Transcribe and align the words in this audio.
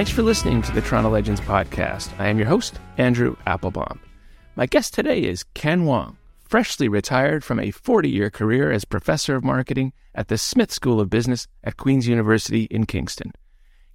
Thanks 0.00 0.12
for 0.12 0.22
listening 0.22 0.62
to 0.62 0.72
the 0.72 0.80
Toronto 0.80 1.10
Legends 1.10 1.42
podcast. 1.42 2.08
I 2.18 2.28
am 2.28 2.38
your 2.38 2.46
host, 2.46 2.80
Andrew 2.96 3.36
Applebaum. 3.46 4.00
My 4.56 4.64
guest 4.64 4.94
today 4.94 5.20
is 5.20 5.44
Ken 5.52 5.84
Wong, 5.84 6.16
freshly 6.42 6.88
retired 6.88 7.44
from 7.44 7.60
a 7.60 7.70
40 7.70 8.08
year 8.08 8.30
career 8.30 8.72
as 8.72 8.86
professor 8.86 9.36
of 9.36 9.44
marketing 9.44 9.92
at 10.14 10.28
the 10.28 10.38
Smith 10.38 10.72
School 10.72 11.00
of 11.00 11.10
Business 11.10 11.46
at 11.62 11.76
Queen's 11.76 12.08
University 12.08 12.62
in 12.70 12.86
Kingston. 12.86 13.32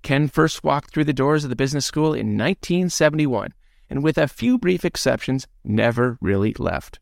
Ken 0.03 0.27
first 0.27 0.63
walked 0.63 0.93
through 0.93 1.05
the 1.05 1.11
doors 1.11 1.43
of 1.43 1.49
the 1.49 1.55
business 1.55 1.87
school 1.87 2.13
in 2.13 2.37
1971 2.37 3.55
and, 3.89 4.03
with 4.03 4.19
a 4.19 4.27
few 4.27 4.59
brief 4.59 4.85
exceptions, 4.85 5.47
never 5.63 6.19
really 6.21 6.53
left. 6.59 6.99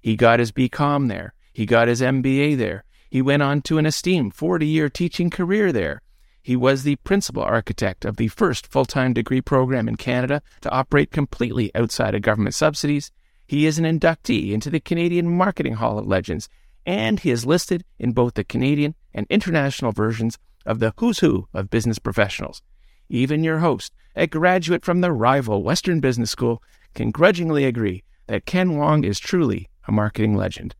He 0.00 0.14
got 0.14 0.38
his 0.38 0.52
BCom 0.52 1.08
there, 1.08 1.34
he 1.52 1.66
got 1.66 1.88
his 1.88 2.00
MBA 2.00 2.56
there, 2.58 2.84
he 3.10 3.20
went 3.20 3.42
on 3.42 3.60
to 3.62 3.78
an 3.78 3.86
esteemed 3.86 4.34
40 4.34 4.68
year 4.68 4.88
teaching 4.88 5.30
career 5.30 5.72
there. 5.72 6.00
He 6.46 6.54
was 6.54 6.84
the 6.84 6.94
principal 6.94 7.42
architect 7.42 8.04
of 8.04 8.18
the 8.18 8.28
first 8.28 8.68
full 8.68 8.84
time 8.84 9.12
degree 9.12 9.40
program 9.40 9.88
in 9.88 9.96
Canada 9.96 10.42
to 10.60 10.70
operate 10.70 11.10
completely 11.10 11.72
outside 11.74 12.14
of 12.14 12.22
government 12.22 12.54
subsidies. 12.54 13.10
He 13.48 13.66
is 13.66 13.80
an 13.80 13.84
inductee 13.84 14.52
into 14.52 14.70
the 14.70 14.78
Canadian 14.78 15.36
Marketing 15.36 15.72
Hall 15.72 15.98
of 15.98 16.06
Legends, 16.06 16.48
and 16.86 17.18
he 17.18 17.32
is 17.32 17.44
listed 17.44 17.82
in 17.98 18.12
both 18.12 18.34
the 18.34 18.44
Canadian 18.44 18.94
and 19.12 19.26
international 19.28 19.90
versions 19.90 20.38
of 20.64 20.78
the 20.78 20.92
Who's 20.98 21.18
Who 21.18 21.48
of 21.52 21.68
Business 21.68 21.98
Professionals. 21.98 22.62
Even 23.08 23.42
your 23.42 23.58
host, 23.58 23.92
a 24.14 24.28
graduate 24.28 24.84
from 24.84 25.00
the 25.00 25.10
rival 25.10 25.64
Western 25.64 25.98
Business 25.98 26.30
School, 26.30 26.62
can 26.94 27.10
grudgingly 27.10 27.64
agree 27.64 28.04
that 28.28 28.46
Ken 28.46 28.76
Wong 28.76 29.02
is 29.02 29.18
truly 29.18 29.68
a 29.88 29.90
marketing 29.90 30.36
legend. 30.36 30.76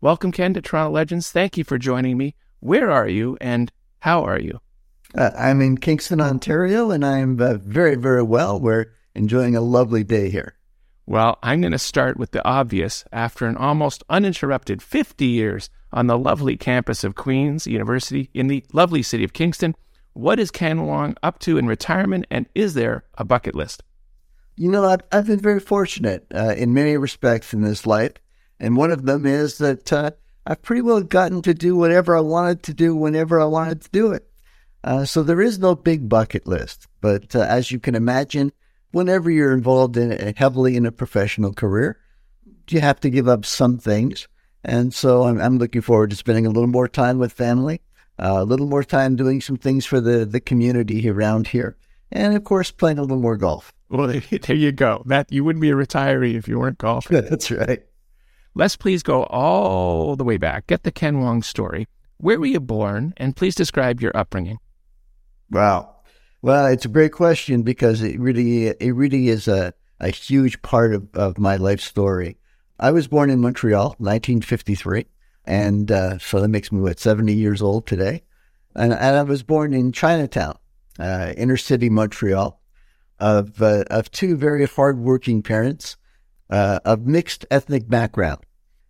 Welcome, 0.00 0.30
Ken, 0.30 0.54
to 0.54 0.62
Toronto 0.62 0.92
Legends. 0.92 1.32
Thank 1.32 1.58
you 1.58 1.64
for 1.64 1.78
joining 1.78 2.16
me. 2.16 2.36
Where 2.60 2.92
are 2.92 3.08
you 3.08 3.36
and 3.40 3.72
how 3.98 4.22
are 4.22 4.38
you? 4.38 4.60
Uh, 5.14 5.30
I'm 5.36 5.60
in 5.60 5.78
Kingston, 5.78 6.20
Ontario, 6.20 6.90
and 6.90 7.04
I'm 7.04 7.40
uh, 7.40 7.54
very, 7.54 7.96
very 7.96 8.22
well. 8.22 8.60
We're 8.60 8.86
enjoying 9.14 9.56
a 9.56 9.60
lovely 9.60 10.04
day 10.04 10.30
here. 10.30 10.54
Well, 11.06 11.38
I'm 11.42 11.60
going 11.60 11.72
to 11.72 11.78
start 11.78 12.16
with 12.16 12.30
the 12.30 12.44
obvious. 12.46 13.04
After 13.10 13.46
an 13.46 13.56
almost 13.56 14.04
uninterrupted 14.08 14.80
50 14.80 15.26
years 15.26 15.68
on 15.92 16.06
the 16.06 16.16
lovely 16.16 16.56
campus 16.56 17.02
of 17.02 17.16
Queen's 17.16 17.66
University 17.66 18.30
in 18.34 18.46
the 18.46 18.64
lovely 18.72 19.02
city 19.02 19.24
of 19.24 19.32
Kingston, 19.32 19.74
what 20.12 20.38
is 20.38 20.52
Ken 20.52 20.86
Wong 20.86 21.16
up 21.22 21.40
to 21.40 21.58
in 21.58 21.66
retirement, 21.66 22.26
and 22.30 22.46
is 22.54 22.74
there 22.74 23.04
a 23.18 23.24
bucket 23.24 23.56
list? 23.56 23.82
You 24.54 24.70
know, 24.70 24.84
I've, 24.84 25.00
I've 25.10 25.26
been 25.26 25.40
very 25.40 25.60
fortunate 25.60 26.26
uh, 26.32 26.54
in 26.56 26.74
many 26.74 26.96
respects 26.96 27.52
in 27.52 27.62
this 27.62 27.86
life, 27.86 28.12
and 28.60 28.76
one 28.76 28.92
of 28.92 29.06
them 29.06 29.26
is 29.26 29.58
that 29.58 29.92
uh, 29.92 30.12
I've 30.46 30.62
pretty 30.62 30.82
well 30.82 31.02
gotten 31.02 31.42
to 31.42 31.54
do 31.54 31.74
whatever 31.74 32.16
I 32.16 32.20
wanted 32.20 32.62
to 32.64 32.74
do 32.74 32.94
whenever 32.94 33.40
I 33.40 33.46
wanted 33.46 33.80
to 33.82 33.90
do 33.90 34.12
it. 34.12 34.29
Uh, 34.82 35.04
so 35.04 35.22
there 35.22 35.40
is 35.40 35.58
no 35.58 35.74
big 35.74 36.08
bucket 36.08 36.46
list. 36.46 36.86
But 37.00 37.34
uh, 37.36 37.40
as 37.40 37.70
you 37.70 37.78
can 37.78 37.94
imagine, 37.94 38.52
whenever 38.92 39.30
you're 39.30 39.52
involved 39.52 39.96
in 39.96 40.12
a, 40.12 40.32
heavily 40.36 40.76
in 40.76 40.86
a 40.86 40.92
professional 40.92 41.52
career, 41.52 41.98
you 42.68 42.80
have 42.80 43.00
to 43.00 43.10
give 43.10 43.28
up 43.28 43.44
some 43.44 43.78
things. 43.78 44.28
And 44.64 44.92
so 44.92 45.24
I'm, 45.24 45.40
I'm 45.40 45.58
looking 45.58 45.80
forward 45.80 46.10
to 46.10 46.16
spending 46.16 46.46
a 46.46 46.50
little 46.50 46.68
more 46.68 46.88
time 46.88 47.18
with 47.18 47.32
family, 47.32 47.80
uh, 48.18 48.38
a 48.38 48.44
little 48.44 48.66
more 48.66 48.84
time 48.84 49.16
doing 49.16 49.40
some 49.40 49.56
things 49.56 49.86
for 49.86 50.00
the, 50.00 50.24
the 50.24 50.40
community 50.40 51.08
around 51.08 51.48
here, 51.48 51.76
and 52.12 52.36
of 52.36 52.44
course, 52.44 52.70
playing 52.70 52.98
a 52.98 53.02
little 53.02 53.18
more 53.18 53.36
golf. 53.36 53.72
Well, 53.88 54.08
there 54.42 54.56
you 54.56 54.72
go. 54.72 55.02
That 55.06 55.32
you 55.32 55.44
wouldn't 55.44 55.62
be 55.62 55.70
a 55.70 55.74
retiree 55.74 56.34
if 56.34 56.46
you 56.46 56.58
weren't 56.58 56.78
golfing. 56.78 57.22
That's 57.28 57.50
right. 57.50 57.82
Let's 58.54 58.76
please 58.76 59.02
go 59.02 59.24
all 59.24 60.16
the 60.16 60.24
way 60.24 60.36
back. 60.36 60.66
Get 60.66 60.82
the 60.82 60.90
Ken 60.90 61.20
Wong 61.20 61.42
story. 61.42 61.86
Where 62.18 62.38
were 62.38 62.46
you 62.46 62.60
born? 62.60 63.14
And 63.16 63.34
please 63.36 63.54
describe 63.54 64.00
your 64.00 64.14
upbringing. 64.14 64.58
Wow. 65.50 65.96
Well, 66.42 66.66
it's 66.66 66.84
a 66.84 66.88
great 66.88 67.12
question 67.12 67.62
because 67.62 68.02
it 68.02 68.18
really 68.18 68.68
it 68.68 68.94
really 68.94 69.28
is 69.28 69.48
a, 69.48 69.74
a 69.98 70.08
huge 70.08 70.62
part 70.62 70.94
of, 70.94 71.08
of 71.14 71.38
my 71.38 71.56
life 71.56 71.80
story. 71.80 72.38
I 72.78 72.92
was 72.92 73.08
born 73.08 73.28
in 73.28 73.40
Montreal, 73.40 73.96
1953, 73.98 75.06
and 75.44 75.92
uh, 75.92 76.18
so 76.18 76.40
that 76.40 76.48
makes 76.48 76.72
me 76.72 76.80
what 76.80 76.98
70 76.98 77.34
years 77.34 77.60
old 77.60 77.86
today. 77.86 78.22
And, 78.74 78.92
and 78.94 79.16
I 79.16 79.22
was 79.22 79.42
born 79.42 79.74
in 79.74 79.92
Chinatown, 79.92 80.56
uh, 80.98 81.34
inner 81.36 81.58
city 81.58 81.90
Montreal, 81.90 82.58
of 83.18 83.60
uh, 83.60 83.84
of 83.90 84.10
two 84.10 84.36
very 84.36 84.64
hardworking 84.64 85.42
parents 85.42 85.96
uh, 86.48 86.80
of 86.84 87.06
mixed 87.06 87.44
ethnic 87.50 87.88
background. 87.88 88.40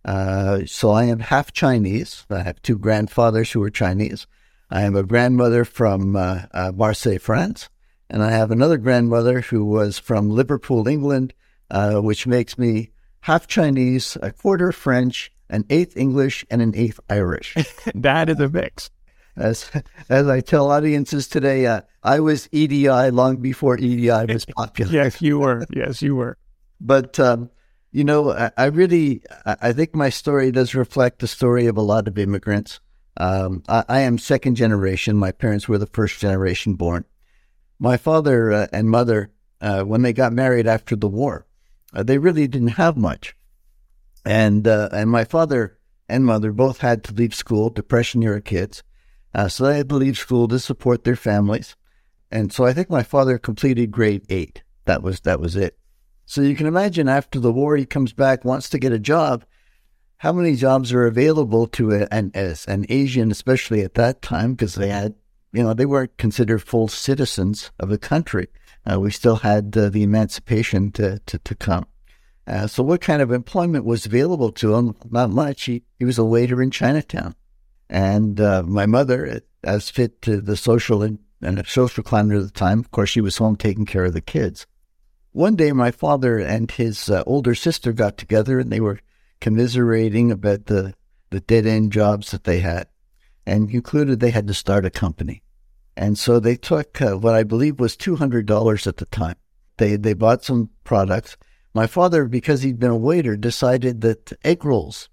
Uh, 0.05 0.61
so 0.65 0.91
I 0.91 1.03
am 1.05 1.19
half 1.19 1.51
Chinese. 1.51 2.25
I 2.29 2.43
have 2.43 2.61
two 2.61 2.77
grandfathers 2.77 3.51
who 3.51 3.61
are 3.63 3.69
Chinese 3.69 4.25
I 4.71 4.83
am 4.83 4.95
a 4.95 5.03
grandmother 5.03 5.65
from 5.65 6.15
uh, 6.15 6.43
uh, 6.53 6.71
Marseille, 6.73 7.17
France, 7.17 7.67
and 8.09 8.23
I 8.23 8.31
have 8.31 8.51
another 8.51 8.77
grandmother 8.77 9.41
who 9.41 9.65
was 9.65 9.99
from 9.99 10.29
Liverpool, 10.29 10.87
England, 10.87 11.33
uh, 11.69 11.99
which 11.99 12.25
makes 12.25 12.57
me 12.57 12.91
half 13.19 13.47
Chinese, 13.47 14.17
a 14.21 14.31
quarter 14.31 14.71
French, 14.71 15.29
an 15.49 15.65
eighth 15.69 15.97
English, 15.97 16.45
and 16.49 16.61
an 16.61 16.73
eighth 16.73 17.01
Irish. 17.09 17.53
that 17.95 18.29
is 18.29 18.39
a 18.39 18.47
mix. 18.47 18.89
As 19.35 19.69
as 20.09 20.27
I 20.29 20.39
tell 20.39 20.71
audiences 20.71 21.27
today, 21.27 21.65
uh, 21.65 21.81
I 22.01 22.21
was 22.21 22.47
EDI 22.53 23.11
long 23.11 23.37
before 23.37 23.77
EDI 23.77 24.33
was 24.33 24.45
popular. 24.55 24.91
yes, 24.91 25.21
you 25.21 25.39
were. 25.39 25.65
Yes, 25.69 26.01
you 26.01 26.15
were. 26.15 26.37
But 26.79 27.19
um, 27.19 27.49
you 27.91 28.05
know, 28.05 28.31
I, 28.31 28.51
I 28.57 28.65
really, 28.65 29.21
I 29.45 29.73
think 29.73 29.93
my 29.93 30.09
story 30.09 30.51
does 30.51 30.75
reflect 30.75 31.19
the 31.19 31.27
story 31.27 31.67
of 31.67 31.75
a 31.75 31.81
lot 31.81 32.07
of 32.07 32.17
immigrants. 32.17 32.79
Um, 33.21 33.61
I, 33.69 33.85
I, 33.87 33.99
am 33.99 34.17
second 34.17 34.55
generation. 34.55 35.15
My 35.15 35.31
parents 35.31 35.69
were 35.69 35.77
the 35.77 35.85
first 35.85 36.19
generation 36.19 36.73
born. 36.73 37.05
My 37.77 37.95
father 37.95 38.51
uh, 38.51 38.67
and 38.73 38.89
mother, 38.89 39.29
uh, 39.61 39.83
when 39.83 40.01
they 40.01 40.11
got 40.11 40.33
married 40.33 40.65
after 40.65 40.95
the 40.95 41.07
war, 41.07 41.45
uh, 41.93 42.01
they 42.01 42.17
really 42.17 42.47
didn't 42.47 42.79
have 42.79 42.97
much. 42.97 43.35
And 44.25 44.67
uh, 44.67 44.89
and 44.91 45.11
my 45.11 45.23
father 45.23 45.77
and 46.09 46.25
mother 46.25 46.51
both 46.51 46.79
had 46.79 47.03
to 47.03 47.13
leave 47.13 47.35
school, 47.35 47.69
depression 47.69 48.23
era 48.23 48.41
kids. 48.41 48.81
Uh, 49.35 49.47
so 49.47 49.65
they 49.65 49.77
had 49.77 49.89
to 49.89 49.95
leave 49.97 50.17
school 50.17 50.47
to 50.47 50.57
support 50.57 51.03
their 51.03 51.15
families. 51.15 51.75
And 52.31 52.51
so 52.51 52.65
I 52.65 52.73
think 52.73 52.89
my 52.89 53.03
father 53.03 53.37
completed 53.37 53.91
grade 53.91 54.25
eight. 54.29 54.63
That 54.85 55.03
was 55.03 55.19
that 55.21 55.39
was 55.39 55.55
it. 55.55 55.77
So 56.25 56.41
you 56.41 56.55
can 56.55 56.65
imagine 56.65 57.07
after 57.07 57.39
the 57.39 57.53
war, 57.53 57.77
he 57.77 57.85
comes 57.85 58.13
back, 58.13 58.43
wants 58.43 58.67
to 58.69 58.79
get 58.79 58.91
a 58.91 58.97
job, 58.97 59.45
how 60.21 60.31
many 60.31 60.55
jobs 60.55 60.93
are 60.93 61.07
available 61.07 61.65
to 61.65 61.91
a, 61.91 62.07
an, 62.11 62.31
an 62.67 62.85
Asian, 62.89 63.31
especially 63.31 63.81
at 63.81 63.95
that 63.95 64.21
time, 64.21 64.53
because 64.53 64.75
they 64.75 64.89
had, 64.89 65.15
you 65.51 65.63
know, 65.63 65.73
they 65.73 65.87
weren't 65.87 66.15
considered 66.17 66.61
full 66.61 66.87
citizens 66.87 67.71
of 67.79 67.89
the 67.89 67.97
country. 67.97 68.47
Uh, 68.85 68.99
we 68.99 69.09
still 69.09 69.37
had 69.37 69.75
uh, 69.75 69.89
the 69.89 70.03
emancipation 70.03 70.91
to, 70.91 71.17
to, 71.25 71.39
to 71.39 71.55
come. 71.55 71.87
Uh, 72.45 72.67
so, 72.67 72.83
what 72.83 73.01
kind 73.01 73.23
of 73.23 73.31
employment 73.31 73.83
was 73.83 74.05
available 74.05 74.51
to 74.51 74.75
him? 74.75 74.95
Not 75.09 75.31
much. 75.31 75.63
He, 75.63 75.81
he 75.97 76.05
was 76.05 76.19
a 76.19 76.23
waiter 76.23 76.61
in 76.61 76.69
Chinatown. 76.69 77.33
And 77.89 78.39
uh, 78.39 78.61
my 78.61 78.85
mother, 78.85 79.41
as 79.63 79.89
fit 79.89 80.21
to 80.21 80.39
the 80.39 80.55
social 80.55 81.01
and, 81.01 81.17
and 81.41 81.65
social 81.65 82.03
climate 82.03 82.37
of 82.37 82.43
the 82.43 82.51
time, 82.51 82.77
of 82.77 82.91
course, 82.91 83.09
she 83.09 83.21
was 83.21 83.37
home 83.37 83.55
taking 83.55 83.87
care 83.87 84.05
of 84.05 84.13
the 84.13 84.21
kids. 84.21 84.67
One 85.31 85.55
day, 85.55 85.71
my 85.71 85.89
father 85.89 86.37
and 86.37 86.69
his 86.69 87.09
uh, 87.09 87.23
older 87.25 87.55
sister 87.55 87.91
got 87.91 88.19
together 88.19 88.59
and 88.59 88.71
they 88.71 88.79
were 88.79 88.99
commiserating 89.41 90.31
about 90.31 90.67
the, 90.67 90.93
the 91.31 91.41
dead 91.41 91.65
end 91.65 91.91
jobs 91.91 92.31
that 92.31 92.45
they 92.45 92.59
had 92.59 92.87
and 93.45 93.69
concluded 93.69 94.19
they 94.19 94.29
had 94.29 94.47
to 94.47 94.53
start 94.53 94.85
a 94.85 94.89
company. 94.89 95.41
And 95.97 96.17
so 96.17 96.39
they 96.39 96.55
took 96.55 97.01
uh, 97.01 97.17
what 97.17 97.33
I 97.33 97.43
believe 97.43 97.79
was 97.79 97.97
$200 97.97 98.87
at 98.87 98.97
the 98.97 99.05
time. 99.05 99.35
They, 99.77 99.97
they 99.97 100.13
bought 100.13 100.45
some 100.45 100.69
products. 100.83 101.35
My 101.73 101.87
father, 101.87 102.25
because 102.25 102.61
he'd 102.61 102.79
been 102.79 102.91
a 102.91 102.97
waiter, 102.97 103.35
decided 103.35 104.01
that 104.01 104.31
egg 104.45 104.63
rolls, 104.63 105.09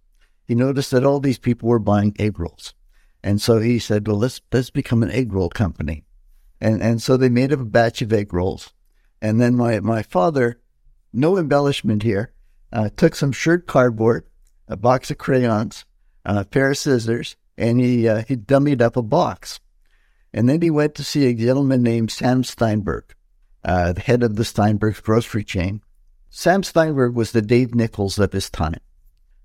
he 0.47 0.55
noticed 0.55 0.91
that 0.93 1.05
all 1.05 1.21
these 1.21 1.39
people 1.39 1.69
were 1.69 1.79
buying 1.79 2.15
egg 2.19 2.39
rolls. 2.39 2.75
And 3.23 3.41
so 3.41 3.59
he 3.59 3.79
said, 3.79 4.07
well, 4.07 4.19
let's, 4.19 4.41
let's 4.53 4.71
become 4.71 5.03
an 5.03 5.11
egg 5.11 5.33
roll 5.33 5.49
company. 5.49 6.05
And, 6.61 6.83
and 6.83 7.03
so 7.03 7.17
they 7.17 7.29
made 7.29 7.53
up 7.53 7.61
a 7.61 7.65
batch 7.65 8.03
of 8.03 8.13
egg 8.13 8.33
rolls. 8.33 8.73
And 9.21 9.41
then 9.41 9.57
my, 9.57 9.81
my 9.81 10.03
father, 10.03 10.61
no 11.13 11.37
embellishment 11.37 12.03
here, 12.03 12.33
uh, 12.73 12.91
took 12.97 13.15
some 13.15 13.33
shirt 13.33 13.67
cardboard, 13.67 14.27
a 14.69 14.77
box 14.77 15.11
of 15.11 15.19
crayons, 15.19 15.85
a 16.25 16.45
pair 16.45 16.71
of 16.71 16.79
scissors, 16.79 17.37
and 17.57 17.81
he 17.81 18.09
uh, 18.09 18.23
he 18.29 18.37
dummied 18.37 18.83
up 18.83 18.97
a 18.97 19.03
box. 19.03 19.61
And 20.33 20.49
then 20.49 20.61
he 20.61 20.71
went 20.71 20.95
to 20.97 21.05
see 21.05 21.27
a 21.27 21.35
gentleman 21.35 21.83
named 21.83 22.11
Sam 22.11 22.45
Steinberg, 22.45 23.15
uh, 23.65 23.95
the 23.95 24.01
head 24.01 24.23
of 24.23 24.37
the 24.37 24.45
Steinberg's 24.45 25.01
grocery 25.01 25.43
chain. 25.43 25.83
Sam 26.29 26.63
Steinberg 26.63 27.15
was 27.15 27.33
the 27.33 27.43
Dave 27.43 27.75
Nichols 27.75 28.19
of 28.19 28.33
his 28.33 28.51
time. 28.51 28.81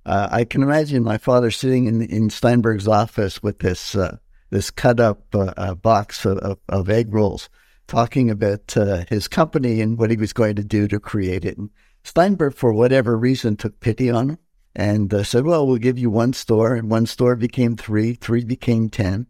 Uh, 0.05 0.27
I 0.29 0.43
can 0.43 0.61
imagine 0.61 1.01
my 1.03 1.17
father 1.17 1.49
sitting 1.49 1.85
in, 1.85 2.01
in 2.01 2.29
Steinberg's 2.29 2.87
office 2.87 3.41
with 3.41 3.59
this 3.59 3.95
uh, 3.95 4.17
this 4.49 4.69
cut 4.69 4.99
up 4.99 5.23
uh, 5.33 5.73
box 5.73 6.25
of, 6.25 6.37
of, 6.39 6.59
of, 6.69 6.89
egg 6.89 7.11
rolls, 7.11 7.49
talking 7.87 8.29
about 8.29 8.75
uh, 8.77 9.03
his 9.09 9.27
company 9.27 9.81
and 9.81 9.97
what 9.97 10.11
he 10.11 10.17
was 10.17 10.33
going 10.33 10.55
to 10.57 10.63
do 10.63 10.87
to 10.87 10.99
create 10.99 11.43
it. 11.43 11.57
And 11.57 11.71
Steinberg, 12.03 12.55
for 12.55 12.73
whatever 12.73 13.17
reason, 13.17 13.55
took 13.55 13.79
pity 13.79 14.09
on 14.09 14.31
him 14.31 14.37
and 14.75 15.13
uh, 15.13 15.23
said, 15.23 15.45
Well, 15.45 15.65
we'll 15.65 15.77
give 15.77 15.97
you 15.97 16.09
one 16.09 16.33
store. 16.33 16.75
And 16.75 16.89
one 16.89 17.05
store 17.05 17.35
became 17.35 17.75
three, 17.75 18.13
three 18.13 18.43
became 18.43 18.89
10. 18.89 19.27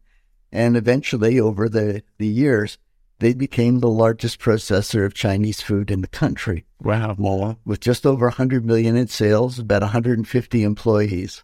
And 0.51 0.77
eventually, 0.77 1.39
over 1.39 1.67
the, 1.67 2.03
the 2.17 2.27
years, 2.27 2.77
they 3.19 3.33
became 3.33 3.79
the 3.79 3.89
largest 3.89 4.39
processor 4.39 5.05
of 5.05 5.13
Chinese 5.13 5.61
food 5.61 5.89
in 5.89 6.01
the 6.01 6.07
country. 6.07 6.65
Wow. 6.81 7.15
Moa. 7.17 7.57
With 7.65 7.79
just 7.79 8.05
over 8.05 8.25
100 8.27 8.65
million 8.65 8.95
in 8.95 9.07
sales, 9.07 9.59
about 9.59 9.81
150 9.81 10.63
employees. 10.63 11.43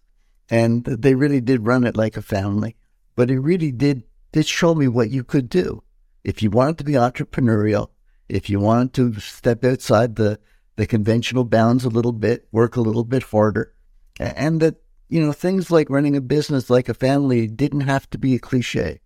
And 0.50 0.84
they 0.84 1.16
really 1.16 1.42
did 1.42 1.66
run 1.66 1.86
it 1.86 1.96
like 1.96 2.18
a 2.18 2.22
family. 2.22 2.76
But 3.16 3.30
it 3.30 3.40
really 3.40 3.72
did, 3.72 4.04
did 4.31 4.46
show 4.46 4.76
me 4.76 4.88
what 4.88 5.10
you 5.10 5.24
could 5.24 5.50
do. 5.50 5.84
If 6.24 6.44
you 6.44 6.50
wanted 6.50 6.80
to 6.80 6.84
be 6.84 6.94
entrepreneurial, 6.94 7.90
if 8.28 8.50
you 8.50 8.60
wanted 8.60 8.94
to 8.96 9.20
step 9.20 9.64
outside 9.64 10.16
the, 10.16 10.40
the 10.80 10.88
conventional 10.88 11.44
bounds 11.44 11.84
a 11.84 11.90
little 11.90 12.14
bit, 12.14 12.48
work 12.54 12.78
a 12.78 12.81
little 12.81 13.04
bit 13.04 13.22
harder, 13.22 13.74
and 14.18 14.62
that, 14.62 14.76
you 15.10 15.20
know, 15.20 15.34
things 15.34 15.70
like 15.70 15.90
running 15.90 16.16
a 16.16 16.22
business 16.22 16.70
like 16.70 16.88
a 16.88 16.94
family 16.94 17.48
didn't 17.48 17.81
have 17.81 18.10
to 18.10 18.18
be 18.18 18.34
a 18.34 18.40
cliche 18.40 19.02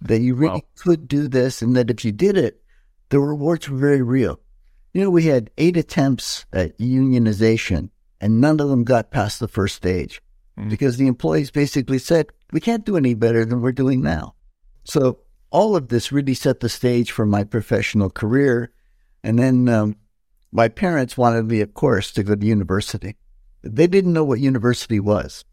that 0.00 0.20
you 0.20 0.34
really 0.34 0.54
wow. 0.54 0.62
could 0.76 1.06
do 1.06 1.28
this 1.28 1.60
and 1.60 1.76
that 1.76 1.90
if 1.90 2.02
you 2.02 2.12
did 2.12 2.38
it, 2.38 2.62
the 3.10 3.20
rewards 3.20 3.68
were 3.68 3.76
very 3.76 4.00
real. 4.00 4.40
You 4.94 5.02
know, 5.02 5.10
we 5.10 5.24
had 5.24 5.50
eight 5.58 5.76
attempts 5.76 6.46
at 6.50 6.78
unionization 6.78 7.90
and 8.22 8.40
none 8.40 8.58
of 8.58 8.70
them 8.70 8.84
got 8.84 9.10
past 9.10 9.38
the 9.38 9.48
first 9.48 9.76
stage 9.76 10.22
mm. 10.58 10.70
because 10.70 10.96
the 10.96 11.08
employees 11.08 11.50
basically 11.50 11.98
said, 11.98 12.28
we 12.52 12.60
can't 12.60 12.86
do 12.86 12.96
any 12.96 13.12
better 13.12 13.44
than 13.44 13.60
we're 13.60 13.72
doing 13.72 14.00
now. 14.00 14.34
So 14.84 15.18
all 15.50 15.76
of 15.76 15.88
this 15.88 16.10
really 16.10 16.32
set 16.32 16.60
the 16.60 16.70
stage 16.70 17.10
for 17.10 17.26
my 17.26 17.44
professional 17.44 18.08
career. 18.08 18.72
And 19.22 19.38
then 19.38 19.68
um, 19.68 19.96
my 20.50 20.68
parents 20.68 21.18
wanted 21.18 21.46
me, 21.46 21.60
of 21.60 21.74
course, 21.74 22.10
to 22.12 22.22
go 22.22 22.34
to 22.34 22.46
university. 22.46 23.16
They 23.62 23.86
didn't 23.86 24.12
know 24.12 24.24
what 24.24 24.40
university 24.40 25.00
was. 25.00 25.44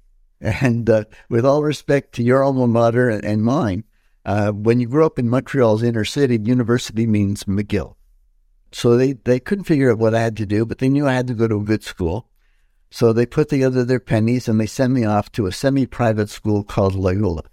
And 0.42 0.90
uh, 0.90 1.06
with 1.30 1.46
all 1.46 1.64
respect 1.64 2.14
to 2.14 2.24
your 2.24 2.44
alma 2.44 2.68
mater 2.68 3.10
and 3.10 3.44
mine, 3.44 3.84
uh, 4.26 4.52
when 4.52 4.80
you 4.80 4.88
grow 4.88 5.06
up 5.06 5.20
in 5.20 5.30
Montreal's 5.30 5.84
inner 5.84 6.06
city, 6.06 6.40
university 6.42 7.08
means 7.08 7.46
McGill. 7.46 7.96
So 8.72 8.98
they, 8.98 9.14
they 9.14 9.40
couldn't 9.40 9.64
figure 9.66 9.92
out 9.92 9.98
what 9.98 10.14
I 10.14 10.22
had 10.22 10.36
to 10.38 10.46
do, 10.46 10.66
but 10.66 10.80
they 10.80 10.90
knew 10.90 11.08
I 11.08 11.14
had 11.14 11.28
to 11.28 11.34
go 11.34 11.48
to 11.48 11.60
a 11.60 11.64
good 11.64 11.84
school. 11.84 12.30
So 12.92 13.14
they 13.14 13.26
put 13.26 13.50
together 13.50 13.84
their 13.84 14.00
pennies 14.00 14.48
and 14.48 14.60
they 14.60 14.66
sent 14.66 14.94
me 14.94 15.06
off 15.06 15.32
to 15.34 15.46
a 15.46 15.52
semi 15.52 15.86
private 15.86 16.30
school 16.30 16.64
called 16.64 16.96
Loyola. 16.96 17.44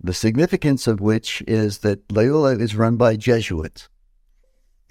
The 0.00 0.12
significance 0.12 0.86
of 0.86 1.00
which 1.00 1.42
is 1.46 1.78
that 1.78 2.10
Loyola 2.10 2.58
is 2.58 2.76
run 2.76 2.96
by 2.96 3.16
Jesuits. 3.16 3.88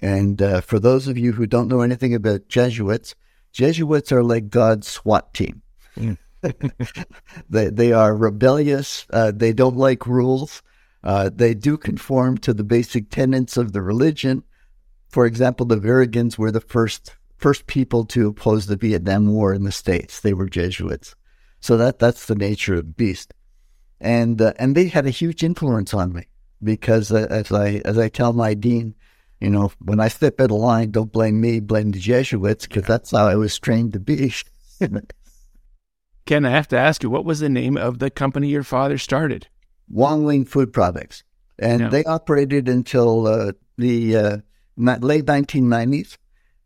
And 0.04 0.42
uh, 0.42 0.60
for 0.60 0.78
those 0.78 1.08
of 1.08 1.16
you 1.16 1.32
who 1.32 1.46
don't 1.46 1.68
know 1.68 1.80
anything 1.80 2.14
about 2.14 2.50
Jesuits, 2.50 3.14
Jesuits 3.52 4.12
are 4.12 4.22
like 4.22 4.50
God's 4.50 4.86
SWAT 4.86 5.32
team. 5.32 5.62
Mm. 5.96 6.18
they, 7.48 7.70
they 7.70 7.90
are 7.90 8.14
rebellious, 8.14 9.06
uh, 9.14 9.32
they 9.34 9.54
don't 9.54 9.78
like 9.78 10.06
rules. 10.06 10.62
Uh, 11.02 11.30
they 11.34 11.54
do 11.54 11.78
conform 11.78 12.36
to 12.36 12.52
the 12.52 12.64
basic 12.64 13.08
tenets 13.08 13.56
of 13.56 13.72
the 13.72 13.80
religion. 13.80 14.42
For 15.08 15.24
example, 15.24 15.64
the 15.64 15.78
Berrigans 15.78 16.36
were 16.36 16.50
the 16.50 16.60
first 16.60 17.16
first 17.38 17.66
people 17.66 18.04
to 18.06 18.28
oppose 18.28 18.66
the 18.66 18.76
Vietnam 18.76 19.32
War 19.32 19.54
in 19.54 19.64
the 19.64 19.72
states. 19.72 20.20
They 20.20 20.34
were 20.34 20.50
Jesuits, 20.50 21.14
so 21.60 21.78
that 21.78 21.98
that's 21.98 22.26
the 22.26 22.34
nature 22.34 22.74
of 22.74 22.86
the 22.86 22.92
beast, 22.92 23.32
and 24.00 24.40
uh, 24.40 24.52
and 24.58 24.74
they 24.74 24.88
had 24.88 25.06
a 25.06 25.10
huge 25.10 25.42
influence 25.42 25.94
on 25.94 26.12
me 26.12 26.26
because 26.62 27.10
uh, 27.12 27.26
as 27.30 27.52
I 27.52 27.82
as 27.84 27.98
I 27.98 28.08
tell 28.08 28.32
my 28.32 28.54
dean, 28.54 28.94
you 29.44 29.50
know, 29.50 29.70
when 29.84 30.00
I 30.00 30.08
step 30.08 30.40
out 30.40 30.50
of 30.50 30.56
line, 30.56 30.90
don't 30.90 31.12
blame 31.12 31.38
me, 31.40 31.60
blame 31.60 31.90
the 31.90 31.98
Jesuits 31.98 32.66
because 32.66 32.84
that's 32.84 33.10
how 33.10 33.26
I 33.26 33.34
was 33.34 33.58
trained 33.58 33.92
to 33.92 34.00
be. 34.00 34.32
Ken, 36.26 36.46
I 36.46 36.50
have 36.50 36.68
to 36.68 36.78
ask 36.78 37.02
you, 37.02 37.10
what 37.10 37.26
was 37.26 37.40
the 37.40 37.50
name 37.50 37.76
of 37.76 37.98
the 37.98 38.10
company 38.10 38.48
your 38.48 38.62
father 38.62 38.96
started? 38.96 39.48
Wong 39.90 40.24
Wing 40.24 40.46
Food 40.46 40.72
Products. 40.72 41.22
And 41.58 41.82
no. 41.82 41.90
they 41.90 42.04
operated 42.04 42.68
until 42.68 43.26
uh, 43.26 43.52
the 43.76 44.16
uh, 44.16 44.36
late 44.78 45.26
1990s, 45.26 46.16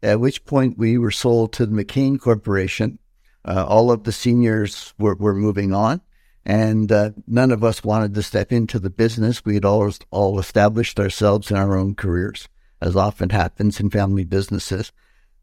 at 0.03 0.21
which 0.21 0.45
point 0.45 0.79
we 0.79 0.97
were 0.99 1.11
sold 1.11 1.53
to 1.55 1.67
the 1.67 1.85
McCain 1.85 2.21
Corporation. 2.21 3.01
Uh, 3.45 3.67
all 3.67 3.91
of 3.91 4.05
the 4.05 4.13
seniors 4.13 4.95
were, 4.99 5.17
were 5.17 5.35
moving 5.35 5.75
on, 5.75 6.01
and 6.45 6.93
uh, 6.93 7.11
none 7.27 7.51
of 7.51 7.65
us 7.65 7.83
wanted 7.83 8.15
to 8.15 8.23
step 8.23 8.53
into 8.53 8.79
the 8.79 8.91
business. 8.91 9.45
We 9.45 9.55
had 9.55 9.65
all, 9.65 9.91
all 10.13 10.39
established 10.39 11.01
ourselves 11.01 11.51
in 11.51 11.57
our 11.57 11.77
own 11.77 11.97
careers, 11.97 12.49
as 12.81 12.97
often 12.97 13.31
happens 13.31 13.81
in 13.81 13.91
family 13.91 14.25
businesses. 14.25 14.93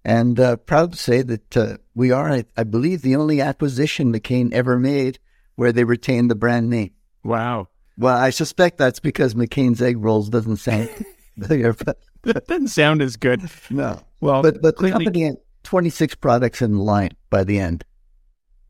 And 0.04 0.40
uh, 0.40 0.58
proud 0.58 0.94
to 0.94 0.98
say 0.98 1.22
that 1.24 1.58
uh, 1.58 1.78
we 1.96 2.12
are, 2.12 2.30
I, 2.32 2.46
I 2.56 2.64
believe, 2.64 3.02
the 3.02 3.16
only 3.16 3.42
acquisition 3.42 4.14
McCain 4.14 4.54
ever 4.54 4.78
made 4.78 5.20
where 5.56 5.72
they 5.72 5.84
retained 5.84 6.30
the 6.30 6.36
brand 6.36 6.70
name. 6.70 6.92
Wow. 7.24 7.70
Well, 7.98 8.16
I 8.16 8.30
suspect 8.30 8.78
that's 8.78 9.00
because 9.00 9.34
McCain's 9.34 9.82
egg 9.82 9.98
rolls 9.98 10.30
doesn't 10.30 10.58
sound 10.58 10.90
that 11.38 12.46
doesn't 12.48 12.68
sound 12.68 13.02
as 13.02 13.16
good. 13.16 13.42
No. 13.70 14.02
Well, 14.20 14.42
but 14.42 14.62
but 14.62 14.76
clearly, 14.76 15.06
the 15.06 15.06
company 15.06 15.26
had 15.26 15.38
26 15.64 16.16
products 16.16 16.62
in 16.62 16.78
line 16.78 17.12
by 17.30 17.44
the 17.44 17.60
end. 17.60 17.84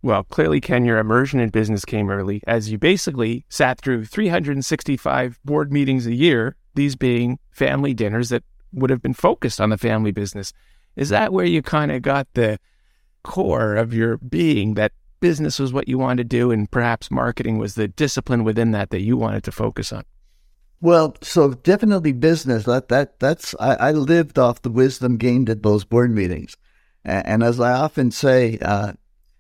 Well, 0.02 0.24
clearly, 0.24 0.62
Ken, 0.62 0.86
your 0.86 1.00
immersion 1.00 1.40
in 1.40 1.50
business 1.50 1.84
came 1.84 2.12
early, 2.12 2.42
as 2.46 2.72
you 2.72 2.78
basically 2.78 3.46
sat 3.50 3.82
through 3.82 4.06
365 4.06 5.40
board 5.44 5.74
meetings 5.74 6.06
a 6.06 6.14
year. 6.14 6.56
These 6.76 6.96
being 6.96 7.40
family 7.50 7.94
dinners 7.94 8.30
that 8.30 8.44
would 8.76 8.90
have 8.90 9.02
been 9.02 9.14
focused 9.14 9.60
on 9.60 9.70
the 9.70 9.78
family 9.78 10.12
business. 10.12 10.54
Is 10.96 11.10
that 11.10 11.34
where 11.34 11.46
you 11.46 11.62
kind 11.62 11.92
of 11.92 12.02
got 12.02 12.28
the 12.34 12.60
core 13.24 13.76
of 13.76 13.94
your 13.94 14.18
being 14.18 14.76
that 14.76 14.92
business 15.20 15.60
was 15.60 15.74
what 15.74 15.88
you 15.88 15.98
wanted 15.98 16.18
to 16.30 16.38
do, 16.38 16.52
and 16.52 16.70
perhaps 16.70 17.10
marketing 17.10 17.58
was 17.58 17.76
the 17.76 17.88
discipline 17.88 18.44
within 18.44 18.72
that 18.72 18.92
that 18.92 19.02
you 19.02 19.18
wanted 19.18 19.44
to 19.44 19.52
focus 19.52 19.92
on? 19.92 20.04
Well, 20.82 21.16
so 21.22 21.54
definitely 21.54 22.12
business. 22.12 22.66
That 22.66 22.90
that 22.90 23.20
that's 23.20 23.56
I, 23.60 23.76
I 23.76 23.92
lived 23.92 24.38
off 24.38 24.62
the 24.62 24.70
wisdom 24.70 25.18
gained 25.18 25.50
at 25.50 25.64
those 25.64 25.84
board 25.84 26.12
meetings, 26.12 26.56
and, 27.04 27.26
and 27.26 27.44
as 27.44 27.60
I 27.60 27.72
often 27.72 28.12
say, 28.12 28.60
uh, 28.62 28.94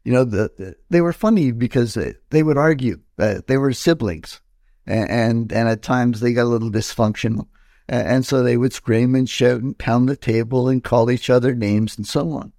you 0.03 0.13
know, 0.13 0.23
the, 0.23 0.51
the, 0.57 0.75
they 0.89 1.01
were 1.01 1.13
funny 1.13 1.51
because 1.51 1.97
they 2.29 2.43
would 2.43 2.57
argue. 2.57 2.99
Uh, 3.17 3.41
they 3.47 3.57
were 3.57 3.73
siblings, 3.73 4.41
and, 4.85 5.09
and, 5.09 5.51
and 5.51 5.67
at 5.67 5.81
times 5.81 6.19
they 6.19 6.33
got 6.33 6.43
a 6.43 6.45
little 6.45 6.71
dysfunctional, 6.71 7.47
and, 7.87 8.25
so 8.25 8.41
they 8.41 8.57
would 8.57 8.73
scream 8.73 9.15
and 9.15 9.29
shout 9.29 9.61
and 9.61 9.77
pound 9.77 10.09
the 10.09 10.15
table 10.15 10.67
and 10.67 10.83
call 10.83 11.11
each 11.11 11.29
other 11.29 11.53
names 11.53 11.97
and 11.97 12.07
so 12.07 12.31
on. 12.31 12.51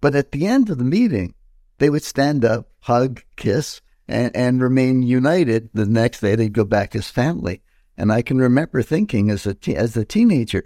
But 0.00 0.14
at 0.14 0.32
the 0.32 0.46
end 0.46 0.70
of 0.70 0.78
the 0.78 0.84
meeting, 0.84 1.34
they 1.78 1.90
would 1.90 2.02
stand 2.02 2.44
up, 2.44 2.70
hug, 2.80 3.22
kiss, 3.36 3.80
and, 4.08 4.34
and 4.34 4.62
remain 4.62 5.02
united. 5.02 5.70
The 5.74 5.86
next 5.86 6.20
day, 6.20 6.34
they'd 6.34 6.52
go 6.52 6.64
back 6.64 6.94
as 6.94 7.08
family. 7.08 7.62
And 7.96 8.12
I 8.12 8.22
can 8.22 8.38
remember 8.38 8.82
thinking 8.82 9.30
as 9.30 9.46
a 9.46 9.54
te- 9.54 9.76
as 9.76 9.96
a 9.96 10.04
teenager, 10.04 10.64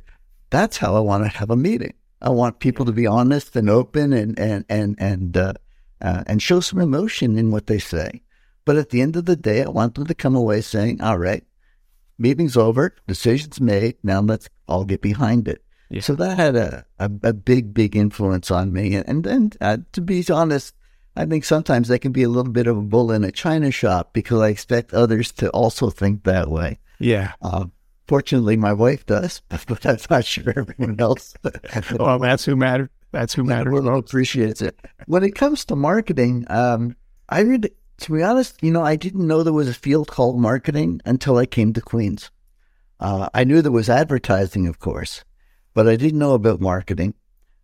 that's 0.51 0.77
how 0.77 0.95
I 0.95 1.01
want 1.01 1.25
to 1.25 1.39
have 1.39 1.51
a 1.51 1.57
meeting. 1.57 1.95
I 2.23 2.31
want 2.31 2.61
people 2.61 2.87
to 2.87 2.93
be 2.93 3.07
honest 3.07 3.57
and 3.57 3.69
open 3.69 4.13
and 4.13 4.39
and 4.39 4.65
and 4.69 4.97
and 4.99 5.37
uh, 5.37 5.53
uh, 6.01 6.25
and 6.27 6.41
show 6.41 6.61
some 6.61 6.81
emotion 6.81 7.37
in 7.37 7.51
what 7.51 7.67
they 7.67 7.79
say. 7.79 8.23
But 8.65 8.77
at 8.77 8.91
the 8.91 9.03
end 9.03 9.17
of 9.17 9.27
the 9.27 9.37
day, 9.37 9.63
I 9.63 9.69
want 9.69 9.95
them 9.95 10.07
to 10.07 10.15
come 10.15 10.35
away 10.35 10.61
saying, 10.61 11.01
"All 11.01 11.19
right, 11.19 11.45
meeting's 12.19 12.57
over, 12.57 12.95
decision's 13.07 13.61
made. 13.61 13.97
Now 14.03 14.21
let's 14.21 14.49
all 14.69 14.85
get 14.85 15.03
behind 15.03 15.49
it." 15.49 15.63
Yeah. 15.89 16.01
So 16.01 16.15
that 16.17 16.37
had 16.37 16.57
a, 16.57 16.85
a, 16.99 17.11
a 17.23 17.33
big 17.33 17.73
big 17.73 17.95
influence 17.97 18.51
on 18.51 18.73
me. 18.73 18.95
And, 18.95 19.09
and 19.09 19.25
then, 19.25 19.53
uh, 19.61 19.79
to 19.93 20.01
be 20.01 20.25
honest, 20.31 20.75
I 21.17 21.25
think 21.25 21.45
sometimes 21.45 21.91
I 21.91 21.99
can 21.99 22.13
be 22.13 22.25
a 22.25 22.29
little 22.29 22.53
bit 22.53 22.67
of 22.67 22.77
a 22.77 22.83
bull 22.83 23.11
in 23.11 23.25
a 23.25 23.33
china 23.33 23.71
shop 23.71 24.13
because 24.13 24.41
I 24.41 24.49
expect 24.49 24.93
others 24.93 25.33
to 25.33 25.49
also 25.51 25.91
think 25.91 26.25
that 26.25 26.51
way. 26.51 26.79
Yeah. 26.99 27.33
Uh, 27.41 27.67
fortunately, 28.07 28.57
my 28.57 28.73
wife 28.73 29.07
does, 29.07 29.41
but 29.49 29.87
I'm 29.87 29.99
not 30.11 30.25
sure 30.25 30.53
everyone 30.57 31.01
else. 31.01 31.35
well, 31.99 32.19
that's 32.19 32.45
who 32.45 32.57
matters. 32.57 32.91
That's 33.13 33.33
who 33.33 33.45
matters. 33.45 33.69
Everyone 33.69 33.99
appreciates 33.99 34.61
it. 34.61 34.79
When 35.07 35.23
it 35.23 35.35
comes 35.35 35.65
to 35.67 35.77
marketing, 35.77 36.45
um, 36.49 36.97
I 37.29 37.41
really, 37.41 37.71
to 37.99 38.13
be 38.13 38.23
honest, 38.23 38.63
you 38.63 38.71
know, 38.71 38.83
I 38.83 38.97
didn't 38.97 39.27
know 39.27 39.43
there 39.43 39.53
was 39.53 39.69
a 39.69 39.75
field 39.75 40.09
called 40.09 40.39
marketing 40.41 41.01
until 41.05 41.39
I 41.39 41.47
came 41.47 41.73
to 41.73 41.81
Queens. 41.81 42.31
Uh, 43.01 43.29
I 43.35 43.45
knew 43.45 43.63
there 43.63 43.73
was 43.73 43.89
advertising, 43.89 44.67
of 44.67 44.79
course, 44.79 45.25
but 45.75 45.89
I 45.89 45.97
didn't 45.97 46.19
know 46.19 46.35
about 46.35 46.61
marketing. 46.61 47.15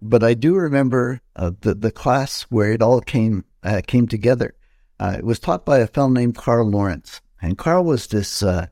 But 0.00 0.24
I 0.24 0.34
do 0.34 0.54
remember 0.56 1.20
uh, 1.36 1.52
the 1.60 1.74
the 1.74 1.92
class 1.92 2.42
where 2.50 2.72
it 2.72 2.82
all 2.82 3.00
came 3.00 3.44
uh, 3.62 3.82
came 3.86 4.08
together. 4.08 4.54
Uh, 4.98 5.14
it 5.18 5.24
was 5.24 5.38
taught 5.38 5.64
by 5.64 5.78
a 5.78 5.86
fellow 5.86 6.08
named 6.08 6.34
Carl 6.34 6.68
Lawrence, 6.68 7.20
and 7.40 7.56
Carl 7.56 7.84
was 7.84 8.08
this 8.08 8.42
uh, 8.42 8.66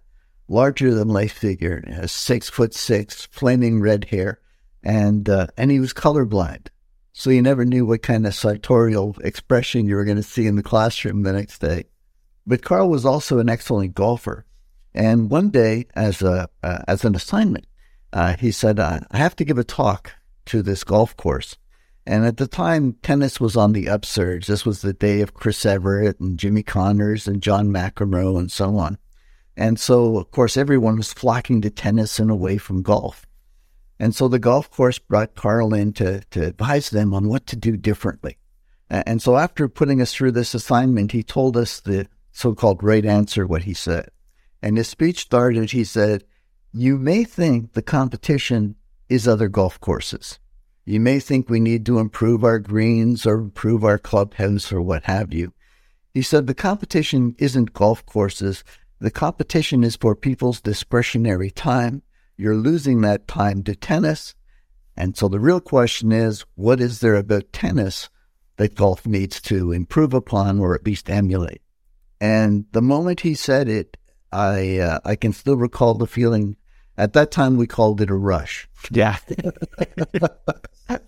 larger 0.48 0.92
than 0.92 1.08
life 1.08 1.32
figure, 1.32 1.84
six 2.06 2.50
foot 2.50 2.74
six, 2.74 3.26
flaming 3.30 3.80
red 3.80 4.06
hair, 4.06 4.40
and 4.82 5.28
uh, 5.28 5.46
and 5.56 5.70
he 5.70 5.78
was 5.78 5.92
colorblind, 5.92 6.66
so 7.12 7.30
you 7.30 7.42
never 7.42 7.64
knew 7.64 7.84
what 7.86 8.02
kind 8.02 8.26
of 8.26 8.34
sartorial 8.34 9.16
expression 9.22 9.86
you 9.86 9.96
were 9.96 10.04
going 10.04 10.16
to 10.16 10.22
see 10.22 10.46
in 10.46 10.56
the 10.56 10.62
classroom 10.62 11.22
the 11.22 11.32
next 11.32 11.58
day. 11.60 11.84
But 12.46 12.62
Carl 12.62 12.88
was 12.88 13.04
also 13.04 13.38
an 13.38 13.48
excellent 13.48 13.94
golfer, 13.94 14.46
and 14.94 15.30
one 15.30 15.50
day, 15.50 15.86
as 15.94 16.22
a 16.22 16.48
uh, 16.62 16.78
as 16.88 17.04
an 17.04 17.14
assignment, 17.14 17.66
he 18.38 18.50
said, 18.50 18.80
"I 18.80 19.00
have 19.12 19.36
to 19.36 19.44
give 19.44 19.58
a 19.58 19.64
talk." 19.64 20.12
to 20.50 20.62
this 20.62 20.84
golf 20.84 21.16
course. 21.16 21.56
And 22.06 22.24
at 22.24 22.38
the 22.38 22.48
time, 22.48 22.94
tennis 23.02 23.40
was 23.40 23.56
on 23.56 23.72
the 23.72 23.88
upsurge. 23.88 24.46
This 24.46 24.66
was 24.66 24.82
the 24.82 24.92
day 24.92 25.20
of 25.20 25.34
Chris 25.34 25.64
Evert 25.64 26.18
and 26.18 26.38
Jimmy 26.38 26.62
Connors 26.62 27.28
and 27.28 27.42
John 27.42 27.68
McEnroe 27.68 28.38
and 28.38 28.50
so 28.50 28.76
on. 28.76 28.98
And 29.56 29.78
so, 29.78 30.16
of 30.16 30.30
course, 30.30 30.56
everyone 30.56 30.96
was 30.96 31.12
flocking 31.12 31.60
to 31.62 31.70
tennis 31.70 32.18
and 32.18 32.30
away 32.30 32.58
from 32.58 32.82
golf. 32.82 33.26
And 34.00 34.14
so 34.14 34.28
the 34.28 34.38
golf 34.38 34.70
course 34.70 34.98
brought 34.98 35.34
Carl 35.34 35.74
in 35.74 35.92
to, 35.92 36.20
to 36.30 36.46
advise 36.46 36.88
them 36.88 37.12
on 37.12 37.28
what 37.28 37.46
to 37.48 37.56
do 37.56 37.76
differently. 37.76 38.38
And 38.88 39.20
so 39.20 39.36
after 39.36 39.68
putting 39.68 40.00
us 40.00 40.14
through 40.14 40.32
this 40.32 40.54
assignment, 40.54 41.12
he 41.12 41.22
told 41.22 41.54
us 41.54 41.80
the 41.80 42.08
so 42.32 42.54
called 42.54 42.82
right 42.82 43.04
answer, 43.04 43.46
what 43.46 43.64
he 43.64 43.74
said. 43.74 44.08
And 44.62 44.78
his 44.78 44.88
speech 44.88 45.20
started, 45.20 45.72
he 45.72 45.84
said, 45.84 46.24
You 46.72 46.96
may 46.96 47.24
think 47.24 47.74
the 47.74 47.82
competition 47.82 48.76
is 49.10 49.28
other 49.28 49.48
golf 49.48 49.78
courses. 49.80 50.38
You 50.86 50.98
may 50.98 51.20
think 51.20 51.50
we 51.50 51.60
need 51.60 51.84
to 51.86 51.98
improve 51.98 52.42
our 52.42 52.58
greens 52.58 53.26
or 53.26 53.34
improve 53.34 53.84
our 53.84 53.98
clubhouse 53.98 54.72
or 54.72 54.80
what 54.80 55.04
have 55.04 55.34
you. 55.34 55.52
He 56.14 56.22
said 56.22 56.46
the 56.46 56.54
competition 56.54 57.36
isn't 57.38 57.74
golf 57.74 58.06
courses. 58.06 58.64
The 58.98 59.10
competition 59.10 59.84
is 59.84 59.96
for 59.96 60.16
people's 60.16 60.62
discretionary 60.62 61.50
time. 61.50 62.02
You're 62.40 62.56
losing 62.56 63.02
that 63.02 63.28
time 63.28 63.62
to 63.64 63.74
tennis. 63.74 64.34
And 64.96 65.16
so 65.16 65.28
the 65.28 65.38
real 65.40 65.60
question 65.60 66.10
is 66.10 66.44
what 66.54 66.80
is 66.80 67.00
there 67.00 67.16
about 67.16 67.52
tennis 67.52 68.08
that 68.56 68.74
golf 68.74 69.06
needs 69.06 69.40
to 69.42 69.72
improve 69.72 70.14
upon 70.14 70.58
or 70.58 70.74
at 70.74 70.86
least 70.86 71.10
emulate? 71.10 71.62
And 72.20 72.64
the 72.72 72.82
moment 72.82 73.20
he 73.20 73.34
said 73.34 73.68
it, 73.68 73.96
I 74.32 74.78
uh, 74.78 75.00
I 75.04 75.16
can 75.16 75.32
still 75.32 75.56
recall 75.56 75.94
the 75.94 76.06
feeling. 76.06 76.56
At 76.96 77.12
that 77.14 77.30
time, 77.30 77.56
we 77.56 77.66
called 77.66 78.00
it 78.00 78.10
a 78.10 78.14
rush. 78.14 78.68
Yeah. 78.90 79.16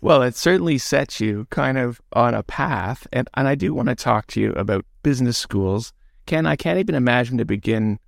well, 0.00 0.22
it 0.22 0.34
certainly 0.34 0.78
sets 0.78 1.20
you 1.20 1.46
kind 1.50 1.78
of 1.78 2.00
on 2.12 2.34
a 2.34 2.42
path, 2.42 3.06
and 3.12 3.28
and 3.34 3.46
I 3.46 3.54
do 3.54 3.72
want 3.74 3.88
to 3.88 3.94
talk 3.94 4.26
to 4.28 4.40
you 4.40 4.52
about 4.52 4.84
business 5.02 5.38
schools 5.38 5.92
Ken, 6.30 6.46
I 6.46 6.54
can't 6.54 6.78
even 6.78 6.94
imagine 6.94 7.38
to 7.38 7.44
begin 7.44 7.98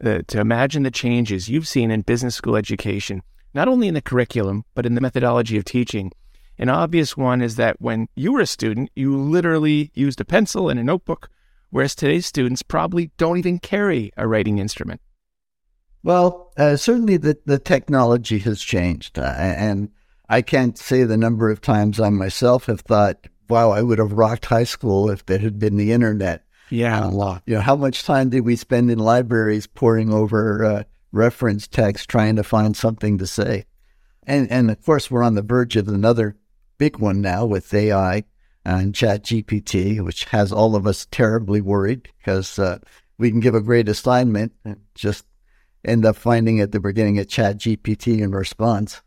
to 0.00 0.40
imagine 0.40 0.82
the 0.82 0.90
changes 0.90 1.48
you've 1.48 1.68
seen 1.68 1.90
in 1.90 2.02
business 2.02 2.34
school 2.34 2.56
education, 2.56 3.22
not 3.54 3.68
only 3.68 3.88
in 3.88 3.94
the 3.94 4.00
curriculum, 4.02 4.64
but 4.74 4.86
in 4.86 4.94
the 4.94 5.00
methodology 5.00 5.56
of 5.56 5.64
teaching. 5.64 6.12
An 6.58 6.68
obvious 6.68 7.16
one 7.16 7.42
is 7.42 7.56
that 7.56 7.80
when 7.80 8.08
you 8.14 8.32
were 8.32 8.40
a 8.40 8.46
student, 8.46 8.90
you 8.94 9.16
literally 9.16 9.90
used 9.94 10.20
a 10.20 10.24
pencil 10.24 10.68
and 10.68 10.78
a 10.78 10.84
notebook, 10.84 11.28
whereas 11.70 11.94
today's 11.94 12.26
students 12.26 12.62
probably 12.62 13.10
don't 13.16 13.38
even 13.38 13.58
carry 13.58 14.12
a 14.16 14.28
writing 14.28 14.58
instrument. 14.58 15.00
Well, 16.02 16.52
uh, 16.56 16.76
certainly 16.76 17.16
the, 17.16 17.38
the 17.46 17.58
technology 17.58 18.38
has 18.40 18.60
changed. 18.60 19.18
Uh, 19.18 19.34
and 19.36 19.90
I 20.28 20.42
can't 20.42 20.76
say 20.76 21.04
the 21.04 21.16
number 21.16 21.50
of 21.50 21.60
times 21.60 22.00
I 22.00 22.10
myself 22.10 22.66
have 22.66 22.80
thought, 22.80 23.26
wow, 23.48 23.70
I 23.70 23.82
would 23.82 23.98
have 23.98 24.12
rocked 24.12 24.46
high 24.46 24.64
school 24.64 25.10
if 25.10 25.24
there 25.26 25.38
had 25.38 25.58
been 25.58 25.76
the 25.76 25.92
internet. 25.92 26.44
Yeah, 26.72 27.06
a 27.06 27.10
lot. 27.10 27.42
You 27.44 27.56
know, 27.56 27.60
how 27.60 27.76
much 27.76 28.02
time 28.02 28.30
did 28.30 28.40
we 28.40 28.56
spend 28.56 28.90
in 28.90 28.98
libraries 28.98 29.66
poring 29.66 30.10
over 30.10 30.64
uh, 30.64 30.84
reference 31.12 31.68
text 31.68 32.08
trying 32.08 32.36
to 32.36 32.42
find 32.42 32.74
something 32.74 33.18
to 33.18 33.26
say? 33.26 33.66
And 34.22 34.50
and 34.50 34.70
of 34.70 34.82
course, 34.82 35.10
we're 35.10 35.22
on 35.22 35.34
the 35.34 35.42
verge 35.42 35.76
of 35.76 35.86
another 35.86 36.36
big 36.78 36.98
one 36.98 37.20
now 37.20 37.44
with 37.44 37.74
AI 37.74 38.24
and 38.64 38.94
Chat 38.94 39.22
GPT, 39.22 40.02
which 40.02 40.24
has 40.26 40.50
all 40.50 40.74
of 40.74 40.86
us 40.86 41.06
terribly 41.10 41.60
worried 41.60 42.08
because 42.18 42.58
uh, 42.58 42.78
we 43.18 43.30
can 43.30 43.40
give 43.40 43.54
a 43.54 43.60
great 43.60 43.88
assignment 43.88 44.52
and 44.64 44.80
just 44.94 45.26
end 45.84 46.06
up 46.06 46.16
finding 46.16 46.56
it 46.56 46.72
that 46.72 46.82
we're 46.82 46.92
getting 46.92 47.18
a 47.18 47.26
Chat 47.26 47.58
GPT 47.58 48.22
in 48.22 48.30
response. 48.30 49.02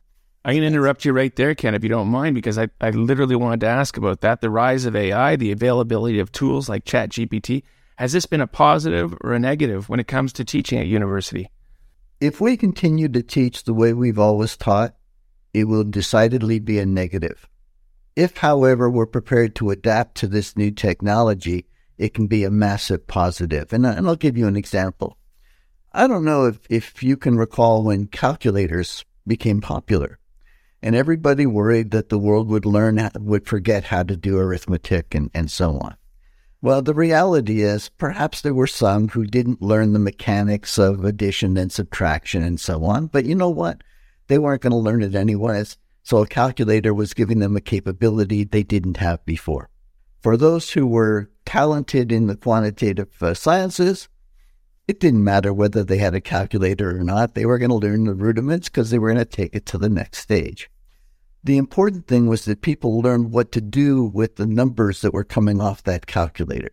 Going 0.45 0.61
to 0.61 0.67
interrupt 0.67 1.05
you 1.05 1.11
right 1.11 1.35
there, 1.35 1.55
Ken, 1.55 1.73
if 1.73 1.81
you 1.81 1.89
don't 1.89 2.07
mind, 2.07 2.35
because 2.35 2.59
I, 2.59 2.67
I 2.79 2.91
literally 2.91 3.35
wanted 3.35 3.61
to 3.61 3.67
ask 3.67 3.97
about 3.97 4.21
that. 4.21 4.41
The 4.41 4.51
rise 4.51 4.85
of 4.85 4.95
AI, 4.95 5.35
the 5.35 5.51
availability 5.51 6.19
of 6.19 6.31
tools 6.31 6.69
like 6.69 6.85
ChatGPT, 6.85 7.63
has 7.95 8.13
this 8.13 8.27
been 8.27 8.41
a 8.41 8.47
positive 8.47 9.17
or 9.21 9.33
a 9.33 9.39
negative 9.39 9.89
when 9.89 9.99
it 9.99 10.07
comes 10.07 10.31
to 10.33 10.45
teaching 10.45 10.77
at 10.77 10.85
university? 10.85 11.49
If 12.21 12.39
we 12.39 12.57
continue 12.57 13.07
to 13.09 13.23
teach 13.23 13.63
the 13.63 13.73
way 13.73 13.91
we've 13.91 14.19
always 14.19 14.55
taught, 14.55 14.93
it 15.51 15.63
will 15.63 15.83
decidedly 15.83 16.59
be 16.59 16.77
a 16.77 16.85
negative. 16.85 17.49
If, 18.15 18.37
however, 18.37 18.87
we're 18.87 19.07
prepared 19.07 19.55
to 19.55 19.71
adapt 19.71 20.13
to 20.17 20.27
this 20.27 20.55
new 20.55 20.69
technology, 20.69 21.65
it 21.97 22.13
can 22.13 22.27
be 22.27 22.43
a 22.43 22.51
massive 22.51 23.07
positive. 23.07 23.73
And, 23.73 23.83
and 23.83 24.07
I'll 24.07 24.15
give 24.15 24.37
you 24.37 24.47
an 24.47 24.57
example. 24.57 25.17
I 25.91 26.05
don't 26.05 26.23
know 26.23 26.45
if, 26.45 26.59
if 26.69 27.01
you 27.01 27.17
can 27.17 27.35
recall 27.35 27.83
when 27.83 28.05
calculators 28.05 29.03
became 29.25 29.59
popular 29.59 30.19
and 30.81 30.95
everybody 30.95 31.45
worried 31.45 31.91
that 31.91 32.09
the 32.09 32.19
world 32.19 32.47
would 32.49 32.65
learn, 32.65 33.09
would 33.19 33.47
forget 33.47 33.85
how 33.85 34.03
to 34.03 34.15
do 34.15 34.37
arithmetic 34.37 35.15
and, 35.15 35.31
and 35.33 35.49
so 35.49 35.77
on. 35.79 35.95
Well, 36.61 36.81
the 36.81 36.93
reality 36.93 37.61
is 37.61 37.89
perhaps 37.89 38.41
there 38.41 38.53
were 38.53 38.67
some 38.67 39.09
who 39.09 39.25
didn't 39.25 39.61
learn 39.61 39.93
the 39.93 39.99
mechanics 39.99 40.77
of 40.77 41.05
addition 41.05 41.57
and 41.57 41.71
subtraction 41.71 42.41
and 42.41 42.59
so 42.59 42.83
on, 42.85 43.07
but 43.07 43.25
you 43.25 43.35
know 43.35 43.49
what? 43.49 43.83
They 44.27 44.39
weren't 44.39 44.61
going 44.61 44.71
to 44.71 44.77
learn 44.77 45.03
it 45.03 45.15
anyways. 45.15 45.77
So 46.03 46.23
a 46.23 46.27
calculator 46.27 46.93
was 46.93 47.13
giving 47.13 47.39
them 47.39 47.55
a 47.55 47.61
capability 47.61 48.43
they 48.43 48.63
didn't 48.63 48.97
have 48.97 49.23
before. 49.25 49.69
For 50.21 50.37
those 50.37 50.71
who 50.71 50.87
were 50.87 51.29
talented 51.45 52.11
in 52.11 52.27
the 52.27 52.35
quantitative 52.35 53.09
uh, 53.21 53.33
sciences, 53.35 54.09
it 54.87 54.99
didn't 54.99 55.23
matter 55.23 55.53
whether 55.53 55.83
they 55.83 55.97
had 55.97 56.13
a 56.13 56.21
calculator 56.21 56.97
or 56.99 57.03
not. 57.03 57.33
They 57.33 57.45
were 57.45 57.57
going 57.57 57.71
to 57.71 57.75
learn 57.75 58.05
the 58.05 58.13
rudiments 58.13 58.69
because 58.69 58.91
they 58.91 58.99
were 58.99 59.11
going 59.11 59.17
to 59.17 59.25
take 59.25 59.55
it 59.55 59.65
to 59.67 59.77
the 59.77 59.89
next 59.89 60.19
stage. 60.19 60.69
The 61.43 61.57
important 61.57 62.07
thing 62.07 62.27
was 62.27 62.45
that 62.45 62.61
people 62.61 63.01
learned 63.01 63.31
what 63.31 63.51
to 63.51 63.61
do 63.61 64.03
with 64.03 64.35
the 64.35 64.47
numbers 64.47 65.01
that 65.01 65.13
were 65.13 65.23
coming 65.23 65.61
off 65.61 65.83
that 65.83 66.07
calculator. 66.07 66.71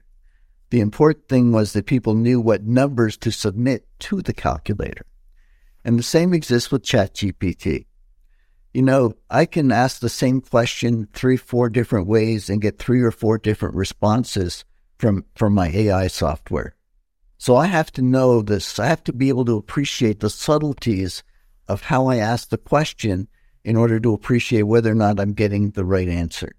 The 0.70 0.80
important 0.80 1.28
thing 1.28 1.52
was 1.52 1.74
that 1.74 1.86
people 1.86 2.14
knew 2.14 2.40
what 2.40 2.64
numbers 2.64 3.16
to 3.18 3.30
submit 3.30 3.86
to 4.00 4.22
the 4.22 4.32
calculator. 4.32 5.04
And 5.84 5.98
the 5.98 6.02
same 6.02 6.32
exists 6.32 6.70
with 6.70 6.84
ChatGPT. 6.84 7.86
You 8.72 8.82
know, 8.82 9.12
I 9.28 9.44
can 9.44 9.70
ask 9.70 10.00
the 10.00 10.08
same 10.08 10.40
question 10.40 11.08
three, 11.12 11.36
four 11.36 11.68
different 11.68 12.06
ways 12.06 12.48
and 12.48 12.62
get 12.62 12.78
three 12.78 13.02
or 13.02 13.10
four 13.10 13.36
different 13.36 13.74
responses 13.74 14.64
from, 14.98 15.26
from 15.34 15.52
my 15.52 15.68
AI 15.68 16.06
software. 16.06 16.74
So 17.42 17.56
I 17.56 17.66
have 17.66 17.90
to 17.94 18.02
know 18.02 18.40
this. 18.40 18.78
I 18.78 18.86
have 18.86 19.02
to 19.02 19.12
be 19.12 19.28
able 19.28 19.44
to 19.46 19.56
appreciate 19.56 20.20
the 20.20 20.30
subtleties 20.30 21.24
of 21.66 21.82
how 21.82 22.06
I 22.06 22.18
ask 22.18 22.48
the 22.48 22.56
question 22.56 23.26
in 23.64 23.74
order 23.74 23.98
to 23.98 24.14
appreciate 24.14 24.62
whether 24.62 24.92
or 24.92 24.94
not 24.94 25.18
I'm 25.18 25.32
getting 25.32 25.70
the 25.70 25.84
right 25.84 26.08
answer. 26.08 26.54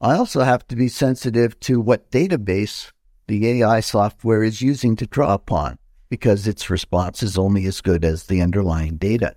I 0.00 0.16
also 0.16 0.40
have 0.40 0.66
to 0.66 0.74
be 0.74 0.88
sensitive 0.88 1.60
to 1.60 1.80
what 1.80 2.10
database 2.10 2.90
the 3.28 3.46
AI 3.46 3.78
software 3.78 4.42
is 4.42 4.60
using 4.60 4.96
to 4.96 5.06
draw 5.06 5.34
upon 5.34 5.78
because 6.08 6.48
its 6.48 6.68
response 6.68 7.22
is 7.22 7.38
only 7.38 7.64
as 7.66 7.80
good 7.80 8.04
as 8.04 8.24
the 8.24 8.42
underlying 8.42 8.96
data. 8.96 9.36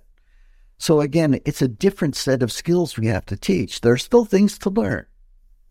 So 0.78 1.00
again, 1.00 1.38
it's 1.44 1.62
a 1.62 1.68
different 1.68 2.16
set 2.16 2.42
of 2.42 2.50
skills 2.50 2.98
we 2.98 3.06
have 3.06 3.26
to 3.26 3.36
teach. 3.36 3.82
There 3.82 3.92
are 3.92 3.98
still 3.98 4.24
things 4.24 4.58
to 4.58 4.70
learn. 4.70 5.06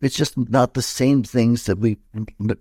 It's 0.00 0.16
just 0.16 0.38
not 0.38 0.72
the 0.72 0.80
same 0.80 1.22
things 1.22 1.66
that 1.66 1.78
we 1.78 1.98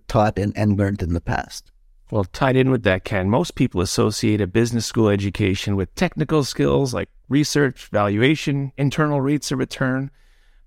taught 0.10 0.38
and, 0.38 0.52
and 0.58 0.78
learned 0.78 1.02
in 1.02 1.14
the 1.14 1.22
past. 1.22 1.72
Well, 2.12 2.26
tied 2.26 2.58
in 2.58 2.70
with 2.70 2.84
that, 2.84 3.06
Ken, 3.06 3.30
most 3.30 3.56
people 3.56 3.80
associate 3.80 4.42
a 4.42 4.48
business 4.48 4.86
school 4.86 5.08
education 5.08 5.78
with 5.78 5.96
technical 5.96 6.44
skills 6.44 6.94
like 6.94 7.08
research, 7.30 7.88
valuation, 7.88 8.74
internal 8.78 9.22
rates 9.22 9.50
of 9.50 9.60
return. 9.60 10.12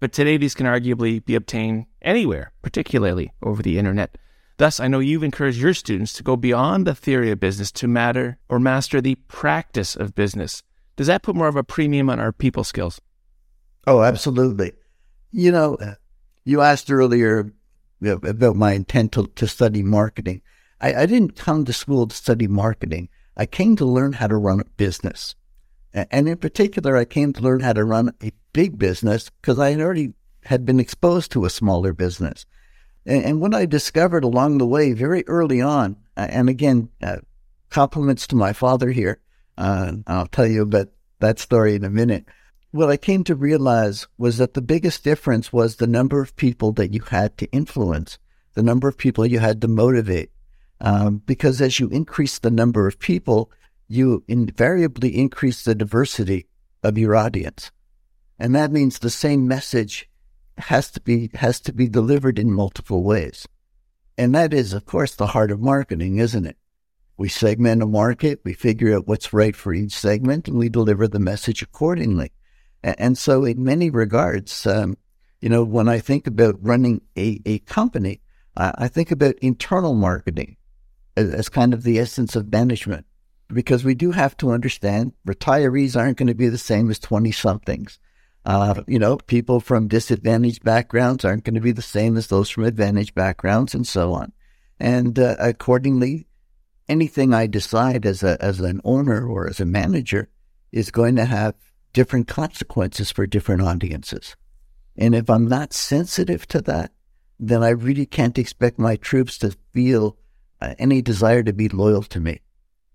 But 0.00 0.14
today, 0.14 0.38
these 0.38 0.54
can 0.54 0.64
arguably 0.64 1.22
be 1.22 1.34
obtained 1.34 1.84
anywhere, 2.00 2.52
particularly 2.62 3.34
over 3.42 3.62
the 3.62 3.78
internet. 3.78 4.16
Thus, 4.56 4.80
I 4.80 4.88
know 4.88 5.00
you've 5.00 5.22
encouraged 5.22 5.58
your 5.58 5.74
students 5.74 6.14
to 6.14 6.22
go 6.22 6.34
beyond 6.36 6.86
the 6.86 6.94
theory 6.94 7.30
of 7.30 7.40
business 7.40 7.70
to 7.72 7.88
matter 7.88 8.38
or 8.48 8.58
master 8.58 9.02
the 9.02 9.16
practice 9.28 9.94
of 9.94 10.14
business. 10.14 10.62
Does 10.96 11.08
that 11.08 11.22
put 11.22 11.36
more 11.36 11.48
of 11.48 11.56
a 11.56 11.64
premium 11.64 12.08
on 12.08 12.20
our 12.20 12.32
people 12.32 12.64
skills? 12.64 13.02
Oh, 13.86 14.02
absolutely. 14.02 14.72
You 15.30 15.52
know, 15.52 15.74
uh, 15.74 15.96
you 16.44 16.62
asked 16.62 16.90
earlier 16.90 17.52
about 18.02 18.56
my 18.56 18.72
intent 18.72 19.12
to, 19.12 19.26
to 19.26 19.46
study 19.46 19.82
marketing. 19.82 20.40
I, 20.84 21.02
I 21.02 21.06
didn't 21.06 21.36
come 21.36 21.64
to 21.64 21.72
school 21.72 22.06
to 22.06 22.14
study 22.14 22.46
marketing. 22.46 23.08
I 23.38 23.46
came 23.46 23.74
to 23.76 23.86
learn 23.86 24.12
how 24.12 24.26
to 24.26 24.36
run 24.36 24.60
a 24.60 24.64
business. 24.76 25.34
And 25.94 26.28
in 26.28 26.36
particular, 26.36 26.94
I 26.94 27.06
came 27.06 27.32
to 27.32 27.40
learn 27.40 27.60
how 27.60 27.72
to 27.72 27.84
run 27.84 28.12
a 28.22 28.32
big 28.52 28.78
business 28.78 29.30
because 29.30 29.58
I 29.58 29.74
already 29.76 30.12
had 30.44 30.66
been 30.66 30.78
exposed 30.78 31.32
to 31.32 31.46
a 31.46 31.50
smaller 31.50 31.94
business. 31.94 32.44
And, 33.06 33.40
what 33.40 33.54
I 33.54 33.64
discovered 33.64 34.24
along 34.24 34.58
the 34.58 34.66
way, 34.66 34.92
very 34.92 35.26
early 35.26 35.62
on, 35.62 35.96
and 36.16 36.50
again, 36.50 36.90
uh, 37.02 37.18
compliments 37.70 38.26
to 38.26 38.36
my 38.36 38.52
father 38.52 38.90
here. 38.90 39.20
Uh, 39.56 39.92
I'll 40.06 40.26
tell 40.26 40.46
you 40.46 40.62
about 40.62 40.88
that 41.20 41.38
story 41.38 41.76
in 41.76 41.84
a 41.84 41.90
minute. 41.90 42.26
What 42.72 42.90
I 42.90 42.98
came 42.98 43.24
to 43.24 43.34
realize 43.34 44.06
was 44.18 44.36
that 44.36 44.52
the 44.52 44.62
biggest 44.62 45.02
difference 45.02 45.50
was 45.52 45.76
the 45.76 45.86
number 45.86 46.20
of 46.20 46.36
people 46.36 46.72
that 46.72 46.92
you 46.92 47.00
had 47.00 47.38
to 47.38 47.50
influence, 47.52 48.18
the 48.52 48.62
number 48.62 48.88
of 48.88 48.98
people 48.98 49.24
you 49.24 49.38
had 49.38 49.60
to 49.62 49.68
motivate, 49.68 50.30
um, 50.80 51.22
because 51.26 51.60
as 51.60 51.78
you 51.80 51.88
increase 51.88 52.38
the 52.38 52.50
number 52.50 52.86
of 52.86 52.98
people, 52.98 53.50
you 53.88 54.24
invariably 54.28 55.16
increase 55.16 55.64
the 55.64 55.74
diversity 55.74 56.46
of 56.82 56.98
your 56.98 57.14
audience. 57.14 57.70
And 58.38 58.54
that 58.54 58.72
means 58.72 58.98
the 58.98 59.10
same 59.10 59.46
message 59.46 60.08
has 60.58 60.90
to 60.92 61.00
be 61.00 61.30
has 61.34 61.60
to 61.60 61.72
be 61.72 61.88
delivered 61.88 62.38
in 62.38 62.52
multiple 62.52 63.02
ways. 63.02 63.46
And 64.16 64.34
that 64.34 64.54
is, 64.54 64.72
of 64.72 64.86
course, 64.86 65.14
the 65.14 65.28
heart 65.28 65.50
of 65.50 65.60
marketing, 65.60 66.18
isn't 66.18 66.46
it? 66.46 66.56
We 67.16 67.28
segment 67.28 67.82
a 67.82 67.86
market, 67.86 68.40
we 68.44 68.54
figure 68.54 68.94
out 68.94 69.06
what's 69.06 69.32
right 69.32 69.54
for 69.54 69.72
each 69.72 69.92
segment, 69.92 70.48
and 70.48 70.56
we 70.56 70.68
deliver 70.68 71.08
the 71.08 71.20
message 71.20 71.62
accordingly. 71.62 72.32
And, 72.82 73.16
so, 73.16 73.44
in 73.44 73.64
many 73.64 73.88
regards, 73.88 74.66
um, 74.66 74.98
you 75.40 75.48
know, 75.48 75.64
when 75.64 75.88
I 75.88 76.00
think 76.00 76.26
about 76.26 76.56
running 76.60 77.00
a, 77.16 77.40
a 77.46 77.60
company, 77.60 78.20
I, 78.56 78.72
I 78.76 78.88
think 78.88 79.10
about 79.10 79.38
internal 79.40 79.94
marketing 79.94 80.56
as, 81.16 81.48
kind 81.48 81.74
of 81.74 81.82
the 81.82 81.98
essence 81.98 82.36
of 82.36 82.52
management 82.52 83.06
because 83.52 83.84
we 83.84 83.94
do 83.94 84.12
have 84.12 84.36
to 84.38 84.50
understand 84.50 85.12
retirees 85.26 85.96
aren't 85.96 86.16
going 86.16 86.28
to 86.28 86.34
be 86.34 86.48
the 86.48 86.58
same 86.58 86.90
as 86.90 86.98
20 86.98 87.30
somethings. 87.32 87.98
Uh, 88.44 88.82
you 88.86 88.98
know, 88.98 89.16
people 89.16 89.60
from 89.60 89.88
disadvantaged 89.88 90.62
backgrounds 90.62 91.24
aren't 91.24 91.44
going 91.44 91.54
to 91.54 91.60
be 91.60 91.72
the 91.72 91.82
same 91.82 92.16
as 92.16 92.26
those 92.26 92.50
from 92.50 92.64
advantaged 92.64 93.14
backgrounds, 93.14 93.74
and 93.74 93.86
so 93.86 94.12
on. 94.12 94.32
And 94.78 95.18
uh, 95.18 95.36
accordingly, 95.38 96.26
anything 96.88 97.32
I 97.32 97.46
decide 97.46 98.04
as 98.04 98.22
a 98.22 98.36
as 98.42 98.60
an 98.60 98.82
owner 98.84 99.26
or 99.26 99.48
as 99.48 99.60
a 99.60 99.64
manager 99.64 100.28
is 100.72 100.90
going 100.90 101.16
to 101.16 101.24
have 101.24 101.54
different 101.94 102.28
consequences 102.28 103.10
for 103.10 103.26
different 103.26 103.62
audiences. 103.62 104.36
And 104.96 105.14
if 105.14 105.30
I'm 105.30 105.48
not 105.48 105.72
sensitive 105.72 106.46
to 106.48 106.60
that, 106.62 106.92
then 107.38 107.62
I 107.62 107.70
really 107.70 108.06
can't 108.06 108.38
expect 108.38 108.78
my 108.78 108.96
troops 108.96 109.38
to 109.38 109.56
feel 109.72 110.18
any 110.78 111.02
desire 111.02 111.42
to 111.42 111.52
be 111.52 111.68
loyal 111.68 112.02
to 112.02 112.20
me. 112.20 112.40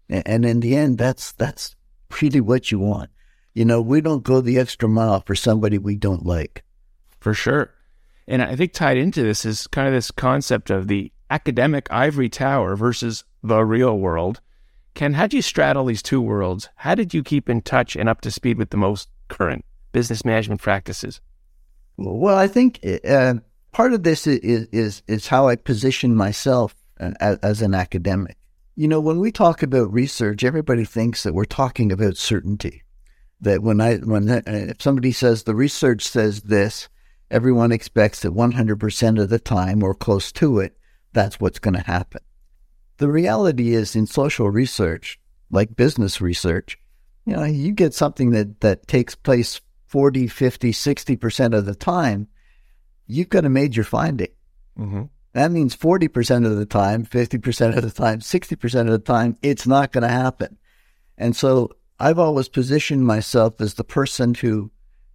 And 0.10 0.46
in 0.46 0.60
the 0.60 0.76
end, 0.76 0.98
that's 0.98 1.32
that's 1.34 1.76
really 2.22 2.42
what 2.42 2.72
you 2.72 2.80
want. 2.80 3.10
You 3.54 3.66
know, 3.66 3.82
we 3.82 4.02
don't 4.02 4.24
go 4.24 4.42
the 4.42 4.58
extra 4.58 4.88
mile 4.88 5.22
for 5.26 5.36
somebody 5.36 5.78
we 5.78 5.96
don't 5.96 6.26
like. 6.26 6.64
For 7.20 7.34
sure. 7.34 7.74
And 8.28 8.42
I 8.42 8.56
think 8.56 8.74
tied 8.74 8.98
into 8.98 9.24
this 9.24 9.44
is 9.44 9.68
kind 9.68 9.88
of 9.88 9.94
this 9.94 10.12
concept 10.12 10.70
of 10.70 10.88
the 10.88 11.12
academic 11.30 11.88
ivory 11.92 12.30
tower 12.30 12.76
versus 12.76 13.24
the 13.44 13.64
real 13.64 13.98
world. 13.98 14.40
Ken, 14.94 15.14
how 15.14 15.24
did 15.24 15.34
you 15.34 15.42
straddle 15.42 15.86
these 15.86 16.02
two 16.02 16.22
worlds? 16.22 16.70
How 16.76 16.96
did 16.96 17.14
you 17.14 17.24
keep 17.24 17.50
in 17.50 17.62
touch 17.62 17.96
and 17.96 18.10
up 18.10 18.22
to 18.22 18.32
speed 18.32 18.58
with 18.58 18.70
the 18.70 18.78
most 18.78 19.10
current 19.28 19.66
business 19.92 20.26
management 20.26 20.62
practices? 20.62 21.22
Well, 21.98 22.38
I 22.38 22.48
think 22.48 22.80
uh, 23.08 23.36
part 23.72 23.94
of 23.94 24.04
this 24.04 24.26
is, 24.28 24.68
is, 24.72 25.04
is 25.08 25.28
how 25.28 25.48
I 25.48 25.56
position 25.56 26.16
myself 26.16 26.74
uh, 26.74 26.79
as, 27.00 27.38
as 27.40 27.62
an 27.62 27.74
academic. 27.74 28.38
You 28.76 28.88
know, 28.88 29.00
when 29.00 29.20
we 29.20 29.32
talk 29.32 29.62
about 29.62 29.92
research, 29.92 30.44
everybody 30.44 30.86
thinks 30.86 31.24
that 31.24 31.34
we're 31.34 31.46
talking 31.46 31.92
about 31.92 32.18
certainty. 32.18 32.84
That 33.42 33.62
when 33.62 33.82
I 33.82 33.98
when 33.98 34.30
uh, 34.30 34.42
if 34.46 34.82
somebody 34.82 35.12
says 35.12 35.44
the 35.44 35.56
research 35.56 36.08
says 36.08 36.44
this, 36.44 36.90
everyone 37.32 37.72
expects 37.72 38.22
that 38.22 38.34
100% 38.34 39.22
of 39.22 39.30
the 39.30 39.40
time 39.40 39.84
or 39.84 39.94
close 39.94 40.32
to 40.34 40.60
it, 40.60 40.78
that's 41.14 41.40
what's 41.40 41.60
going 41.60 41.76
to 41.76 41.82
happen. 41.82 42.22
The 42.98 43.10
reality 43.10 43.74
is 43.74 43.96
in 43.96 44.08
social 44.08 44.50
research, 44.50 45.20
like 45.50 45.76
business 45.76 46.20
research, 46.20 46.78
you 47.26 47.34
know, 47.36 47.46
you 47.46 47.72
get 47.72 47.94
something 47.94 48.32
that 48.32 48.60
that 48.62 48.88
takes 48.88 49.16
place 49.16 49.62
40, 49.88 50.28
50, 50.28 50.72
60% 50.72 51.58
of 51.58 51.66
the 51.66 51.76
time, 51.76 52.28
you've 53.08 53.30
got 53.30 53.46
a 53.46 53.50
major 53.50 53.84
finding. 53.84 54.30
Mm-hmm. 54.78 55.04
That 55.40 55.52
means 55.52 55.74
40% 55.74 56.46
of 56.46 56.58
the 56.58 56.66
time, 56.66 57.06
50% 57.06 57.78
of 57.78 57.82
the 57.82 57.92
time, 57.92 58.20
60% 58.20 58.80
of 58.82 58.88
the 58.88 59.00
time, 59.00 59.38
it's 59.42 59.66
not 59.66 59.94
going 59.94 60.02
to 60.02 60.10
happen. 60.10 60.58
And 61.18 61.34
so 61.34 61.70
I've 61.98 62.20
always 62.20 62.50
positioned 62.50 63.08
myself 63.08 63.62
as 63.62 63.76
the 63.76 63.86
person 63.86 64.34
who 64.34 64.70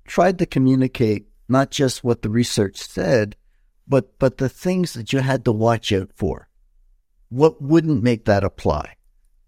tried 0.07 0.39
to 0.39 0.47
communicate 0.47 1.27
not 1.47 1.71
just 1.71 2.03
what 2.03 2.23
the 2.23 2.31
research 2.31 2.79
said, 2.79 3.37
but, 3.87 4.19
but 4.19 4.39
the 4.39 4.49
things 4.49 4.95
that 4.95 5.13
you 5.13 5.19
had 5.19 5.45
to 5.45 5.53
watch 5.53 5.93
out 5.93 6.09
for. 6.15 6.49
What 7.29 7.61
wouldn't 7.61 8.03
make 8.03 8.25
that 8.25 8.45
apply? 8.45 8.97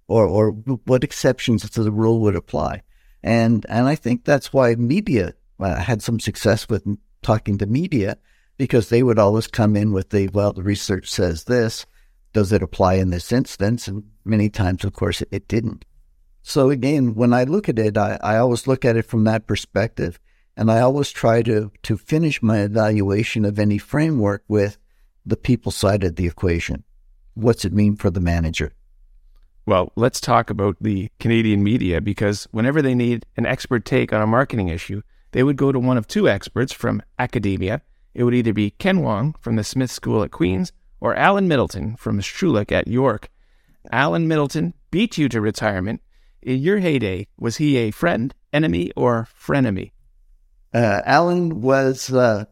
Or, 0.09 0.27
or 0.27 0.50
what 0.50 1.03
exceptions 1.03 1.70
to 1.70 1.83
the 1.85 1.90
rule 1.90 2.20
would 2.20 2.37
apply? 2.37 2.83
And, 3.22 3.64
and 3.70 3.88
I 3.88 3.94
think 3.94 4.27
that's 4.27 4.53
why 4.53 4.74
media 4.74 5.33
uh, 5.59 5.77
had 5.77 6.03
some 6.03 6.20
success 6.20 6.68
with 6.68 6.87
talking 7.22 7.57
to 7.57 7.66
media 7.66 8.18
because 8.57 8.88
they 8.88 9.03
would 9.03 9.19
always 9.19 9.47
come 9.47 9.77
in 9.77 9.92
with 9.92 10.11
the, 10.11 10.29
well, 10.29 10.53
the 10.53 10.62
research 10.62 11.09
says 11.11 11.45
this. 11.45 11.87
Does 12.33 12.53
it 12.53 12.62
apply 12.62 12.95
in 12.95 13.11
this 13.11 13.33
instance? 13.33 13.88
And 13.88 14.05
many 14.25 14.49
times, 14.49 14.85
of 14.85 14.92
course, 14.92 15.23
it, 15.31 15.49
didn't. 15.49 15.85
So 16.42 16.71
again, 16.71 17.14
when 17.14 17.33
I 17.33 17.45
look 17.45 17.69
at 17.69 17.79
it, 17.79 17.97
I, 17.97 18.19
I 18.23 18.37
always 18.37 18.66
look 18.66 18.85
at 18.85 18.97
it 18.97 19.07
from 19.07 19.25
that 19.25 19.47
perspective. 19.47 20.19
And 20.57 20.71
I 20.71 20.81
always 20.81 21.11
try 21.11 21.42
to, 21.42 21.71
to 21.83 21.97
finish 21.97 22.42
my 22.42 22.61
evaluation 22.61 23.45
of 23.45 23.59
any 23.59 23.79
framework 23.79 24.42
with 24.49 24.79
the 25.25 25.37
people 25.37 25.73
side 25.73 26.05
of 26.05 26.16
the 26.16 26.27
equation. 26.27 26.85
What's 27.35 27.64
it 27.64 27.73
mean 27.73 27.97
for 27.97 28.11
the 28.11 28.21
manager? 28.21 28.73
Well, 29.66 29.92
let's 29.97 30.21
talk 30.21 30.49
about 30.49 30.77
the 30.81 31.11
Canadian 31.19 31.62
media 31.64 32.01
because 32.01 32.47
whenever 32.53 32.81
they 32.81 32.95
need 32.95 33.27
an 33.37 33.45
expert 33.45 33.85
take 33.85 34.12
on 34.12 34.23
a 34.23 34.27
marketing 34.27 34.69
issue, 34.69 35.03
they 35.33 35.42
would 35.42 35.57
go 35.57 35.73
to 35.73 35.79
one 35.79 35.99
of 35.99 36.07
two 36.07 36.29
experts 36.29 36.73
from 36.73 37.03
academia 37.19 37.83
it 38.16 38.24
would 38.24 38.35
either 38.35 38.55
be 38.55 38.70
Ken 38.70 39.02
Wong 39.02 39.35
from 39.38 39.57
the 39.57 39.62
Smith 39.62 39.90
School 39.90 40.22
at 40.22 40.31
Queen's 40.31 40.72
or 41.00 41.14
Alan 41.14 41.46
Middleton 41.46 41.96
from 41.96 42.18
Schulich 42.18 42.72
at 42.72 42.88
York. 42.88 43.29
Alan 43.92 44.26
Middleton 44.26 44.72
beat 44.90 45.18
you 45.18 45.29
to 45.29 45.38
retirement. 45.38 46.00
In 46.40 46.59
your 46.59 46.79
heyday, 46.79 47.26
was 47.38 47.59
he 47.59 47.76
a 47.76 47.90
friend, 47.90 48.35
enemy, 48.55 48.90
or 48.96 49.29
frenemy? 49.38 49.92
Uh, 50.72 51.02
Alan 51.05 51.61
was, 51.61 52.11
uh, 52.11 52.46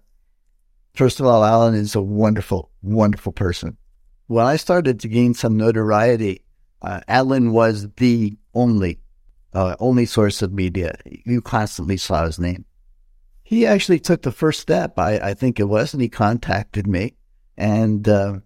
first 0.92 1.18
of 1.18 1.24
all, 1.24 1.42
Alan 1.42 1.74
is 1.74 1.94
a 1.94 2.02
wonderful, 2.02 2.70
wonderful 2.82 3.32
person. 3.32 3.78
When 4.26 4.44
I 4.44 4.56
started 4.56 5.00
to 5.00 5.08
gain 5.08 5.32
some 5.32 5.56
notoriety, 5.56 6.44
uh, 6.82 7.00
Alan 7.08 7.52
was 7.52 7.88
the 7.96 8.36
only, 8.52 9.00
uh, 9.54 9.76
only 9.78 10.04
source 10.04 10.42
of 10.42 10.52
media. 10.52 10.94
You 11.24 11.40
constantly 11.40 11.96
saw 11.96 12.26
his 12.26 12.38
name 12.38 12.66
he 13.44 13.66
actually 13.66 14.00
took 14.00 14.22
the 14.22 14.32
first 14.32 14.58
step, 14.58 14.98
I, 14.98 15.18
I 15.18 15.34
think 15.34 15.60
it 15.60 15.64
was, 15.64 15.92
and 15.92 16.02
he 16.02 16.08
contacted 16.08 16.86
me. 16.86 17.14
And 17.56 18.08
uh, 18.08 18.38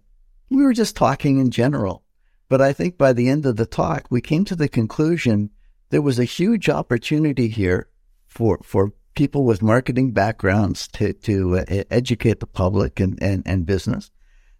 we 0.49 0.61
were 0.61 0.73
just 0.73 0.95
talking 0.95 1.39
in 1.39 1.51
general. 1.51 2.03
But 2.49 2.61
I 2.61 2.73
think 2.73 2.97
by 2.97 3.13
the 3.13 3.29
end 3.29 3.45
of 3.45 3.55
the 3.55 3.65
talk, 3.65 4.07
we 4.09 4.21
came 4.21 4.43
to 4.45 4.55
the 4.55 4.67
conclusion 4.67 5.51
there 5.89 6.01
was 6.01 6.19
a 6.19 6.25
huge 6.25 6.69
opportunity 6.69 7.47
here 7.47 7.87
for, 8.27 8.59
for 8.61 8.93
people 9.15 9.45
with 9.45 9.63
marketing 9.63 10.11
backgrounds 10.11 10.87
to, 10.89 11.13
to 11.13 11.59
uh, 11.59 11.83
educate 11.89 12.39
the 12.39 12.47
public 12.47 12.99
and, 12.99 13.17
and, 13.23 13.41
and 13.45 13.65
business. 13.65 14.11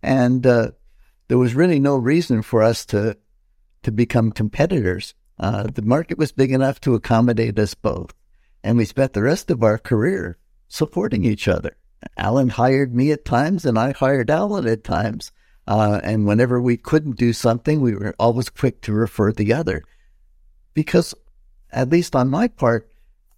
And 0.01 0.47
uh, 0.47 0.71
there 1.27 1.37
was 1.37 1.53
really 1.53 1.79
no 1.79 1.97
reason 1.97 2.41
for 2.41 2.63
us 2.63 2.85
to, 2.87 3.17
to 3.83 3.91
become 3.91 4.31
competitors. 4.31 5.13
Uh, 5.37 5.63
the 5.63 5.81
market 5.81 6.17
was 6.17 6.31
big 6.31 6.51
enough 6.51 6.79
to 6.81 6.95
accommodate 6.95 7.59
us 7.59 7.73
both. 7.73 8.13
And 8.63 8.77
we 8.77 8.85
spent 8.85 9.13
the 9.13 9.23
rest 9.23 9.49
of 9.49 9.63
our 9.63 9.77
career 9.77 10.37
supporting 10.67 11.25
each 11.25 11.47
other. 11.47 11.77
Alan 12.17 12.49
hired 12.49 12.95
me 12.95 13.11
at 13.11 13.25
times, 13.25 13.65
and 13.65 13.77
I 13.77 13.91
hired 13.91 14.29
Alan 14.29 14.67
at 14.67 14.83
times. 14.83 15.31
Uh, 15.67 15.99
and 16.03 16.25
whenever 16.25 16.61
we 16.61 16.77
couldn't 16.77 17.17
do 17.17 17.33
something, 17.33 17.81
we 17.81 17.93
were 17.93 18.15
always 18.19 18.49
quick 18.49 18.81
to 18.81 18.93
refer 18.93 19.31
the 19.31 19.53
other. 19.53 19.83
Because, 20.73 21.13
at 21.71 21.89
least 21.89 22.15
on 22.15 22.29
my 22.29 22.47
part, 22.47 22.89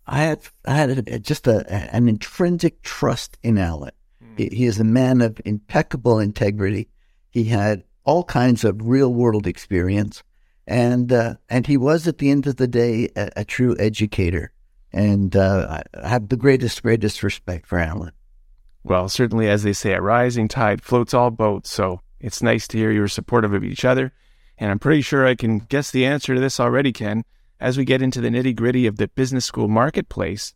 I 0.08 0.20
had 0.20 0.42
I 0.66 0.74
had 0.74 1.08
a, 1.08 1.20
just 1.20 1.48
a, 1.48 1.72
an 1.94 2.08
intrinsic 2.08 2.82
trust 2.82 3.38
in 3.44 3.58
Alan. 3.58 3.92
Mm. 4.24 4.38
He, 4.38 4.56
he 4.56 4.66
is 4.66 4.80
a 4.80 4.84
man 4.84 5.22
of 5.22 5.42
impeccable 5.46 6.20
integrity. 6.20 6.90
He 7.30 7.46
had 7.46 7.84
all 8.04 8.24
kinds 8.24 8.64
of 8.64 8.82
real 8.82 9.14
world 9.14 9.48
experience, 9.48 10.24
and 10.66 11.12
uh, 11.12 11.36
and 11.50 11.68
he 11.68 11.78
was 11.78 12.08
at 12.08 12.18
the 12.18 12.30
end 12.30 12.48
of 12.48 12.58
the 12.58 12.68
day 12.68 13.10
a, 13.16 13.30
a 13.38 13.46
true 13.46 13.76
educator 13.80 14.52
and 14.94 15.36
uh, 15.36 15.84
I 15.94 16.08
have 16.08 16.30
the 16.30 16.38
greatest, 16.38 16.82
greatest 16.84 17.24
respect 17.24 17.68
for 17.68 17.80
Alan. 17.80 18.12
Well, 18.84 19.10
certainly, 19.10 19.48
as 19.48 19.64
they 19.64 19.74
say, 19.74 19.94
a 19.94 20.02
rising 20.02 20.48
tide 20.48 20.82
floats 20.82 21.14
all 21.14 21.32
boats. 21.32 21.72
So 21.72 22.02
it's 22.20 22.42
nice 22.42 22.68
to 22.70 22.78
hear 22.78 22.92
you're 22.92 23.08
supportive 23.08 23.54
of 23.54 23.64
each 23.64 23.86
other. 23.86 24.12
And 24.58 24.70
I'm 24.70 24.80
pretty 24.80 25.02
sure 25.02 25.26
I 25.26 25.36
can 25.36 25.60
guess 25.60 25.92
the 25.92 26.06
answer 26.06 26.36
to 26.36 26.42
this 26.42 26.60
already, 26.60 26.92
Ken. 26.92 27.24
As 27.60 27.78
we 27.78 27.86
get 27.86 28.02
into 28.02 28.22
the 28.22 28.30
nitty 28.30 28.56
gritty 28.56 28.88
of 28.88 28.98
the 28.98 29.08
business 29.08 29.46
school 29.46 29.68
marketplace, 29.68 30.56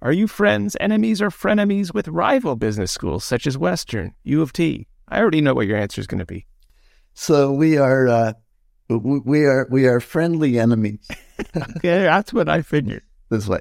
are 0.00 0.12
you 0.12 0.26
friends, 0.26 0.76
enemies, 0.80 1.22
or 1.22 1.30
frenemies 1.30 1.94
with 1.94 2.08
rival 2.08 2.56
business 2.56 2.90
schools 2.90 3.24
such 3.24 3.46
as 3.46 3.56
Western, 3.56 4.14
U 4.24 4.42
of 4.42 4.52
T? 4.52 4.88
I 5.08 5.20
already 5.20 5.40
know 5.40 5.54
what 5.54 5.68
your 5.68 5.78
answer 5.78 6.00
is 6.00 6.08
going 6.08 6.18
to 6.18 6.26
be. 6.26 6.46
So 7.14 7.52
we 7.52 7.78
are, 7.78 8.08
uh, 8.08 8.32
we 8.88 9.44
are, 9.44 9.68
we 9.70 9.86
are 9.86 10.00
friendly 10.00 10.58
enemies. 10.58 11.08
okay, 11.56 12.02
that's 12.02 12.32
what 12.32 12.48
I 12.48 12.62
figured 12.62 13.04
this 13.32 13.48
way. 13.48 13.60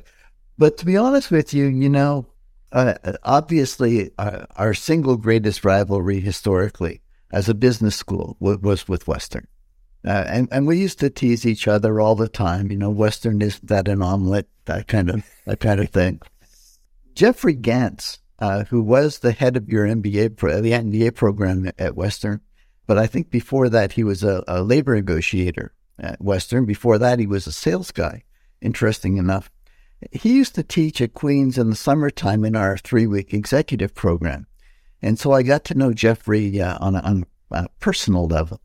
But 0.58 0.78
to 0.78 0.86
be 0.86 0.98
honest 0.98 1.32
with 1.32 1.54
you, 1.54 1.66
you 1.66 1.90
know, 1.90 2.28
uh, 2.72 2.94
obviously 3.24 4.12
uh, 4.18 4.46
our 4.56 4.74
single 4.74 5.18
greatest 5.18 5.66
rivalry 5.66 6.20
historically 6.20 7.02
as 7.32 7.50
a 7.50 7.54
business 7.54 7.96
school 7.96 8.38
w- 8.40 8.60
was 8.62 8.88
with 8.88 9.08
Western. 9.08 9.48
Uh, 10.06 10.26
and, 10.28 10.48
and 10.52 10.68
we 10.68 10.80
used 10.80 11.00
to 11.00 11.10
tease 11.10 11.46
each 11.46 11.68
other 11.68 12.00
all 12.00 12.16
the 12.16 12.30
time. 12.30 12.72
You 12.72 12.78
know, 12.78 12.90
Western 12.90 13.42
is 13.42 13.60
that 13.62 13.88
an 13.88 14.02
omelet, 14.02 14.48
that 14.66 14.88
kind 14.88 15.10
of 15.10 15.24
that 15.46 15.60
kind 15.60 15.80
of 15.80 15.90
thing. 15.90 16.22
Jeffrey 17.14 17.56
Gandz, 17.56 18.20
uh, 18.40 18.64
who 18.66 18.82
was 18.82 19.20
the 19.20 19.32
head 19.32 19.58
of 19.58 19.70
your 19.70 19.86
MBA, 19.86 20.38
pro- 20.38 20.62
the 20.62 20.72
MBA 20.72 21.16
program 21.16 21.72
at 21.78 21.96
Western, 21.96 22.42
but 22.88 22.98
I 22.98 23.06
think 23.06 23.30
before 23.30 23.70
that 23.70 23.94
he 23.94 24.04
was 24.04 24.24
a, 24.24 24.44
a 24.48 24.64
labor 24.64 24.96
negotiator 24.96 25.74
at 26.00 26.22
Western. 26.22 26.66
Before 26.66 26.98
that, 26.98 27.20
he 27.20 27.28
was 27.28 27.46
a 27.46 27.52
sales 27.52 27.92
guy. 27.92 28.24
Interesting 28.60 29.18
enough. 29.18 29.52
He 30.12 30.34
used 30.34 30.56
to 30.56 30.64
teach 30.64 31.02
at 31.02 31.14
Queen's 31.14 31.58
in 31.58 31.70
the 31.70 31.76
summertime 31.76 32.44
in 32.44 32.56
our 32.56 32.78
three 32.78 33.08
week 33.08 33.34
executive 33.34 33.94
program. 33.94 34.48
And 35.02 35.20
so 35.20 35.32
I 35.32 35.44
got 35.44 35.64
to 35.66 35.78
know 35.78 35.94
Jeffrey 35.94 36.62
uh, 36.62 36.78
on, 36.80 36.96
a, 36.96 37.00
on, 37.00 37.26
a, 37.52 37.68
personal 37.80 38.28
level. 38.28 38.62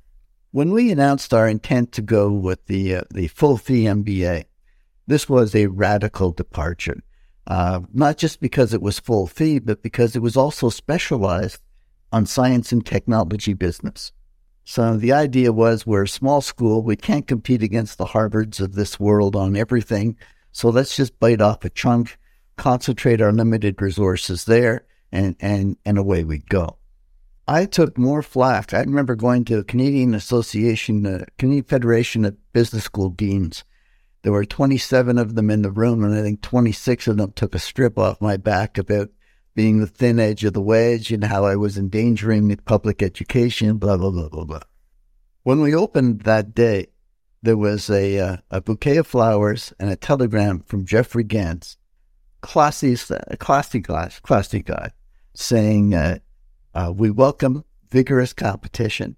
When 0.51 0.71
we 0.71 0.91
announced 0.91 1.35
our 1.35 1.49
intent 1.49 1.93
to 1.93 2.03
go 2.03 2.31
with 2.31 2.65
the, 2.67 2.97
uh, 2.97 3.03
the 3.11 3.29
full 3.29 3.57
fee 3.57 3.85
MBA, 3.85 4.45
this 5.07 5.29
was 5.29 5.55
a 5.55 5.67
radical 5.67 6.33
departure. 6.33 7.03
Uh, 7.47 7.81
not 7.93 8.17
just 8.17 8.41
because 8.41 8.75
it 8.75 8.83
was 8.83 8.99
full 8.99 9.27
fee, 9.27 9.59
but 9.59 9.83
because 9.83 10.17
it 10.17 10.23
was 10.23 10.37
also 10.37 10.69
specialized 10.69 11.61
on 12.13 12.27
science 12.27 12.73
and 12.73 12.85
technology 12.85 13.55
business. 13.55 14.13
So 14.65 14.97
the 14.97 15.13
idea 15.13 15.53
was 15.53 15.87
we're 15.87 16.03
a 16.03 16.09
small 16.09 16.41
school, 16.41 16.83
we 16.83 16.97
can't 16.97 17.27
compete 17.27 17.63
against 17.63 17.99
the 17.99 18.07
Harvards 18.07 18.61
of 18.61 18.75
this 18.75 18.99
world 18.99 19.37
on 19.37 19.57
everything. 19.57 20.17
So 20.57 20.71
let's 20.71 20.97
just 20.97 21.21
bite 21.21 21.43
off 21.43 21.67
a 21.67 21.69
chunk, 21.69 22.17
concentrate 22.57 23.21
our 23.21 23.31
limited 23.31 23.83
resources 23.83 24.47
there, 24.47 24.87
and, 25.13 25.37
and, 25.39 25.77
and 25.85 25.99
away 25.99 26.25
we 26.25 26.39
go. 26.39 26.79
I 27.47 27.67
took 27.67 27.99
more 27.99 28.23
flack. 28.23 28.73
I 28.73 28.81
remember 28.81 29.17
going 29.17 29.45
to 29.45 29.59
a 29.59 29.65
Canadian 29.65 30.15
Association, 30.15 31.05
uh, 31.05 31.27
Canadian 31.37 31.65
Federation 31.65 32.25
of 32.25 32.39
Business 32.55 32.85
School 32.85 33.11
Deans. 33.11 33.65
There 34.23 34.33
were 34.33 34.47
27 34.47 35.19
of 35.19 35.35
them 35.35 35.51
in 35.51 35.61
the 35.61 35.71
room, 35.71 36.03
and 36.03 36.15
I 36.15 36.23
think 36.23 36.41
26 36.41 37.07
of 37.09 37.19
them 37.19 37.33
took 37.33 37.55
a 37.55 37.59
strip 37.59 37.99
off 37.99 38.23
my 38.23 38.39
back 38.39 38.79
about 38.79 39.11
being 39.55 39.81
the 39.81 39.87
thin 39.87 40.19
edge 40.19 40.43
of 40.43 40.55
the 40.55 40.63
wedge 40.63 41.13
and 41.13 41.25
how 41.25 41.45
I 41.45 41.57
was 41.57 41.77
endangering 41.77 42.57
public 42.65 43.03
education, 43.03 43.77
blah, 43.77 43.99
blah, 43.99 44.11
blah, 44.11 44.31
blah, 44.31 44.45
blah. 44.45 44.61
When 45.43 45.61
we 45.61 45.75
opened 45.75 46.23
that 46.23 46.55
day, 46.55 46.87
there 47.47 47.57
was 47.57 47.89
a, 47.89 48.19
uh, 48.19 48.37
a 48.51 48.61
bouquet 48.61 48.99
of 48.99 49.07
flowers 49.07 49.73
and 49.79 49.91
a 49.91 49.97
telegram 49.97 50.61
from 50.61 50.85
Jeffrey 50.85 51.25
Gandz, 51.25 51.77
classy, 52.41 52.97
classy 53.39 53.81
guy, 53.81 54.11
classy 54.23 54.63
guy, 54.63 54.91
saying, 55.35 55.95
uh, 55.95 56.19
uh, 56.75 56.93
we 56.95 57.11
welcome 57.11 57.65
vigorous 57.91 58.33
competition. 58.33 59.17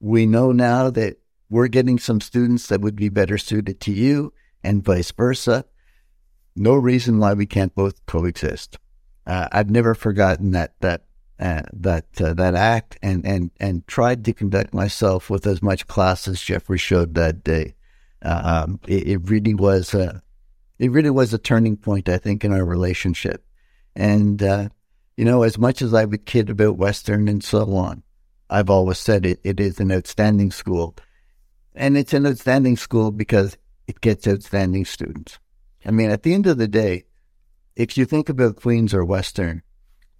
We 0.00 0.24
know 0.24 0.52
now 0.52 0.90
that 0.90 1.18
we're 1.50 1.68
getting 1.68 1.98
some 1.98 2.20
students 2.20 2.68
that 2.68 2.80
would 2.80 2.96
be 2.96 3.08
better 3.08 3.38
suited 3.38 3.80
to 3.82 3.92
you 3.92 4.32
and 4.62 4.84
vice 4.84 5.10
versa. 5.10 5.64
No 6.56 6.74
reason 6.74 7.18
why 7.18 7.34
we 7.34 7.46
can't 7.46 7.74
both 7.74 8.06
coexist 8.06 8.78
uh, 9.26 9.48
I've 9.52 9.70
never 9.70 9.94
forgotten 9.94 10.50
that 10.52 10.74
that 10.80 11.04
uh, 11.40 11.62
that 11.72 12.06
uh, 12.20 12.32
that 12.34 12.54
act 12.54 12.96
and 13.02 13.26
and 13.26 13.50
and 13.58 13.86
tried 13.86 14.24
to 14.24 14.32
conduct 14.32 14.72
myself 14.72 15.28
with 15.28 15.46
as 15.46 15.62
much 15.62 15.86
class 15.86 16.28
as 16.28 16.40
Jeffrey 16.40 16.78
showed 16.78 17.14
that 17.14 17.42
day. 17.42 17.74
Uh, 18.22 18.64
um, 18.64 18.80
it, 18.86 19.08
it, 19.08 19.30
really 19.30 19.52
was 19.52 19.92
a 19.92 20.22
it 20.78 20.90
really 20.90 21.10
was 21.10 21.34
a 21.34 21.38
turning 21.38 21.76
point, 21.76 22.08
I 22.08 22.16
think, 22.18 22.44
in 22.44 22.52
our 22.52 22.64
relationship. 22.64 23.44
And 23.94 24.42
uh, 24.42 24.68
you 25.16 25.24
know, 25.24 25.42
as 25.42 25.58
much 25.58 25.82
as 25.82 25.92
I 25.92 26.04
would 26.04 26.24
kid 26.24 26.50
about 26.50 26.78
Western 26.78 27.28
and 27.28 27.42
so 27.42 27.74
on, 27.74 28.02
I've 28.48 28.70
always 28.70 28.98
said 28.98 29.26
it 29.26 29.40
it 29.42 29.60
is 29.60 29.80
an 29.80 29.92
outstanding 29.92 30.52
school, 30.52 30.94
and 31.74 31.98
it's 31.98 32.14
an 32.14 32.26
outstanding 32.26 32.76
school 32.76 33.10
because 33.10 33.58
it 33.86 34.00
gets 34.00 34.26
outstanding 34.26 34.84
students. 34.84 35.38
I 35.84 35.90
mean, 35.90 36.10
at 36.10 36.22
the 36.22 36.32
end 36.32 36.46
of 36.46 36.58
the 36.58 36.68
day, 36.68 37.04
if 37.76 37.98
you 37.98 38.04
think 38.04 38.28
about 38.28 38.56
Queens 38.56 38.94
or 38.94 39.04
Western, 39.04 39.62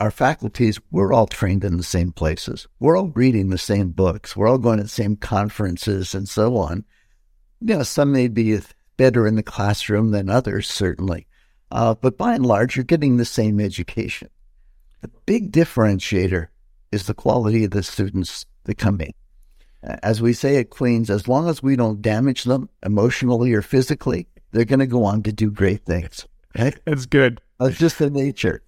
our 0.01 0.11
faculties, 0.11 0.79
we're 0.91 1.13
all 1.13 1.27
trained 1.27 1.65
in 1.65 1.77
the 1.77 1.83
same 1.83 2.13
places. 2.13 2.67
We're 2.81 2.97
all 2.97 3.09
reading 3.09 3.49
the 3.49 3.59
same 3.59 3.91
books. 3.91 4.37
We're 4.37 4.49
all 4.49 4.59
going 4.59 4.79
to 4.79 4.85
the 4.85 4.89
same 4.89 5.17
conferences 5.17 6.15
and 6.15 6.29
so 6.29 6.57
on. 6.57 6.85
You 7.61 7.77
know, 7.77 7.83
some 7.83 8.13
may 8.13 8.29
be 8.29 8.59
better 8.97 9.27
in 9.27 9.37
the 9.37 9.43
classroom 9.43 10.11
than 10.11 10.29
others, 10.29 10.69
certainly. 10.69 11.27
Uh, 11.71 11.95
but 11.95 12.19
by 12.19 12.35
and 12.35 12.45
large, 12.45 12.77
you're 12.77 12.85
getting 12.85 13.17
the 13.17 13.25
same 13.25 13.61
education. 13.61 14.29
The 15.01 15.11
big 15.27 15.53
differentiator 15.53 16.49
is 16.93 17.07
the 17.07 17.15
quality 17.15 17.65
of 17.65 17.71
the 17.71 17.83
students 17.83 18.47
that 18.65 18.79
come 18.79 19.01
in. 19.01 19.13
As 19.83 20.23
we 20.23 20.33
say 20.33 20.57
at 20.57 20.71
Queens, 20.71 21.11
as 21.11 21.29
long 21.29 21.49
as 21.49 21.63
we 21.63 21.77
don't 21.77 22.01
damage 22.01 22.45
them 22.45 22.69
emotionally 22.85 23.53
or 23.53 23.61
physically, 23.61 24.29
they're 24.53 24.65
going 24.65 24.79
to 24.79 24.87
go 24.87 25.05
on 25.05 25.23
to 25.25 25.33
do 25.33 25.51
great 25.51 25.85
things. 25.85 26.27
Right? 26.59 26.79
That's 26.87 27.07
good. 27.07 27.41
It's 27.61 27.79
just 27.79 27.99
the 27.99 28.09
nature. 28.09 28.63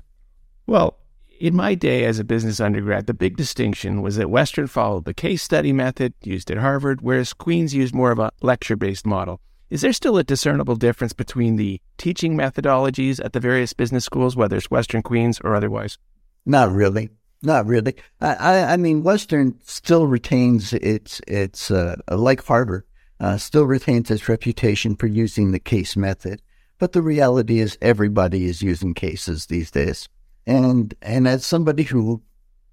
Well, 0.66 0.98
in 1.40 1.55
my 1.55 1.75
day 1.75 2.05
as 2.05 2.18
a 2.18 2.25
business 2.25 2.61
undergrad, 2.61 3.07
the 3.07 3.14
big 3.14 3.37
distinction 3.37 4.03
was 4.03 4.16
that 4.16 4.31
Western 4.31 4.66
followed 4.66 5.05
the 5.05 5.14
case 5.14 5.42
study 5.42 5.72
method 5.72 6.14
used 6.22 6.51
at 6.51 6.59
Harvard, 6.59 7.01
whereas 7.01 7.33
Queens 7.33 7.75
used 7.75 7.94
more 7.94 8.11
of 8.11 8.18
a 8.18 8.33
lecture 8.42 8.77
based 8.77 9.07
model. 9.07 9.40
Is 9.68 9.81
there 9.81 9.92
still 9.92 10.16
a 10.16 10.25
discernible 10.25 10.77
difference 10.77 11.12
between 11.12 11.57
the 11.57 11.81
teaching 11.99 12.37
methodologies 12.37 13.25
at 13.25 13.33
the 13.33 13.40
various 13.40 13.72
business 13.72 14.05
schools, 14.05 14.37
whether 14.37 14.57
it's 14.57 14.70
Western 14.70 15.03
Queens 15.03 15.40
or 15.42 15.57
otherwise? 15.57 15.99
Not 16.44 16.70
really. 16.70 17.11
Not 17.42 17.66
really. 17.66 17.96
I, 18.20 18.35
I, 18.35 18.72
I 18.72 18.77
mean, 18.77 19.03
Western 19.03 19.59
still 19.64 20.07
retains 20.07 20.72
its, 20.72 21.20
its 21.27 21.70
uh, 21.70 21.96
like 22.11 22.44
Harvard, 22.44 22.85
uh, 23.18 23.37
still 23.38 23.64
retains 23.64 24.11
its 24.11 24.29
reputation 24.29 24.94
for 24.96 25.07
using 25.07 25.51
the 25.51 25.59
case 25.59 25.96
method. 25.96 26.40
But 26.79 26.92
the 26.92 27.03
reality 27.03 27.59
is 27.59 27.79
everybody 27.83 28.44
is 28.44 28.62
using 28.62 28.94
cases 28.94 29.46
these 29.46 29.70
days. 29.70 30.09
And 30.46 30.94
and 31.02 31.26
as 31.26 31.44
somebody 31.44 31.82
who 31.82 32.22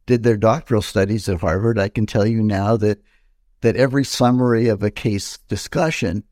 did 0.05 0.23
their 0.23 0.37
doctoral 0.37 0.81
studies 0.81 1.27
at 1.27 1.41
Harvard, 1.41 1.79
I 1.79 1.89
can 1.89 2.05
tell 2.05 2.25
you 2.25 2.43
now 2.43 2.77
that 2.77 3.01
that 3.61 3.75
every 3.75 4.03
summary 4.03 4.67
of 4.67 4.83
a 4.83 4.91
case 4.91 5.37
discussion 5.47 6.23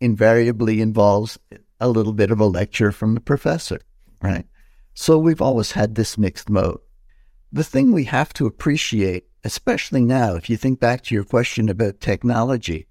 invariably 0.00 0.80
involves 0.80 1.38
a 1.78 1.88
little 1.88 2.12
bit 2.12 2.30
of 2.30 2.40
a 2.40 2.46
lecture 2.46 2.92
from 2.92 3.14
the 3.14 3.20
professor, 3.20 3.80
right? 4.20 4.46
So 4.94 5.18
we've 5.18 5.40
always 5.40 5.72
had 5.72 5.94
this 5.94 6.18
mixed 6.18 6.50
mode. 6.50 6.80
The 7.52 7.64
thing 7.64 7.92
we 7.92 8.04
have 8.04 8.32
to 8.34 8.46
appreciate, 8.46 9.24
especially 9.44 10.04
now, 10.04 10.34
if 10.34 10.50
you 10.50 10.56
think 10.56 10.80
back 10.80 11.02
to 11.04 11.14
your 11.14 11.24
question 11.24 11.68
about 11.68 12.00
technology, 12.00 12.86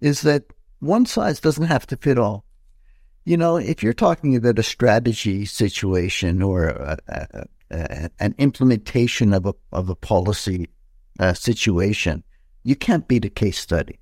is 0.00 0.20
that 0.22 0.44
one 0.80 1.06
size 1.06 1.40
doesn't 1.40 1.66
have 1.66 1.86
to 1.88 1.96
fit 1.96 2.18
all. 2.18 2.44
You 3.26 3.38
know, 3.38 3.56
if 3.56 3.82
you're 3.82 3.94
talking 3.94 4.36
about 4.36 4.58
a 4.58 4.62
strategy 4.62 5.46
situation 5.46 6.42
or 6.42 6.68
a, 6.68 6.98
a, 7.08 7.44
a, 7.70 8.10
an 8.20 8.34
implementation 8.36 9.32
of 9.32 9.46
a, 9.46 9.54
of 9.72 9.88
a 9.88 9.94
policy 9.94 10.68
uh, 11.18 11.32
situation, 11.32 12.22
you 12.64 12.76
can't 12.76 13.08
beat 13.08 13.24
a 13.24 13.30
case 13.30 13.58
study. 13.58 13.98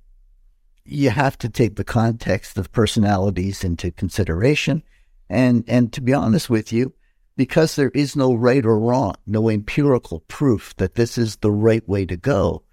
You 0.83 1.09
have 1.11 1.37
to 1.37 1.47
take 1.47 1.77
the 1.77 1.85
context 1.85 2.57
of 2.57 2.73
personalities 2.73 3.63
into 3.63 3.91
consideration. 3.91 4.83
And, 5.29 5.63
and 5.69 5.93
to 5.93 6.01
be 6.01 6.13
honest 6.13 6.49
with 6.49 6.73
you, 6.73 6.93
because 7.37 7.77
there 7.77 7.91
is 7.95 8.17
no 8.17 8.33
right 8.33 8.65
or 8.65 8.77
wrong, 8.77 9.15
no 9.25 9.49
empirical 9.49 10.19
proof 10.27 10.75
that 10.75 10.95
this 10.95 11.17
is 11.17 11.37
the 11.37 11.51
right 11.51 11.87
way 11.87 12.05
to 12.05 12.17
go, 12.17 12.63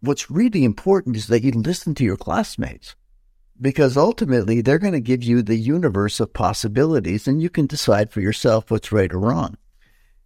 what's 0.00 0.30
really 0.30 0.64
important 0.64 1.14
is 1.16 1.26
that 1.26 1.42
you 1.42 1.52
listen 1.52 1.94
to 1.96 2.04
your 2.04 2.16
classmates 2.16 2.96
because 3.60 3.96
ultimately 3.96 4.60
they're 4.60 4.78
going 4.78 4.92
to 4.92 5.00
give 5.00 5.22
you 5.22 5.42
the 5.42 5.56
universe 5.56 6.20
of 6.20 6.32
possibilities 6.32 7.28
and 7.28 7.40
you 7.40 7.50
can 7.50 7.66
decide 7.66 8.10
for 8.10 8.20
yourself 8.20 8.70
what's 8.70 8.92
right 8.92 9.12
or 9.12 9.20
wrong. 9.20 9.56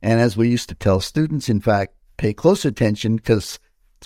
And 0.03 0.21
as 0.21 0.37
we 0.37 0.49
used 0.49 0.69
to 0.69 0.75
tell 0.75 1.01
students, 1.01 1.49
in 1.49 1.61
fact, 1.61 1.95
pay 2.17 2.33
close 2.33 2.65
attention 2.65 3.17
because 3.17 3.59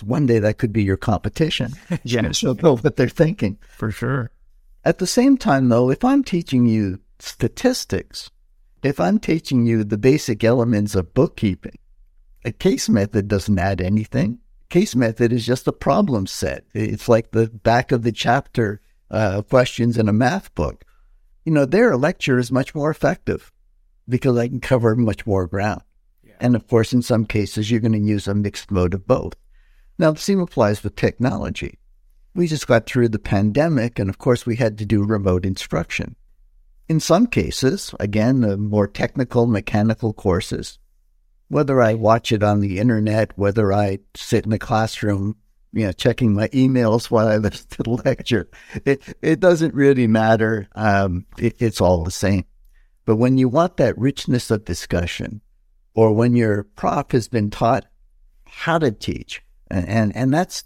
one 0.03 0.25
day 0.25 0.39
that 0.39 0.57
could 0.57 0.73
be 0.73 0.83
your 0.83 0.97
competition. 0.97 1.73
yes. 2.03 2.39
So 2.39 2.53
know 2.53 2.77
what 2.77 2.95
they're 2.95 3.09
thinking. 3.09 3.57
For 3.69 3.91
sure. 3.91 4.31
At 4.83 4.97
the 4.97 5.07
same 5.07 5.37
time, 5.37 5.69
though, 5.69 5.89
if 5.89 6.03
I'm 6.03 6.23
teaching 6.23 6.65
you 6.65 6.99
statistics, 7.19 8.29
if 8.81 8.99
I'm 8.99 9.19
teaching 9.19 9.65
you 9.65 9.83
the 9.83 9.97
basic 9.97 10.43
elements 10.43 10.95
of 10.95 11.13
bookkeeping, 11.13 11.77
a 12.43 12.51
case 12.51 12.89
method 12.89 13.27
doesn't 13.27 13.59
add 13.59 13.79
anything. 13.79 14.39
Case 14.69 14.95
method 14.95 15.31
is 15.31 15.45
just 15.45 15.67
a 15.67 15.71
problem 15.71 16.27
set. 16.27 16.65
It's 16.73 17.07
like 17.07 17.31
the 17.31 17.47
back 17.47 17.91
of 17.91 18.03
the 18.03 18.11
chapter 18.11 18.81
uh, 19.13 19.43
questions 19.43 19.97
in 19.97 20.09
a 20.09 20.13
math 20.13 20.53
book, 20.55 20.83
you 21.45 21.51
know, 21.51 21.65
their 21.65 21.95
lecture 21.95 22.39
is 22.39 22.51
much 22.51 22.73
more 22.73 22.89
effective 22.89 23.51
because 24.09 24.37
I 24.37 24.47
can 24.47 24.59
cover 24.59 24.95
much 24.95 25.25
more 25.25 25.47
ground. 25.47 25.81
Yeah. 26.23 26.33
And 26.39 26.55
of 26.55 26.67
course, 26.67 26.93
in 26.93 27.01
some 27.01 27.25
cases, 27.25 27.69
you're 27.69 27.79
going 27.79 27.93
to 27.93 27.99
use 27.99 28.27
a 28.27 28.33
mixed 28.33 28.71
mode 28.71 28.93
of 28.93 29.07
both. 29.07 29.35
Now, 29.99 30.11
the 30.11 30.19
same 30.19 30.39
applies 30.39 30.83
with 30.83 30.95
technology. 30.95 31.77
We 32.33 32.47
just 32.47 32.67
got 32.67 32.87
through 32.87 33.09
the 33.09 33.19
pandemic, 33.19 33.99
and 33.99 34.09
of 34.09 34.17
course, 34.17 34.45
we 34.45 34.55
had 34.55 34.77
to 34.79 34.85
do 34.85 35.03
remote 35.03 35.45
instruction. 35.45 36.15
In 36.89 36.99
some 36.99 37.27
cases, 37.27 37.93
again, 37.99 38.41
the 38.41 38.57
more 38.57 38.87
technical, 38.87 39.45
mechanical 39.45 40.11
courses, 40.13 40.79
whether 41.47 41.81
I 41.81 41.93
watch 41.93 42.31
it 42.31 42.41
on 42.41 42.59
the 42.59 42.79
internet, 42.79 43.37
whether 43.37 43.71
I 43.71 43.99
sit 44.15 44.45
in 44.45 44.51
a 44.51 44.59
classroom 44.59 45.37
you 45.73 45.85
know, 45.85 45.91
checking 45.91 46.33
my 46.33 46.47
emails 46.49 47.09
while 47.09 47.27
I 47.27 47.37
listen 47.37 47.67
to 47.71 47.83
the 47.83 47.89
lecture. 48.05 48.47
It 48.85 49.03
it 49.21 49.39
doesn't 49.39 49.73
really 49.73 50.07
matter. 50.07 50.67
Um, 50.75 51.25
it, 51.37 51.55
it's 51.59 51.81
all 51.81 52.03
the 52.03 52.11
same. 52.11 52.45
But 53.05 53.17
when 53.17 53.37
you 53.37 53.49
want 53.49 53.77
that 53.77 53.97
richness 53.97 54.49
of 54.51 54.65
discussion, 54.65 55.41
or 55.93 56.13
when 56.13 56.35
your 56.35 56.63
prof 56.63 57.11
has 57.11 57.27
been 57.27 57.49
taught 57.49 57.85
how 58.45 58.77
to 58.77 58.91
teach, 58.91 59.41
and 59.69 59.87
and, 59.87 60.15
and 60.15 60.33
that's 60.33 60.63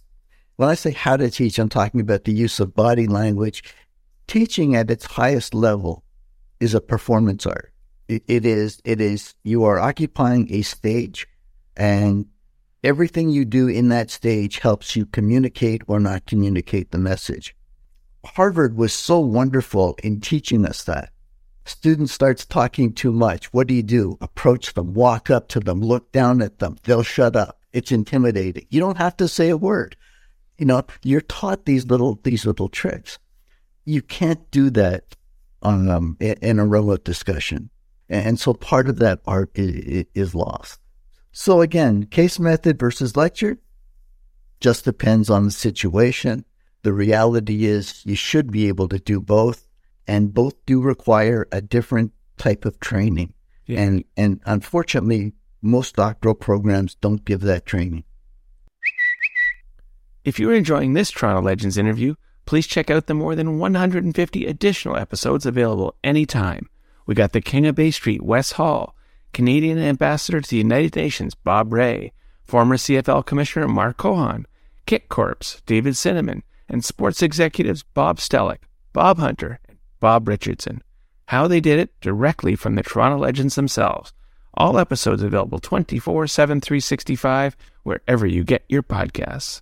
when 0.57 0.69
I 0.69 0.75
say 0.75 0.91
how 0.91 1.17
to 1.17 1.29
teach, 1.29 1.57
I'm 1.57 1.69
talking 1.69 2.01
about 2.01 2.25
the 2.25 2.33
use 2.33 2.59
of 2.59 2.75
body 2.75 3.07
language. 3.07 3.63
Teaching 4.27 4.75
at 4.75 4.91
its 4.91 5.05
highest 5.05 5.53
level 5.53 6.03
is 6.59 6.73
a 6.73 6.81
performance 6.81 7.45
art. 7.45 7.71
it, 8.09 8.23
it 8.27 8.45
is, 8.45 8.81
it 8.83 8.99
is, 8.99 9.35
you 9.43 9.63
are 9.63 9.79
occupying 9.79 10.51
a 10.53 10.63
stage 10.63 11.27
and 11.77 12.25
everything 12.87 13.29
you 13.29 13.43
do 13.43 13.67
in 13.67 13.89
that 13.89 14.09
stage 14.09 14.59
helps 14.59 14.95
you 14.95 15.05
communicate 15.05 15.81
or 15.87 15.99
not 15.99 16.25
communicate 16.25 16.91
the 16.91 16.97
message. 16.97 17.53
Harvard 18.23 18.77
was 18.77 18.93
so 18.93 19.19
wonderful 19.19 19.97
in 20.03 20.21
teaching 20.21 20.65
us 20.65 20.85
that. 20.85 21.11
Student 21.65 22.09
starts 22.09 22.45
talking 22.45 22.93
too 22.93 23.11
much. 23.11 23.51
What 23.53 23.67
do 23.67 23.73
you 23.73 23.83
do? 23.83 24.17
Approach 24.21 24.73
them, 24.73 24.93
walk 24.93 25.29
up 25.29 25.49
to 25.49 25.59
them, 25.59 25.81
look 25.81 26.13
down 26.13 26.41
at 26.41 26.59
them. 26.59 26.77
They'll 26.83 27.03
shut 27.03 27.35
up. 27.35 27.59
It's 27.73 27.91
intimidating. 27.91 28.65
You 28.69 28.79
don't 28.79 28.97
have 28.97 29.17
to 29.17 29.27
say 29.27 29.49
a 29.49 29.57
word. 29.57 29.97
You 30.57 30.65
know, 30.65 30.83
you're 31.03 31.19
taught 31.19 31.65
these 31.65 31.85
little 31.85 32.19
these 32.23 32.45
little 32.45 32.69
tricks. 32.69 33.19
You 33.83 34.01
can't 34.01 34.49
do 34.49 34.69
that 34.71 35.17
on 35.61 35.89
um, 35.89 36.17
in 36.21 36.59
a 36.59 36.65
remote 36.65 37.03
discussion, 37.03 37.69
and 38.07 38.39
so 38.39 38.53
part 38.53 38.87
of 38.87 38.99
that 38.99 39.19
art 39.27 39.51
is, 39.55 40.05
is 40.15 40.33
lost. 40.33 40.79
So 41.39 41.61
again, 41.61 42.07
case 42.07 42.39
method 42.39 42.79
versus 42.79 43.15
lecture 43.15 43.59
just 44.59 44.85
depends 44.85 45.29
on 45.29 45.45
the 45.45 45.51
situation. 45.51 46.45
The 46.81 46.93
reality 46.93 47.65
is 47.65 48.03
you 48.07 48.15
should 48.15 48.51
be 48.51 48.67
able 48.67 48.89
to 48.89 48.97
do 48.97 49.21
both, 49.21 49.67
and 50.07 50.33
both 50.33 50.55
do 50.65 50.81
require 50.81 51.47
a 51.51 51.61
different 51.61 52.11
type 52.37 52.65
of 52.65 52.79
training. 52.79 53.35
Yeah. 53.67 53.81
And 53.81 54.03
and 54.17 54.41
unfortunately, 54.47 55.33
most 55.61 55.97
doctoral 55.97 56.33
programs 56.33 56.95
don't 56.95 57.23
give 57.23 57.41
that 57.41 57.67
training. 57.67 58.03
If 60.25 60.39
you're 60.39 60.55
enjoying 60.55 60.93
this 60.93 61.11
Toronto 61.11 61.43
Legends 61.43 61.77
interview, 61.77 62.15
please 62.47 62.65
check 62.65 62.89
out 62.89 63.05
the 63.05 63.13
more 63.13 63.35
than 63.35 63.59
150 63.59 64.47
additional 64.47 64.97
episodes 64.97 65.45
available 65.45 65.93
anytime. 66.03 66.67
We 67.05 67.13
got 67.13 67.33
the 67.33 67.41
King 67.41 67.67
of 67.67 67.75
Bay 67.75 67.91
Street, 67.91 68.23
Wes 68.23 68.53
Hall, 68.53 68.96
Canadian 69.33 69.77
Ambassador 69.77 70.41
to 70.41 70.49
the 70.49 70.57
United 70.57 70.95
Nations, 70.95 71.35
Bob 71.35 71.73
Rae, 71.73 72.11
former 72.43 72.77
CFL 72.77 73.25
Commissioner 73.25 73.67
Mark 73.67 73.97
Cohon, 73.97 74.45
Kick 74.85 75.09
Corps, 75.09 75.61
David 75.65 75.95
Cinnamon, 75.95 76.43
and 76.69 76.83
sports 76.83 77.21
executives 77.21 77.83
Bob 77.83 78.17
Stellick, 78.17 78.59
Bob 78.93 79.19
Hunter, 79.19 79.59
and 79.67 79.77
Bob 79.99 80.27
Richardson. 80.27 80.81
How 81.27 81.47
they 81.47 81.59
did 81.59 81.79
it 81.79 81.99
directly 82.01 82.55
from 82.55 82.75
the 82.75 82.83
Toronto 82.83 83.17
Legends 83.17 83.55
themselves. 83.55 84.13
All 84.53 84.79
episodes 84.79 85.21
available 85.21 85.59
24 85.59 86.27
7 86.27 86.61
365 86.61 87.57
wherever 87.83 88.25
you 88.25 88.43
get 88.43 88.63
your 88.69 88.81
podcasts. 88.81 89.61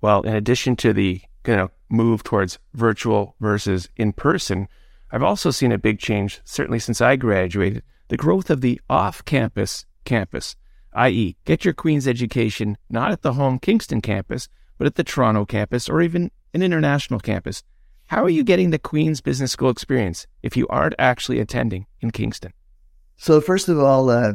Well, 0.00 0.22
in 0.22 0.34
addition 0.34 0.76
to 0.76 0.92
the 0.92 1.22
you 1.46 1.56
know, 1.56 1.70
move 1.88 2.22
towards 2.22 2.58
virtual 2.74 3.36
versus 3.40 3.88
in 3.96 4.12
person, 4.12 4.68
I've 5.14 5.22
also 5.22 5.52
seen 5.52 5.70
a 5.70 5.78
big 5.78 6.00
change, 6.00 6.40
certainly 6.42 6.80
since 6.80 7.00
I 7.00 7.14
graduated, 7.14 7.84
the 8.08 8.16
growth 8.16 8.50
of 8.50 8.62
the 8.62 8.80
off 8.90 9.24
campus 9.24 9.86
campus, 10.04 10.56
i.e., 10.92 11.36
get 11.44 11.64
your 11.64 11.72
Queen's 11.72 12.08
education 12.08 12.76
not 12.90 13.12
at 13.12 13.22
the 13.22 13.34
home 13.34 13.60
Kingston 13.60 14.00
campus, 14.00 14.48
but 14.76 14.88
at 14.88 14.96
the 14.96 15.04
Toronto 15.04 15.44
campus 15.44 15.88
or 15.88 16.02
even 16.02 16.32
an 16.52 16.64
international 16.64 17.20
campus. 17.20 17.62
How 18.08 18.24
are 18.24 18.28
you 18.28 18.42
getting 18.42 18.70
the 18.70 18.78
Queen's 18.80 19.20
Business 19.20 19.52
School 19.52 19.70
experience 19.70 20.26
if 20.42 20.56
you 20.56 20.66
aren't 20.66 20.96
actually 20.98 21.38
attending 21.38 21.86
in 22.00 22.10
Kingston? 22.10 22.52
So, 23.16 23.40
first 23.40 23.68
of 23.68 23.78
all, 23.78 24.10
uh, 24.10 24.32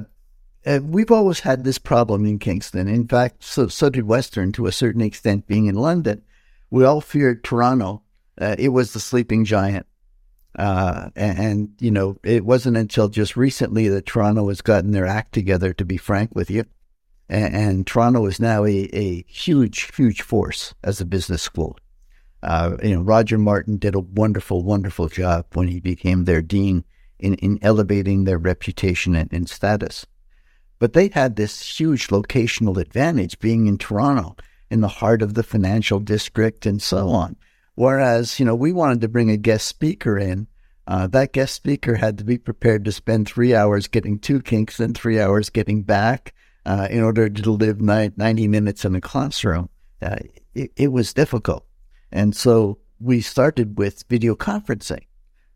uh, 0.65 0.80
we've 0.82 1.12
always 1.12 1.42
had 1.42 1.65
this 1.65 1.78
problem 1.78 2.26
in 2.26 2.39
Kingston. 2.39 2.88
In 2.88 3.06
fact, 3.06 3.44
so, 3.44 3.68
so 3.68 3.89
did 3.89 4.08
Western 4.08 4.54
to 4.54 4.65
a 4.65 4.72
certain 4.72 5.02
extent, 5.02 5.46
being 5.46 5.65
in 5.65 5.76
London. 5.76 6.22
We 6.70 6.86
all 6.86 7.02
feared 7.02 7.44
Toronto. 7.44 8.02
Uh, 8.39 8.56
it 8.58 8.70
was 8.70 8.94
the 8.94 9.02
sleeping 9.02 9.44
giant. 9.44 9.86
Uh, 10.57 11.09
and, 11.15 11.69
you 11.79 11.91
know, 11.91 12.17
it 12.23 12.43
wasn't 12.43 12.75
until 12.75 13.07
just 13.07 13.38
recently 13.38 13.88
that 13.88 14.05
Toronto 14.05 14.49
has 14.49 14.62
gotten 14.62 14.91
their 14.91 15.05
act 15.05 15.33
together, 15.33 15.73
to 15.73 15.85
be 15.85 15.97
frank 15.97 16.33
with 16.33 16.49
you. 16.49 16.65
And, 17.29 17.55
and 17.55 17.88
Toronto 17.88 18.25
is 18.25 18.39
now 18.39 18.65
a, 18.65 18.89
a 18.91 19.23
huge, 19.27 19.95
huge 19.95 20.21
force 20.21 20.73
as 20.83 20.99
a 20.99 21.05
business 21.05 21.41
school. 21.41 21.77
Uh, 22.41 22.77
you 22.81 22.95
know, 22.95 23.01
Roger 23.01 23.38
Martin 23.38 23.77
did 23.77 23.95
a 23.95 23.99
wonderful, 23.99 24.63
wonderful 24.63 25.07
job 25.07 25.45
when 25.53 25.67
he 25.67 25.79
became 25.79 26.25
their 26.25 26.41
dean 26.41 26.83
in, 27.19 27.35
in 27.35 27.59
elevating 27.62 28.23
their 28.23 28.38
reputation 28.38 29.15
and, 29.15 29.31
and 29.31 29.49
status. 29.49 30.05
But 30.79 30.93
they 30.93 31.09
had 31.09 31.35
this 31.35 31.79
huge 31.79 32.07
locational 32.07 32.77
advantage 32.81 33.38
being 33.39 33.67
in 33.67 33.77
Toronto, 33.77 34.38
in 34.71 34.81
the 34.81 34.88
heart 34.88 35.21
of 35.21 35.33
the 35.33 35.43
financial 35.43 35.99
district, 35.99 36.65
and 36.65 36.81
so 36.81 37.09
on. 37.09 37.35
Whereas, 37.80 38.42
you 38.42 38.46
know, 38.46 38.56
we 38.56 38.74
wanted 38.74 39.00
to 39.00 39.08
bring 39.08 39.32
a 39.32 39.38
guest 39.38 39.65
speaker 39.65 40.18
in. 40.18 40.48
Uh, 40.86 41.08
that 41.08 41.32
guest 41.32 41.54
speaker 41.54 41.96
had 41.96 42.18
to 42.18 42.26
be 42.26 42.38
prepared 42.38 42.84
to 42.84 42.92
spend 42.92 43.26
three 43.26 43.56
hours 43.56 43.88
getting 43.88 44.20
two 44.20 44.42
kinks 44.42 44.82
and 44.82 44.94
three 44.94 45.18
hours 45.18 45.50
getting 45.50 45.84
back 45.84 46.34
uh, 46.65 46.89
in 46.92 47.02
order 47.02 47.30
to 47.30 47.52
live 47.52 47.80
90 47.80 48.50
minutes 48.50 48.84
in 48.84 48.96
a 48.96 49.00
classroom. 49.00 49.70
Uh, 50.02 50.18
it, 50.54 50.74
it 50.76 50.92
was 50.92 51.13
difficult. 51.13 51.65
And 52.12 52.36
so 52.36 52.80
we 53.00 53.22
started 53.22 53.78
with 53.78 54.04
video 54.10 54.36
conferencing. 54.36 55.06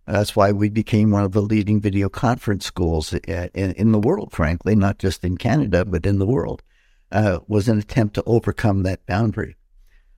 That's 0.07 0.33
why 0.33 0.53
we 0.53 0.69
became 0.69 1.11
one 1.11 1.25
of 1.25 1.33
the 1.33 1.41
leading 1.41 1.81
video 1.81 2.07
conference 2.07 2.65
schools 2.65 3.11
in, 3.11 3.49
in 3.53 3.91
the 3.91 3.99
world, 3.99 4.31
frankly, 4.31 4.77
not 4.77 4.97
just 4.97 5.25
in 5.25 5.35
Canada, 5.35 5.83
but 5.83 6.05
in 6.05 6.19
the 6.19 6.25
world, 6.25 6.63
uh, 7.11 7.39
was 7.49 7.67
an 7.67 7.79
attempt 7.79 8.15
to 8.15 8.23
overcome 8.25 8.83
that 8.83 9.05
boundary. 9.05 9.57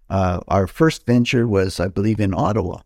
Uh, 0.09 0.39
our 0.47 0.67
first 0.67 1.05
venture 1.05 1.47
was, 1.47 1.79
I 1.79 1.87
believe, 1.87 2.19
in 2.19 2.33
Ottawa, 2.33 2.81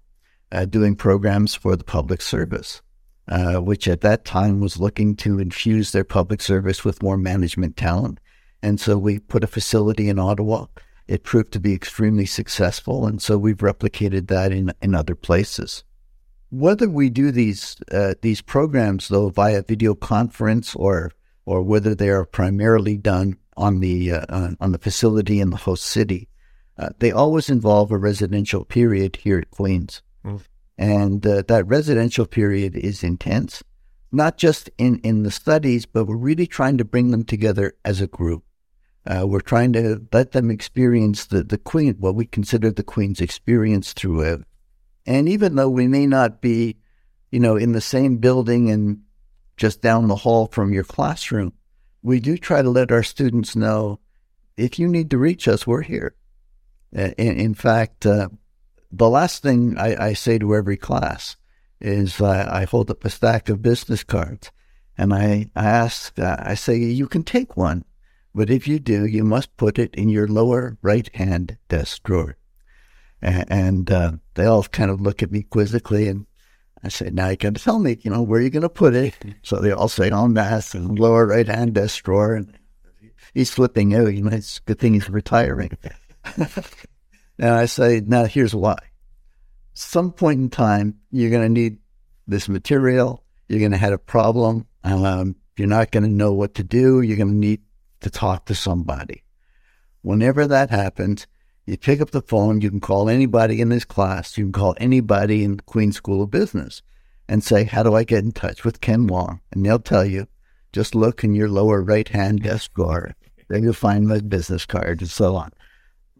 uh, 0.52 0.66
doing 0.66 0.96
programs 0.96 1.56
for 1.56 1.76
the 1.76 1.84
public 1.84 2.22
service, 2.22 2.82
uh, 3.28 3.58
which 3.58 3.88
at 3.88 4.02
that 4.02 4.26
time 4.26 4.60
was 4.60 4.80
looking 4.80 5.16
to 5.18 5.40
infuse 5.40 5.92
their 5.92 6.04
public 6.04 6.42
service 6.42 6.86
with 6.86 7.04
more 7.04 7.18
management 7.18 7.78
talent. 7.78 8.20
And 8.62 8.80
so 8.80 8.98
we 8.98 9.20
put 9.20 9.44
a 9.44 9.48
facility 9.48 10.10
in 10.10 10.20
Ottawa. 10.20 10.66
It 11.08 11.24
proved 11.24 11.52
to 11.54 11.60
be 11.60 11.74
extremely 11.74 12.26
successful. 12.26 13.06
And 13.06 13.22
so 13.22 13.38
we've 13.38 13.58
replicated 13.58 14.28
that 14.28 14.52
in, 14.52 14.74
in 14.82 14.96
other 14.96 15.16
places. 15.16 15.84
Whether 16.52 16.90
we 16.90 17.10
do 17.10 17.32
these 17.32 17.76
uh, 17.92 18.16
these 18.24 18.42
programs 18.42 19.08
though 19.08 19.30
via 19.30 19.62
video 19.62 19.94
conference 19.94 20.76
or 20.76 21.12
or 21.46 21.62
whether 21.62 21.94
they 21.94 22.10
are 22.10 22.26
primarily 22.26 22.98
done 22.98 23.38
on 23.56 23.82
the 23.82 24.14
uh, 24.14 24.56
on 24.60 24.72
the 24.72 24.80
facility 24.80 25.40
in 25.40 25.52
the 25.52 25.58
host 25.58 25.84
city, 25.84 26.28
uh, 26.80 26.90
they 27.00 27.12
always 27.12 27.50
involve 27.50 27.92
a 27.92 27.98
residential 27.98 28.64
period 28.64 29.18
here 29.18 29.38
at 29.38 29.52
Queens, 29.52 30.02
mm. 30.24 30.42
and 30.78 31.26
uh, 31.28 31.44
that 31.50 31.68
residential 31.68 32.26
period 32.26 32.76
is 32.76 33.04
intense, 33.04 33.62
not 34.14 34.38
just 34.38 34.70
in 34.78 35.00
in 35.00 35.24
the 35.24 35.32
studies, 35.32 35.86
but 35.86 36.06
we're 36.06 36.16
really 36.16 36.48
trying 36.48 36.78
to 36.78 36.86
bring 36.86 37.12
them 37.12 37.26
together 37.26 37.74
as 37.84 38.00
a 38.00 38.08
group. 38.08 38.44
Uh, 39.06 39.26
we're 39.28 39.42
trying 39.42 39.74
to 39.74 40.06
let 40.14 40.32
them 40.32 40.50
experience 40.50 41.26
the, 41.26 41.44
the 41.44 41.58
Queen, 41.58 41.96
what 42.00 42.16
we 42.16 42.26
consider 42.26 42.72
the 42.72 42.84
Queen's 42.84 43.20
experience 43.20 43.92
through 43.94 44.22
it. 44.22 44.42
and 45.06 45.28
even 45.28 45.56
though 45.56 45.70
we 45.70 45.88
may 45.88 46.06
not 46.06 46.42
be, 46.42 46.78
you 47.32 47.40
know, 47.40 47.56
in 47.58 47.74
the 47.74 47.82
same 47.82 48.18
building 48.18 48.70
and 48.70 49.02
just 49.58 49.82
down 49.82 50.08
the 50.08 50.16
hall 50.16 50.48
from 50.48 50.72
your 50.72 50.84
classroom, 50.84 51.52
we 52.02 52.20
do 52.20 52.38
try 52.38 52.62
to 52.62 52.70
let 52.70 52.92
our 52.92 53.04
students 53.04 53.56
know 53.56 54.00
if 54.56 54.80
you 54.80 54.88
need 54.88 55.10
to 55.10 55.18
reach 55.18 55.48
us, 55.48 55.66
we're 55.66 55.82
here. 55.82 56.16
In, 56.92 57.14
in 57.18 57.54
fact, 57.54 58.06
uh, 58.06 58.30
the 58.92 59.10
last 59.10 59.44
thing 59.44 59.78
I, 59.78 60.08
I, 60.08 60.14
say 60.14 60.40
to 60.40 60.56
every 60.56 60.78
class 60.78 61.36
is 61.80 62.20
uh, 62.20 62.50
I 62.52 62.66
hold 62.66 62.90
up 62.90 63.06
a 63.06 63.10
stack 63.10 63.50
of 63.50 63.62
business 63.62 64.04
cards 64.04 64.52
and 64.98 65.14
I, 65.14 65.52
I 65.56 65.66
ask, 65.66 66.18
uh, 66.18 66.38
I 66.40 66.56
say, 66.56 66.78
you 66.78 67.08
can 67.08 67.24
take 67.24 67.56
one, 67.56 67.86
but 68.34 68.50
if 68.50 68.68
you 68.68 68.80
do, 68.80 69.06
you 69.06 69.24
must 69.24 69.56
put 69.56 69.78
it 69.78 69.94
in 69.96 70.10
your 70.10 70.28
lower 70.28 70.78
right 70.82 71.10
hand 71.16 71.58
desk 71.68 72.04
drawer. 72.04 72.38
And, 73.22 73.92
uh, 73.92 74.14
they 74.34 74.46
all 74.46 74.64
kind 74.64 74.90
of 74.90 75.02
look 75.02 75.22
at 75.22 75.32
me 75.32 75.44
quizzically 75.44 76.08
and 76.08 76.26
I 76.84 76.88
say, 76.88 77.10
now 77.12 77.30
you 77.30 77.36
got 77.36 77.56
to 77.56 77.64
tell 77.64 77.80
me, 77.80 77.98
you 78.02 78.10
know, 78.10 78.22
where 78.22 78.40
you're 78.40 78.46
you 78.46 78.52
going 78.52 78.62
to 78.62 78.70
put 78.70 78.96
it? 78.96 79.14
So 79.44 79.58
they 79.58 79.72
all 79.72 79.90
say, 79.90 80.10
on 80.10 80.34
that 80.36 80.74
and 80.74 80.98
lower 80.98 81.28
right 81.28 81.48
hand 81.48 81.74
desk 81.74 82.04
drawer. 82.04 82.36
And 82.36 82.58
he's 83.34 83.52
flipping 83.52 83.94
out. 83.94 84.14
You 84.14 84.24
know, 84.24 84.36
it's 84.36 84.58
a 84.60 84.62
good 84.62 84.80
thing 84.80 84.94
he's 84.94 85.10
retiring. 85.10 85.78
and 87.40 87.50
I 87.50 87.66
say, 87.66 88.02
now 88.06 88.26
here's 88.26 88.56
why. 88.56 88.78
Some 89.74 90.12
point 90.12 90.40
in 90.40 90.50
time, 90.50 91.00
you're 91.12 91.30
going 91.30 91.44
to 91.44 91.62
need 91.62 91.78
this 92.28 92.50
material. 92.50 93.24
You're 93.48 93.60
going 93.60 93.72
to 93.72 93.78
have 93.78 93.94
a 93.94 93.98
problem. 93.98 94.68
Um, 94.84 95.36
you're 95.58 95.68
not 95.68 95.92
going 95.92 96.04
to 96.04 96.10
know 96.10 96.34
what 96.34 96.56
to 96.56 96.64
do. 96.64 97.02
You're 97.02 97.18
going 97.18 97.30
to 97.30 97.36
need 97.36 97.62
to 98.02 98.10
talk 98.10 98.46
to 98.46 98.56
somebody. 98.56 99.24
Whenever 100.02 100.48
that 100.48 100.70
happens, 100.70 101.28
you 101.66 101.78
pick 101.78 102.02
up 102.02 102.12
the 102.12 102.22
phone, 102.22 102.62
you 102.62 102.70
can 102.70 102.80
call 102.80 103.10
anybody 103.10 103.62
in 103.62 103.70
this 103.70 103.86
class, 103.86 104.38
you 104.38 104.46
can 104.46 104.54
call 104.54 104.76
anybody 104.78 105.44
in 105.44 105.58
the 105.58 105.64
Queen 105.64 105.92
School 105.92 106.24
of 106.24 106.32
Business 106.32 106.82
and 107.28 107.44
say, 107.44 107.64
How 107.64 107.84
do 107.84 107.94
I 107.96 108.04
get 108.04 108.24
in 108.24 108.32
touch 108.32 108.64
with 108.64 108.82
Ken 108.82 109.06
Wong? 109.06 109.42
And 109.52 109.66
they'll 109.66 109.80
tell 109.80 110.06
you, 110.06 110.28
just 110.74 110.96
look 110.96 111.24
in 111.24 111.36
your 111.36 111.50
lower 111.50 111.82
right 111.82 112.08
hand 112.08 112.44
desk 112.44 112.74
drawer 112.74 113.16
Then 113.50 113.64
you'll 113.64 113.74
find 113.74 114.08
my 114.08 114.20
business 114.20 114.66
card 114.66 115.02
and 115.02 115.10
so 115.10 115.36
on. 115.36 115.52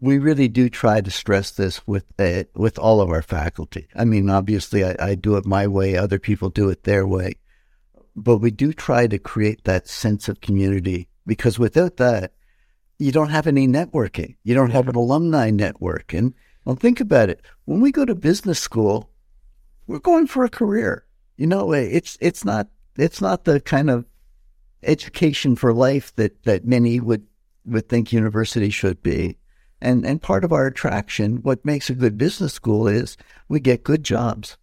We 0.00 0.18
really 0.18 0.48
do 0.48 0.70
try 0.70 1.00
to 1.00 1.10
stress 1.10 1.50
this 1.50 1.86
with 1.86 2.04
uh, 2.18 2.44
with 2.54 2.78
all 2.78 3.00
of 3.00 3.10
our 3.10 3.22
faculty. 3.22 3.88
I 3.94 4.04
mean, 4.04 4.30
obviously, 4.30 4.84
I, 4.84 4.96
I 4.98 5.14
do 5.14 5.36
it 5.36 5.44
my 5.44 5.66
way. 5.66 5.96
Other 5.96 6.18
people 6.18 6.48
do 6.48 6.70
it 6.70 6.84
their 6.84 7.06
way, 7.06 7.34
but 8.16 8.38
we 8.38 8.50
do 8.50 8.72
try 8.72 9.06
to 9.06 9.18
create 9.18 9.64
that 9.64 9.88
sense 9.88 10.28
of 10.28 10.40
community 10.40 11.08
because 11.26 11.58
without 11.58 11.98
that, 11.98 12.32
you 12.98 13.12
don't 13.12 13.30
have 13.30 13.46
any 13.46 13.68
networking. 13.68 14.36
You 14.42 14.54
don't 14.54 14.70
have 14.70 14.88
an 14.88 14.96
alumni 14.96 15.50
network. 15.50 16.14
And 16.14 16.34
well, 16.64 16.76
think 16.76 17.00
about 17.00 17.28
it. 17.28 17.42
When 17.66 17.80
we 17.80 17.92
go 17.92 18.04
to 18.04 18.14
business 18.14 18.58
school, 18.58 19.10
we're 19.86 19.98
going 19.98 20.26
for 20.26 20.44
a 20.44 20.50
career. 20.50 21.04
You 21.36 21.46
know, 21.46 21.72
it's 21.72 22.16
it's 22.20 22.44
not 22.44 22.68
it's 22.96 23.20
not 23.20 23.44
the 23.44 23.60
kind 23.60 23.90
of 23.90 24.04
education 24.82 25.56
for 25.56 25.72
life 25.72 26.14
that, 26.16 26.42
that 26.44 26.64
many 26.64 27.00
would, 27.00 27.26
would 27.64 27.88
think 27.88 28.12
university 28.12 28.70
should 28.70 29.02
be. 29.02 29.36
And, 29.80 30.04
and 30.04 30.20
part 30.20 30.44
of 30.44 30.52
our 30.52 30.66
attraction, 30.66 31.38
what 31.38 31.64
makes 31.64 31.88
a 31.88 31.94
good 31.94 32.18
business 32.18 32.52
school 32.52 32.86
is 32.86 33.16
we 33.48 33.60
get 33.60 33.84
good 33.84 34.04
jobs. 34.04 34.56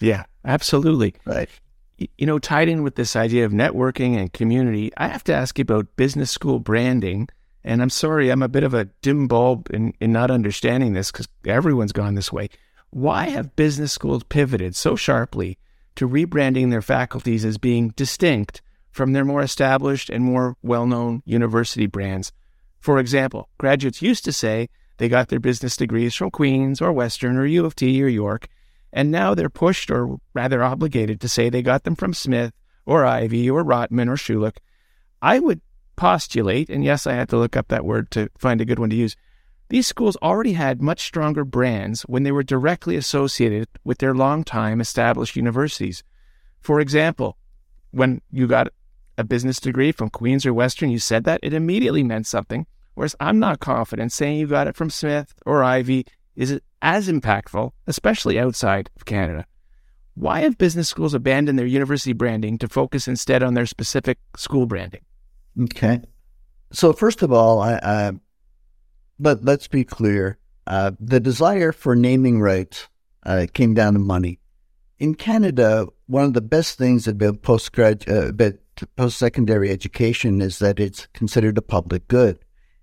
Yeah, 0.00 0.24
absolutely. 0.44 1.14
Right. 1.24 1.48
You 1.96 2.26
know, 2.26 2.38
tied 2.38 2.68
in 2.68 2.82
with 2.82 2.94
this 2.94 3.16
idea 3.16 3.44
of 3.44 3.52
networking 3.52 4.16
and 4.16 4.32
community, 4.32 4.92
I 4.96 5.08
have 5.08 5.24
to 5.24 5.34
ask 5.34 5.58
you 5.58 5.62
about 5.62 5.96
business 5.96 6.30
school 6.30 6.60
branding. 6.60 7.28
And 7.64 7.82
I'm 7.82 7.90
sorry, 7.90 8.30
I'm 8.30 8.42
a 8.42 8.48
bit 8.48 8.62
of 8.62 8.74
a 8.74 8.86
dim 9.02 9.26
bulb 9.26 9.68
in, 9.72 9.92
in 10.00 10.12
not 10.12 10.30
understanding 10.30 10.92
this 10.92 11.10
because 11.10 11.28
everyone's 11.44 11.92
gone 11.92 12.14
this 12.14 12.32
way. 12.32 12.48
Why 12.90 13.26
have 13.26 13.56
business 13.56 13.92
schools 13.92 14.22
pivoted 14.24 14.74
so 14.74 14.96
sharply 14.96 15.58
to 15.96 16.08
rebranding 16.08 16.70
their 16.70 16.80
faculties 16.80 17.44
as 17.44 17.58
being 17.58 17.88
distinct 17.90 18.62
from 18.98 19.12
their 19.12 19.24
more 19.24 19.42
established 19.42 20.10
and 20.10 20.24
more 20.24 20.56
well 20.62 20.86
known 20.86 21.22
university 21.24 21.86
brands. 21.86 22.32
For 22.80 22.98
example, 22.98 23.48
graduates 23.58 24.02
used 24.02 24.24
to 24.24 24.32
say 24.32 24.68
they 24.98 25.08
got 25.08 25.28
their 25.28 25.40
business 25.40 25.76
degrees 25.76 26.14
from 26.14 26.30
Queen's 26.30 26.80
or 26.80 26.92
Western 26.92 27.36
or 27.36 27.46
U 27.46 27.64
of 27.64 27.74
T 27.74 28.02
or 28.02 28.08
York, 28.08 28.48
and 28.92 29.10
now 29.10 29.34
they're 29.34 29.50
pushed 29.50 29.90
or 29.90 30.18
rather 30.34 30.62
obligated 30.62 31.20
to 31.20 31.28
say 31.28 31.48
they 31.48 31.62
got 31.62 31.84
them 31.84 31.94
from 31.94 32.14
Smith 32.14 32.52
or 32.86 33.04
Ivey 33.04 33.50
or 33.50 33.64
Rotman 33.64 34.08
or 34.08 34.16
Schulich. 34.16 34.56
I 35.20 35.38
would 35.38 35.60
postulate, 35.96 36.70
and 36.70 36.84
yes, 36.84 37.06
I 37.06 37.12
had 37.14 37.28
to 37.30 37.36
look 37.36 37.56
up 37.56 37.68
that 37.68 37.84
word 37.84 38.10
to 38.12 38.30
find 38.38 38.60
a 38.60 38.64
good 38.64 38.78
one 38.78 38.90
to 38.90 38.96
use. 38.96 39.16
These 39.68 39.86
schools 39.86 40.16
already 40.22 40.54
had 40.54 40.80
much 40.80 41.04
stronger 41.04 41.44
brands 41.44 42.02
when 42.02 42.22
they 42.22 42.32
were 42.32 42.42
directly 42.42 42.96
associated 42.96 43.68
with 43.84 43.98
their 43.98 44.14
long-time 44.14 44.80
established 44.80 45.36
universities. 45.36 46.02
For 46.60 46.80
example, 46.80 47.36
when 47.90 48.22
you 48.30 48.46
got 48.46 48.68
a 49.18 49.24
business 49.24 49.60
degree 49.60 49.92
from 49.92 50.08
Queens 50.08 50.46
or 50.46 50.54
Western, 50.54 50.90
you 50.90 50.98
said 50.98 51.24
that, 51.24 51.40
it 51.42 51.52
immediately 51.52 52.02
meant 52.02 52.26
something. 52.26 52.66
Whereas 52.94 53.16
I'm 53.20 53.38
not 53.38 53.60
confident 53.60 54.12
saying 54.12 54.38
you 54.38 54.46
got 54.46 54.66
it 54.66 54.76
from 54.76 54.90
Smith 54.90 55.34
or 55.44 55.62
Ivey 55.62 56.06
is 56.34 56.60
as 56.80 57.08
impactful, 57.08 57.72
especially 57.86 58.38
outside 58.38 58.90
of 58.96 59.04
Canada. 59.04 59.44
Why 60.14 60.40
have 60.40 60.58
business 60.58 60.88
schools 60.88 61.14
abandoned 61.14 61.58
their 61.58 61.66
university 61.66 62.12
branding 62.12 62.58
to 62.58 62.68
focus 62.68 63.06
instead 63.06 63.42
on 63.42 63.54
their 63.54 63.66
specific 63.66 64.18
school 64.36 64.66
branding? 64.66 65.02
Okay. 65.62 66.00
So 66.72 66.92
first 66.92 67.22
of 67.22 67.32
all, 67.32 67.60
I, 67.60 67.78
I 67.82 68.12
but 69.18 69.44
let's 69.44 69.68
be 69.68 69.84
clear: 69.84 70.38
uh, 70.66 70.92
the 70.98 71.20
desire 71.20 71.72
for 71.72 71.94
naming 71.94 72.40
rights 72.40 72.88
uh, 73.24 73.46
came 73.52 73.74
down 73.74 73.92
to 73.94 73.98
money. 74.00 74.40
In 74.98 75.14
Canada, 75.14 75.86
one 76.06 76.24
of 76.24 76.34
the 76.34 76.40
best 76.40 76.78
things 76.78 77.06
about 77.06 77.42
postgrad 77.42 78.08
uh, 78.08 78.32
post 78.86 79.18
secondary 79.18 79.70
education 79.70 80.40
is 80.40 80.58
that 80.58 80.80
it's 80.80 81.06
considered 81.12 81.58
a 81.58 81.62
public 81.62 82.08
good 82.08 82.38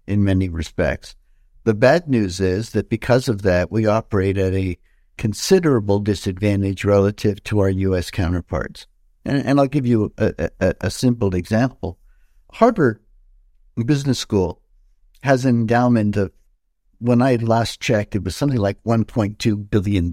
in 0.08 0.24
many 0.24 0.50
respects. 0.50 1.16
The 1.64 1.74
bad 1.74 2.08
news 2.08 2.40
is 2.40 2.72
that 2.72 2.90
because 2.90 3.28
of 3.28 3.42
that, 3.42 3.72
we 3.72 3.88
operate 3.88 4.38
at 4.38 4.54
a 4.54 4.78
considerable 5.18 6.00
disadvantage 6.00 6.86
relative 6.86 7.44
to 7.46 7.60
our 7.60 7.70
U.S. 7.70 8.12
counterparts. 8.12 8.86
And, 9.24 9.44
and 9.46 9.60
I'll 9.60 9.68
give 9.68 9.86
you 9.86 10.14
a, 10.18 10.52
a, 10.60 10.76
a 10.82 10.92
simple 10.92 11.34
example. 11.34 11.98
Harvard 12.54 13.02
Business 13.84 14.20
School 14.20 14.62
has 15.24 15.46
an 15.46 15.62
endowment 15.62 16.16
of, 16.18 16.32
when 17.00 17.22
I 17.22 17.36
last 17.36 17.82
checked, 17.82 18.16
it 18.16 18.24
was 18.24 18.36
something 18.36 18.60
like 18.60 18.82
$1.2 18.84 19.70
billion. 19.70 20.12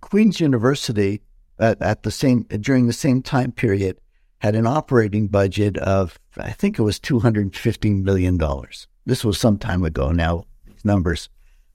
Queen's 0.00 0.40
University 0.40 1.22
at, 1.58 1.80
at 1.80 2.02
the 2.02 2.10
same 2.10 2.42
during 2.42 2.86
the 2.86 2.92
same 2.92 3.22
time 3.22 3.52
period 3.52 3.98
had 4.40 4.54
an 4.54 4.66
operating 4.66 5.28
budget 5.28 5.76
of 5.78 6.18
I 6.36 6.50
think 6.50 6.78
it 6.78 6.82
was 6.82 6.98
two 6.98 7.20
hundred 7.20 7.54
fifty 7.56 7.90
million 7.90 8.36
dollars. 8.36 8.88
This 9.06 9.24
was 9.24 9.38
some 9.38 9.58
time 9.58 9.84
ago 9.84 10.10
now, 10.12 10.44
numbers, 10.84 11.28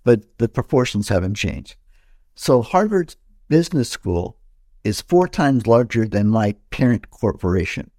but 0.03 0.37
the 0.37 0.49
proportions 0.49 1.09
haven't 1.09 1.35
changed. 1.35 1.75
So 2.35 2.61
Harvard's 2.61 3.17
business 3.47 3.89
school 3.89 4.37
is 4.83 5.01
four 5.01 5.27
times 5.27 5.67
larger 5.67 6.07
than 6.07 6.27
my 6.27 6.55
parent 6.69 7.09
corporation. 7.09 7.91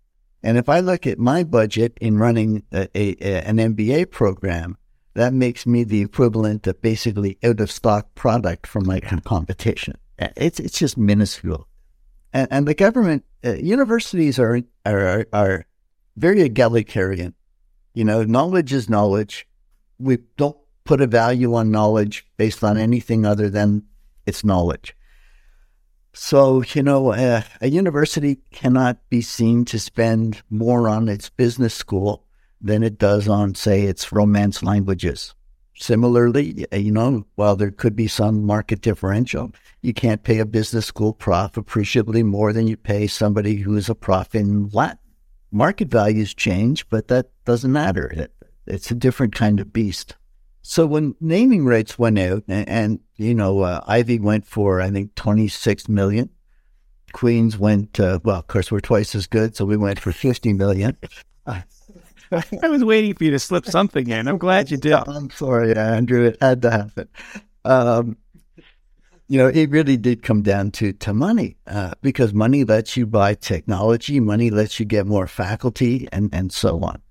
And 0.42 0.58
if 0.58 0.68
I 0.68 0.80
look 0.80 1.06
at 1.06 1.18
my 1.18 1.42
budget 1.42 1.96
in 2.00 2.18
running 2.18 2.62
a, 2.72 2.88
a, 2.94 3.42
an 3.42 3.56
MBA 3.56 4.10
program, 4.10 4.76
that 5.14 5.32
makes 5.32 5.66
me 5.66 5.82
the 5.82 6.02
equivalent 6.02 6.66
of 6.66 6.80
basically 6.82 7.38
out 7.42 7.60
of 7.60 7.70
stock 7.70 8.14
product 8.14 8.66
from 8.66 8.86
my 8.86 9.00
competition. 9.00 9.94
It's 10.18 10.60
it's 10.60 10.78
just 10.78 10.98
minuscule 10.98 11.68
and, 12.36 12.48
and 12.50 12.68
the 12.68 12.74
government 12.74 13.24
uh, 13.44 13.54
universities 13.54 14.38
are, 14.38 14.60
are 14.84 15.26
are 15.32 15.66
very 16.16 16.42
egalitarian. 16.42 17.34
You 17.94 18.04
know, 18.04 18.24
knowledge 18.24 18.74
is 18.74 18.90
knowledge. 18.90 19.48
We 19.98 20.18
don't 20.36 20.56
put 20.84 21.00
a 21.00 21.06
value 21.06 21.54
on 21.54 21.70
knowledge 21.70 22.26
based 22.36 22.62
on 22.62 22.76
anything 22.76 23.24
other 23.24 23.48
than 23.48 23.84
its 24.26 24.44
knowledge. 24.44 24.94
So, 26.12 26.62
you 26.74 26.82
know, 26.82 27.12
uh, 27.12 27.42
a 27.60 27.68
university 27.68 28.36
cannot 28.52 28.98
be 29.08 29.22
seen 29.22 29.64
to 29.66 29.78
spend 29.78 30.42
more 30.50 30.88
on 30.90 31.08
its 31.08 31.30
business 31.30 31.74
school 31.74 32.26
than 32.60 32.82
it 32.82 32.98
does 32.98 33.28
on, 33.28 33.54
say, 33.54 33.82
its 33.82 34.12
romance 34.12 34.62
languages. 34.62 35.34
Similarly, 35.78 36.66
you 36.72 36.90
know, 36.90 37.26
while 37.34 37.54
there 37.54 37.70
could 37.70 37.94
be 37.94 38.08
some 38.08 38.44
market 38.44 38.80
differential, 38.80 39.52
you 39.82 39.92
can't 39.92 40.22
pay 40.22 40.38
a 40.38 40.46
business 40.46 40.86
school 40.86 41.12
prof 41.12 41.56
appreciably 41.56 42.22
more 42.22 42.52
than 42.52 42.66
you 42.66 42.76
pay 42.76 43.06
somebody 43.06 43.56
who 43.56 43.76
is 43.76 43.90
a 43.90 43.94
prof 43.94 44.34
in 44.34 44.70
Latin. 44.70 44.98
Market 45.52 45.88
values 45.88 46.34
change, 46.34 46.88
but 46.88 47.08
that 47.08 47.30
doesn't 47.44 47.72
matter. 47.72 48.06
It, 48.08 48.32
it's 48.66 48.90
a 48.90 48.94
different 48.94 49.34
kind 49.34 49.60
of 49.60 49.72
beast. 49.72 50.16
So 50.62 50.86
when 50.86 51.14
naming 51.20 51.64
rights 51.64 51.98
went 51.98 52.18
out, 52.18 52.42
and, 52.48 52.68
and 52.68 53.00
you 53.16 53.34
know, 53.34 53.60
uh, 53.60 53.84
Ivey 53.86 54.18
went 54.18 54.46
for 54.46 54.80
I 54.80 54.90
think 54.90 55.14
twenty 55.14 55.46
six 55.46 55.88
million. 55.88 56.30
Queens 57.12 57.56
went 57.56 58.00
uh, 58.00 58.18
well. 58.24 58.40
Of 58.40 58.48
course, 58.48 58.72
we're 58.72 58.80
twice 58.80 59.14
as 59.14 59.26
good, 59.26 59.54
so 59.54 59.64
we 59.64 59.76
went 59.76 60.00
for 60.00 60.10
fifty 60.10 60.52
million. 60.52 60.96
I 62.62 62.68
was 62.68 62.84
waiting 62.84 63.14
for 63.14 63.24
you 63.24 63.30
to 63.32 63.38
slip 63.38 63.66
something 63.66 64.08
in. 64.08 64.28
I'm 64.28 64.38
glad 64.38 64.70
you 64.70 64.76
did. 64.76 64.92
I'm 64.92 65.30
sorry, 65.30 65.74
Andrew. 65.74 66.24
It 66.26 66.38
had 66.40 66.62
to 66.62 66.70
happen. 66.70 67.08
Um, 67.64 68.16
you 69.28 69.38
know, 69.38 69.48
it 69.48 69.70
really 69.70 69.96
did 69.96 70.22
come 70.22 70.42
down 70.42 70.70
to 70.72 70.92
to 70.92 71.12
money 71.12 71.56
uh, 71.66 71.94
because 72.00 72.32
money 72.32 72.64
lets 72.64 72.96
you 72.96 73.06
buy 73.06 73.34
technology, 73.34 74.20
money 74.20 74.50
lets 74.50 74.78
you 74.78 74.86
get 74.86 75.06
more 75.06 75.26
faculty, 75.26 76.08
and 76.12 76.30
and 76.32 76.52
so 76.52 76.80
on. 76.80 77.02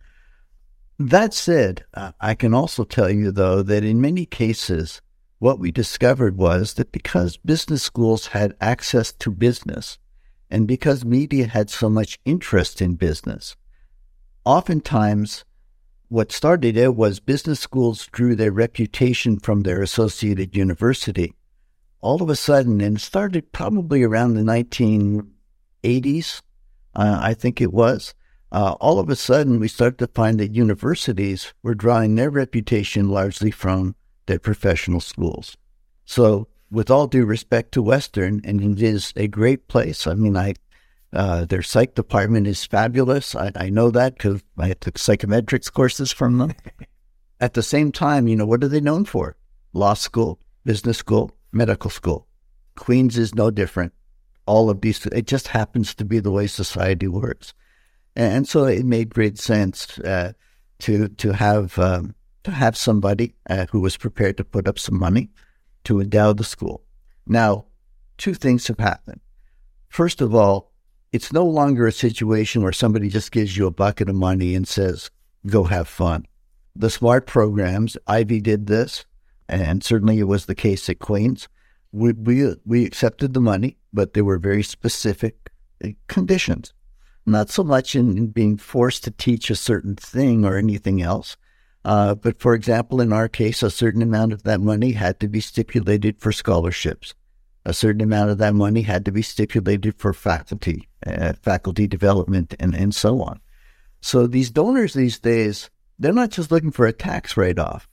That 0.97 1.33
said, 1.33 1.83
uh, 1.93 2.13
I 2.21 2.35
can 2.35 2.53
also 2.53 2.85
tell 2.85 3.09
you 3.09 3.31
though 3.31 3.61
that 3.63 3.83
in 3.83 3.99
many 3.99 4.25
cases, 4.25 5.01
what 5.39 5.59
we 5.59 5.71
discovered 5.71 6.37
was 6.37 6.75
that 6.75 6.93
because 6.93 7.35
business 7.35 7.83
schools 7.83 8.27
had 8.27 8.55
access 8.61 9.11
to 9.11 9.29
business, 9.29 9.97
and 10.49 10.67
because 10.67 11.03
media 11.03 11.47
had 11.47 11.69
so 11.69 11.89
much 11.89 12.17
interest 12.23 12.81
in 12.81 12.95
business, 12.95 13.57
oftentimes 14.45 15.43
what 16.07 16.31
started 16.31 16.77
it 16.77 16.95
was 16.95 17.19
business 17.19 17.59
schools 17.59 18.07
drew 18.11 18.35
their 18.35 18.51
reputation 18.51 19.39
from 19.39 19.61
their 19.61 19.81
associated 19.81 20.55
university. 20.55 21.33
All 21.99 22.21
of 22.21 22.29
a 22.29 22.35
sudden, 22.35 22.79
and 22.79 22.97
it 22.97 23.01
started 23.01 23.51
probably 23.51 24.03
around 24.03 24.35
the 24.35 24.41
1980s, 24.41 26.41
uh, 26.95 27.19
I 27.21 27.33
think 27.33 27.59
it 27.59 27.73
was, 27.73 28.13
uh, 28.51 28.75
all 28.79 28.99
of 28.99 29.09
a 29.09 29.15
sudden 29.15 29.59
we 29.59 29.67
started 29.67 29.97
to 29.97 30.07
find 30.07 30.39
that 30.39 30.55
universities 30.55 31.53
were 31.63 31.73
drawing 31.73 32.15
their 32.15 32.29
reputation 32.29 33.09
largely 33.09 33.51
from 33.51 33.95
their 34.27 34.39
professional 34.39 34.99
schools. 34.99 35.57
So, 36.05 36.47
with 36.71 36.91
all 36.91 37.07
due 37.07 37.25
respect 37.25 37.71
to 37.73 37.81
Western, 37.81 38.41
and 38.43 38.61
it 38.61 38.81
is 38.81 39.11
a 39.15 39.27
great 39.27 39.67
place. 39.67 40.07
I 40.07 40.13
mean, 40.13 40.37
I 40.37 40.53
uh, 41.15 41.45
their 41.45 41.61
psych 41.61 41.95
department 41.95 42.47
is 42.47 42.65
fabulous. 42.65 43.35
I, 43.35 43.51
I 43.55 43.69
know 43.69 43.89
that 43.91 44.15
because 44.15 44.43
I 44.57 44.73
took 44.73 44.95
psychometrics 44.95 45.71
courses 45.71 46.11
from 46.11 46.37
them. 46.37 46.53
At 47.39 47.53
the 47.53 47.63
same 47.63 47.91
time, 47.91 48.27
you 48.27 48.35
know, 48.35 48.45
what 48.45 48.63
are 48.63 48.67
they 48.67 48.81
known 48.81 49.05
for? 49.05 49.35
Law 49.73 49.93
school, 49.93 50.39
business 50.63 50.97
school, 50.97 51.31
medical 51.51 51.89
school. 51.89 52.27
Queens 52.75 53.17
is 53.17 53.35
no 53.35 53.51
different. 53.51 53.93
All 54.45 54.69
of 54.69 54.81
these, 54.81 55.05
it 55.07 55.27
just 55.27 55.49
happens 55.49 55.95
to 55.95 56.05
be 56.05 56.19
the 56.19 56.31
way 56.31 56.47
society 56.47 57.07
works. 57.07 57.53
And, 58.15 58.33
and 58.33 58.47
so 58.47 58.65
it 58.65 58.85
made 58.85 59.13
great 59.13 59.37
sense 59.37 59.99
uh, 59.99 60.33
to 60.79 61.07
to 61.07 61.31
have 61.31 61.77
um, 61.79 62.15
to 62.43 62.51
have 62.51 62.77
somebody 62.77 63.33
uh, 63.49 63.65
who 63.71 63.79
was 63.79 63.97
prepared 63.97 64.37
to 64.37 64.43
put 64.43 64.67
up 64.67 64.77
some 64.77 64.99
money 64.99 65.29
to 65.85 65.99
endow 65.99 66.33
the 66.33 66.43
school. 66.43 66.83
Now, 67.25 67.65
two 68.17 68.33
things 68.33 68.67
have 68.67 68.79
happened. 68.79 69.21
First 69.89 70.21
of 70.21 70.35
all, 70.35 70.71
it's 71.15 71.33
no 71.33 71.45
longer 71.45 71.87
a 71.87 71.91
situation 71.91 72.61
where 72.61 72.71
somebody 72.71 73.09
just 73.09 73.31
gives 73.31 73.57
you 73.57 73.67
a 73.67 73.71
bucket 73.71 74.09
of 74.09 74.15
money 74.15 74.55
and 74.55 74.67
says, 74.67 75.09
"Go 75.47 75.63
have 75.63 75.87
fun." 75.87 76.25
The 76.75 76.89
smart 76.89 77.25
programs, 77.25 77.97
Ivey 78.07 78.41
did 78.41 78.67
this, 78.67 79.05
and 79.47 79.83
certainly 79.83 80.19
it 80.19 80.27
was 80.27 80.45
the 80.45 80.55
case 80.55 80.89
at 80.89 80.99
Queens. 80.99 81.47
We 81.91 82.11
we, 82.13 82.55
we 82.65 82.85
accepted 82.85 83.33
the 83.33 83.41
money, 83.41 83.77
but 83.93 84.13
there 84.13 84.25
were 84.25 84.37
very 84.37 84.63
specific 84.63 85.49
uh, 85.83 85.89
conditions 86.07 86.73
not 87.25 87.49
so 87.49 87.63
much 87.63 87.95
in, 87.95 88.17
in, 88.17 88.27
being 88.27 88.57
forced 88.57 89.03
to 89.03 89.11
teach 89.11 89.49
a 89.49 89.55
certain 89.55 89.95
thing 89.95 90.45
or 90.45 90.57
anything 90.57 91.01
else. 91.01 91.37
Uh, 91.83 92.15
but 92.15 92.39
for 92.39 92.53
example, 92.53 93.01
in 93.01 93.13
our 93.13 93.27
case, 93.27 93.61
a 93.61 93.69
certain 93.69 94.01
amount 94.01 94.33
of 94.33 94.43
that 94.43 94.61
money 94.61 94.91
had 94.91 95.19
to 95.19 95.27
be 95.27 95.39
stipulated 95.39 96.19
for 96.19 96.31
scholarships. 96.31 97.13
A 97.65 97.73
certain 97.73 98.01
amount 98.01 98.29
of 98.29 98.37
that 98.37 98.53
money 98.53 98.83
had 98.83 99.05
to 99.05 99.11
be 99.11 99.23
stipulated 99.23 99.95
for 99.97 100.13
faculty, 100.13 100.87
uh, 101.05 101.33
faculty 101.41 101.87
development, 101.87 102.53
and, 102.59 102.75
and 102.75 102.93
so 102.93 103.21
on. 103.21 103.39
So 104.01 104.27
these 104.27 104.51
donors 104.51 104.93
these 104.93 105.19
days, 105.19 105.71
they're 105.97 106.13
not 106.13 106.29
just 106.29 106.51
looking 106.51 106.71
for 106.71 106.85
a 106.85 106.93
tax 106.93 107.35
write 107.35 107.57
off. 107.57 107.89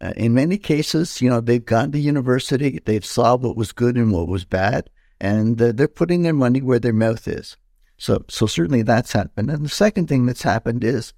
Uh, 0.00 0.12
in 0.16 0.34
many 0.34 0.58
cases, 0.58 1.22
you 1.22 1.30
know, 1.30 1.40
they've 1.40 1.64
gone 1.64 1.92
to 1.92 1.98
university, 2.00 2.80
they've 2.84 3.06
saw 3.06 3.36
what 3.36 3.56
was 3.56 3.70
good 3.70 3.96
and 3.96 4.10
what 4.10 4.26
was 4.26 4.44
bad, 4.44 4.90
and 5.20 5.56
they're 5.56 5.86
putting 5.86 6.22
their 6.22 6.32
money 6.32 6.60
where 6.60 6.80
their 6.80 6.92
mouth 6.92 7.28
is. 7.28 7.56
So, 7.96 8.24
so 8.28 8.46
certainly 8.46 8.82
that's 8.82 9.12
happened. 9.12 9.48
And 9.48 9.64
the 9.64 9.68
second 9.68 10.08
thing 10.08 10.26
that's 10.26 10.42
happened 10.42 10.82
is 10.82 11.12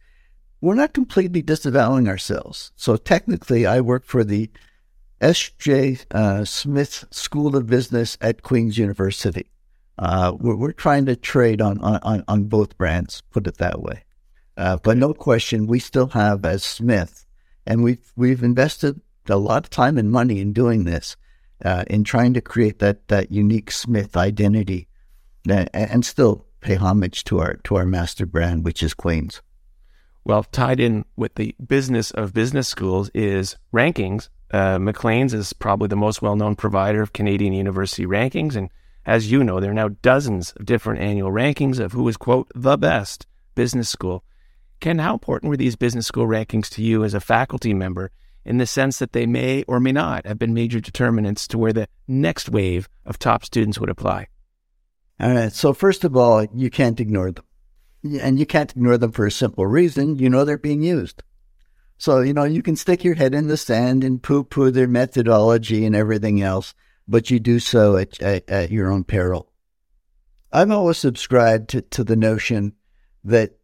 we're 0.60 0.74
not 0.74 0.92
completely 0.92 1.40
disavowing 1.40 2.08
ourselves. 2.08 2.72
So 2.76 2.96
technically, 2.96 3.64
I 3.64 3.80
work 3.80 4.04
for 4.04 4.22
the 4.24 4.50
S.J. 5.24 6.00
Uh, 6.10 6.44
Smith 6.44 7.06
School 7.10 7.56
of 7.56 7.66
Business 7.66 8.18
at 8.20 8.42
Queen's 8.42 8.76
University. 8.76 9.50
Uh, 9.98 10.34
we're, 10.38 10.54
we're, 10.54 10.72
trying 10.72 11.06
to 11.06 11.16
trade 11.16 11.62
on, 11.62 11.78
on, 11.78 12.22
on 12.28 12.44
both 12.44 12.76
brands, 12.76 13.22
put 13.30 13.46
it 13.46 13.56
that 13.56 13.80
way. 13.80 14.04
Uh, 14.58 14.76
but 14.82 14.98
no 14.98 15.14
question, 15.14 15.66
we 15.66 15.78
still 15.78 16.08
have 16.08 16.44
as 16.44 16.62
Smith, 16.62 17.24
and 17.66 17.82
we've 17.82 18.12
we've 18.14 18.42
invested 18.42 19.00
a 19.26 19.38
lot 19.38 19.64
of 19.64 19.70
time 19.70 19.96
and 19.96 20.12
money 20.12 20.40
in 20.40 20.52
doing 20.52 20.84
this, 20.84 21.16
uh, 21.64 21.84
in 21.86 22.04
trying 22.04 22.34
to 22.34 22.42
create 22.42 22.78
that 22.80 23.08
that 23.08 23.32
unique 23.32 23.70
Smith 23.70 24.18
identity, 24.18 24.88
and, 25.48 25.70
and 25.72 26.04
still 26.04 26.44
pay 26.60 26.74
homage 26.74 27.24
to 27.24 27.38
our 27.38 27.54
to 27.64 27.76
our 27.76 27.86
master 27.86 28.26
brand, 28.26 28.62
which 28.62 28.82
is 28.82 28.92
Queens. 28.92 29.40
Well, 30.22 30.44
tied 30.44 30.80
in 30.80 31.06
with 31.16 31.36
the 31.36 31.54
business 31.66 32.10
of 32.10 32.34
business 32.34 32.68
schools 32.68 33.10
is 33.14 33.56
rankings. 33.72 34.28
Uh, 34.54 34.78
Maclean's 34.78 35.34
is 35.34 35.52
probably 35.52 35.88
the 35.88 35.96
most 35.96 36.22
well-known 36.22 36.54
provider 36.54 37.02
of 37.02 37.12
Canadian 37.12 37.52
university 37.52 38.06
rankings, 38.06 38.54
and 38.54 38.70
as 39.04 39.28
you 39.28 39.42
know, 39.42 39.58
there 39.58 39.72
are 39.72 39.74
now 39.74 39.88
dozens 40.00 40.52
of 40.52 40.64
different 40.64 41.00
annual 41.00 41.32
rankings 41.32 41.80
of 41.80 41.90
who 41.90 42.06
is 42.06 42.16
quote 42.16 42.46
the 42.54 42.76
best 42.76 43.26
business 43.56 43.88
school. 43.88 44.22
Ken, 44.78 45.00
how 45.00 45.12
important 45.12 45.50
were 45.50 45.56
these 45.56 45.74
business 45.74 46.06
school 46.06 46.28
rankings 46.28 46.68
to 46.68 46.84
you 46.84 47.02
as 47.02 47.14
a 47.14 47.20
faculty 47.20 47.74
member 47.74 48.12
in 48.44 48.58
the 48.58 48.64
sense 48.64 49.00
that 49.00 49.12
they 49.12 49.26
may 49.26 49.64
or 49.64 49.80
may 49.80 49.90
not 49.90 50.24
have 50.24 50.38
been 50.38 50.54
major 50.54 50.78
determinants 50.78 51.48
to 51.48 51.58
where 51.58 51.72
the 51.72 51.88
next 52.06 52.48
wave 52.48 52.88
of 53.04 53.18
top 53.18 53.44
students 53.44 53.80
would 53.80 53.90
apply? 53.90 54.28
All 55.18 55.34
right. 55.34 55.52
So 55.52 55.72
first 55.72 56.04
of 56.04 56.16
all, 56.16 56.46
you 56.54 56.70
can't 56.70 57.00
ignore 57.00 57.32
them. 57.32 57.44
And 58.20 58.38
you 58.38 58.46
can't 58.46 58.70
ignore 58.70 58.98
them 58.98 59.10
for 59.10 59.26
a 59.26 59.32
simple 59.32 59.66
reason. 59.66 60.16
You 60.16 60.30
know 60.30 60.44
they're 60.44 60.58
being 60.58 60.84
used. 60.84 61.24
So, 62.04 62.20
you 62.20 62.34
know, 62.34 62.44
you 62.44 62.60
can 62.60 62.76
stick 62.76 63.02
your 63.02 63.14
head 63.14 63.32
in 63.32 63.46
the 63.46 63.56
sand 63.56 64.04
and 64.04 64.22
poo 64.22 64.44
poo 64.44 64.70
their 64.70 64.86
methodology 64.86 65.86
and 65.86 65.96
everything 65.96 66.42
else, 66.42 66.74
but 67.08 67.30
you 67.30 67.40
do 67.40 67.58
so 67.58 67.96
at, 67.96 68.20
at, 68.20 68.46
at 68.46 68.70
your 68.70 68.92
own 68.92 69.04
peril. 69.04 69.50
I've 70.52 70.70
always 70.70 70.98
subscribed 70.98 71.70
to, 71.70 71.80
to 71.80 72.04
the 72.04 72.14
notion 72.14 72.74
that 73.24 73.56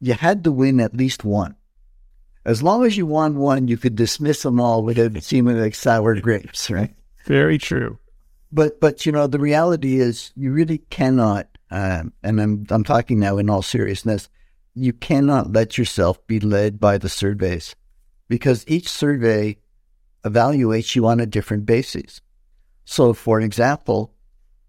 you 0.00 0.12
had 0.12 0.44
to 0.44 0.52
win 0.52 0.80
at 0.80 0.98
least 0.98 1.24
one. 1.24 1.56
As 2.44 2.62
long 2.62 2.84
as 2.84 2.98
you 2.98 3.06
won 3.06 3.38
one, 3.38 3.68
you 3.68 3.78
could 3.78 3.96
dismiss 3.96 4.42
them 4.42 4.60
all 4.60 4.82
with 4.82 4.98
a 4.98 5.22
seeming 5.22 5.58
like 5.58 5.74
sour 5.74 6.14
grapes, 6.20 6.70
right? 6.70 6.94
Very 7.24 7.56
true. 7.56 7.98
But 8.52 8.82
but 8.82 9.06
you 9.06 9.12
know 9.12 9.26
the 9.26 9.40
reality 9.40 9.98
is 9.98 10.30
you 10.36 10.52
really 10.52 10.76
cannot, 10.90 11.48
um, 11.70 12.12
and 12.22 12.38
I'm 12.38 12.66
I'm 12.68 12.84
talking 12.84 13.18
now 13.18 13.38
in 13.38 13.48
all 13.48 13.62
seriousness. 13.62 14.28
You 14.78 14.92
cannot 14.92 15.52
let 15.52 15.78
yourself 15.78 16.24
be 16.26 16.40
led 16.40 16.80
by 16.80 16.98
the 16.98 17.08
surveys, 17.08 17.74
because 18.28 18.64
each 18.66 18.88
survey 18.88 19.58
evaluates 20.24 20.94
you 20.94 21.06
on 21.06 21.20
a 21.20 21.26
different 21.26 21.66
basis. 21.66 22.20
So, 22.84 23.12
for 23.12 23.40
example, 23.40 24.14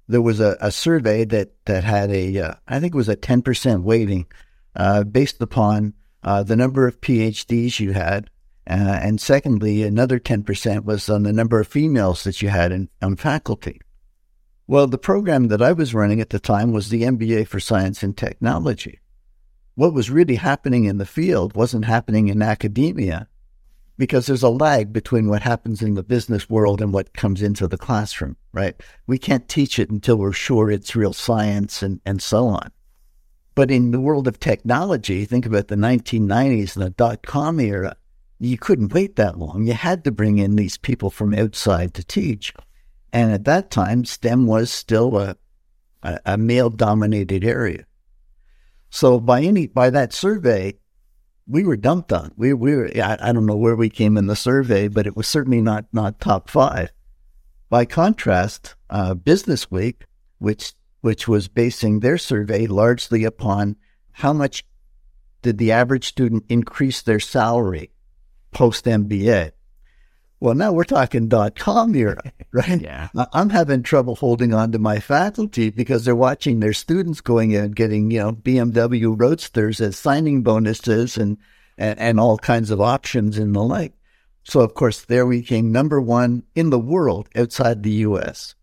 there 0.08 0.22
was 0.22 0.40
a, 0.40 0.58
a 0.60 0.72
survey 0.72 1.26
that 1.26 1.54
that 1.66 1.84
had 1.84 2.12
a 2.12 2.40
uh, 2.40 2.54
I 2.68 2.80
think 2.80 2.94
it 2.94 2.98
was 2.98 3.10
a 3.10 3.16
ten 3.16 3.42
percent 3.42 3.84
weighting 3.84 4.26
uh, 4.76 5.04
based 5.04 5.42
upon 5.42 5.94
uh, 6.24 6.44
the 6.44 6.56
number 6.56 6.88
of 6.88 7.02
PhDs 7.02 7.80
you 7.80 7.94
had 7.94 8.30
uh, 8.70 9.00
and 9.02 9.20
secondly, 9.20 9.82
another 9.82 10.20
10% 10.20 10.86
was 10.86 11.10
on 11.10 11.24
the 11.24 11.34
number 11.34 11.60
of 11.60 11.68
females 11.68 12.24
that 12.24 12.40
you 12.44 12.50
had 12.50 12.72
in, 12.72 12.88
on 13.02 13.16
faculty. 13.16 13.82
Well, 14.68 14.86
the 14.86 15.00
program 15.00 15.48
that 15.48 15.62
I 15.62 15.74
was 15.74 15.96
running 15.96 16.22
at 16.22 16.30
the 16.30 16.40
time 16.40 16.72
was 16.72 16.90
the 16.90 17.02
MBA 17.02 17.48
for 17.48 17.60
Science 17.60 18.04
and 18.04 18.16
Technology. 18.16 19.00
What 19.80 19.94
was 19.94 20.10
really 20.10 20.36
happening 20.36 20.84
in 20.84 20.98
the 20.98 21.06
field 21.06 21.56
wasn't 21.56 21.86
happening 21.86 22.28
in 22.28 22.42
academia 22.42 23.30
because 23.98 24.26
there's 24.26 24.44
a 24.44 24.50
lag 24.50 24.92
between 24.92 25.30
what 25.30 25.42
happens 25.42 25.82
in 25.82 25.94
the 25.94 26.04
business 26.04 26.50
world 26.50 26.82
and 26.82 26.92
what 26.92 27.14
comes 27.14 27.42
into 27.42 27.66
the 27.66 27.78
classroom, 27.78 28.36
right? 28.52 28.76
We 29.08 29.18
can't 29.18 29.48
teach 29.48 29.80
it 29.80 29.90
until 29.90 30.18
we're 30.18 30.34
sure 30.34 30.70
it's 30.70 30.98
real 30.98 31.14
science 31.14 31.82
and, 31.82 32.02
and 32.06 32.22
so 32.22 32.48
on. 32.48 32.74
But 33.56 33.72
in 33.72 33.92
the 33.92 34.02
world 34.02 34.28
of 34.28 34.38
technology, 34.38 35.24
think 35.24 35.46
about 35.46 35.70
the 35.70 35.78
1990s 35.78 36.76
and 36.76 36.86
the 36.86 36.90
dot 36.90 37.24
com 37.24 37.62
era 37.62 37.96
you 38.38 38.58
couldn't 38.58 38.94
wait 38.94 39.16
that 39.16 39.40
long. 39.40 39.66
You 39.66 39.76
had 39.76 40.04
to 40.04 40.12
bring 40.12 40.40
in 40.40 40.58
these 40.58 40.78
people 40.78 41.10
from 41.10 41.34
outside 41.34 41.94
to 41.94 42.04
teach. 42.04 42.54
And 43.14 43.32
at 43.32 43.46
that 43.46 43.72
time, 43.72 44.04
STEM 44.04 44.46
was 44.46 44.72
still 44.72 45.18
a, 45.18 45.38
a, 46.04 46.20
a 46.26 46.38
male 46.38 46.70
dominated 46.70 47.46
area. 47.46 47.86
So 48.90 49.20
by 49.20 49.42
any 49.42 49.68
by 49.68 49.90
that 49.90 50.14
survey, 50.14 50.76
we 51.48 51.64
were 51.64 51.78
dumped 51.78 52.14
on. 52.14 52.32
We, 52.38 52.54
we 52.54 52.76
were 52.76 52.90
I, 52.96 53.18
I 53.20 53.32
don't 53.32 53.46
know 53.46 53.56
where 53.56 53.76
we 53.76 53.90
came 53.90 54.18
in 54.18 54.28
the 54.28 54.36
survey, 54.36 54.88
but 54.88 55.08
it 55.08 55.16
was 55.16 55.28
certainly 55.28 55.62
not 55.62 55.86
not 55.92 56.20
top 56.20 56.50
five. 56.50 56.92
By 57.70 57.86
contrast, 57.86 58.76
uh, 58.90 59.14
Business 59.14 59.70
Week, 59.70 60.06
which 60.40 60.74
which 61.02 61.28
was 61.28 61.48
basing 61.48 62.00
their 62.00 62.18
survey 62.18 62.68
largely 62.68 63.24
upon 63.24 63.76
how 64.12 64.34
much 64.34 64.66
did 65.42 65.58
the 65.58 65.72
average 65.72 66.08
student 66.08 66.44
increase 66.50 67.02
their 67.02 67.20
salary 67.20 67.92
post 68.52 68.86
MBA. 68.86 69.52
Well, 70.42 70.56
now 70.56 70.72
we're 70.72 70.86
talking 70.86 71.28
dot 71.28 71.56
com 71.56 71.94
era, 71.96 72.32
right? 72.52 72.82
yeah. 72.82 73.10
I'm 73.34 73.50
having 73.50 73.84
trouble 73.84 74.16
holding 74.16 74.54
on 74.54 74.72
to 74.72 74.80
my 74.80 75.00
faculty 75.00 75.70
because 75.70 76.06
they're 76.06 76.16
watching 76.16 76.60
their 76.60 76.74
students 76.74 77.20
going 77.20 77.52
in 77.52 77.72
getting, 77.72 78.10
you 78.10 78.20
know, 78.20 78.32
BMW 78.32 79.20
Roadsters 79.20 79.82
as 79.82 79.98
signing 79.98 80.42
bonuses 80.42 81.18
and, 81.18 81.38
and, 81.78 82.00
and 82.00 82.20
all 82.20 82.38
kinds 82.38 82.72
of 82.72 82.80
options 82.80 83.38
and 83.38 83.54
the 83.54 83.62
like. 83.62 83.94
So, 84.44 84.62
of 84.62 84.74
course, 84.74 85.04
there 85.04 85.26
we 85.26 85.42
came 85.42 85.72
number 85.72 86.00
one 86.00 86.44
in 86.56 86.70
the 86.70 86.80
world 86.80 87.28
outside 87.36 87.84
the 87.84 87.92
US. 88.08 88.56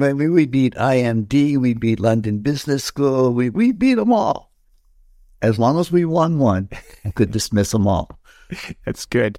I 0.00 0.14
mean, 0.14 0.32
we 0.32 0.46
beat 0.46 0.74
IMD, 0.74 1.58
we 1.58 1.74
beat 1.74 2.00
London 2.00 2.38
Business 2.38 2.82
School, 2.82 3.34
we, 3.34 3.50
we 3.50 3.72
beat 3.72 3.94
them 3.94 4.12
all. 4.12 4.50
As 5.42 5.58
long 5.58 5.78
as 5.78 5.92
we 5.92 6.06
won 6.06 6.38
one, 6.38 6.70
I 7.04 7.10
could 7.10 7.30
dismiss 7.30 7.72
them 7.72 7.86
all. 7.86 8.18
That's 8.86 9.04
good. 9.04 9.38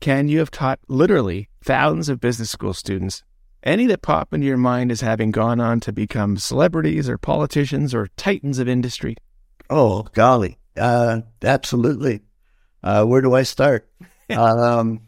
Ken, 0.00 0.28
you 0.28 0.38
have 0.38 0.50
taught 0.50 0.80
literally 0.88 1.48
thousands 1.62 2.08
of 2.08 2.20
business 2.20 2.50
school 2.50 2.72
students. 2.72 3.22
Any 3.62 3.86
that 3.86 4.02
pop 4.02 4.32
into 4.32 4.46
your 4.46 4.56
mind 4.56 4.92
as 4.92 5.00
having 5.00 5.30
gone 5.30 5.60
on 5.60 5.80
to 5.80 5.92
become 5.92 6.36
celebrities 6.36 7.08
or 7.08 7.18
politicians 7.18 7.92
or 7.94 8.08
titans 8.16 8.58
of 8.58 8.68
industry? 8.68 9.16
Oh, 9.68 10.02
golly. 10.14 10.58
Uh, 10.76 11.22
absolutely. 11.42 12.20
Uh, 12.82 13.04
where 13.04 13.20
do 13.20 13.34
I 13.34 13.42
start? 13.42 13.90
um, 14.30 15.00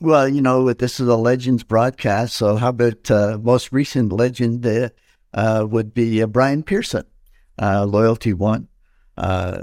well, 0.00 0.28
you 0.28 0.40
know, 0.40 0.72
this 0.72 1.00
is 1.00 1.08
a 1.08 1.16
Legends 1.16 1.64
broadcast. 1.64 2.36
So, 2.36 2.56
how 2.56 2.68
about 2.68 3.10
uh, 3.10 3.38
most 3.42 3.72
recent 3.72 4.12
legend 4.12 4.64
uh, 4.66 4.90
uh, 5.34 5.66
would 5.68 5.92
be 5.92 6.22
uh, 6.22 6.26
Bryan 6.26 6.62
Pearson, 6.62 7.04
Loyalty 7.60 8.32
One, 8.32 8.68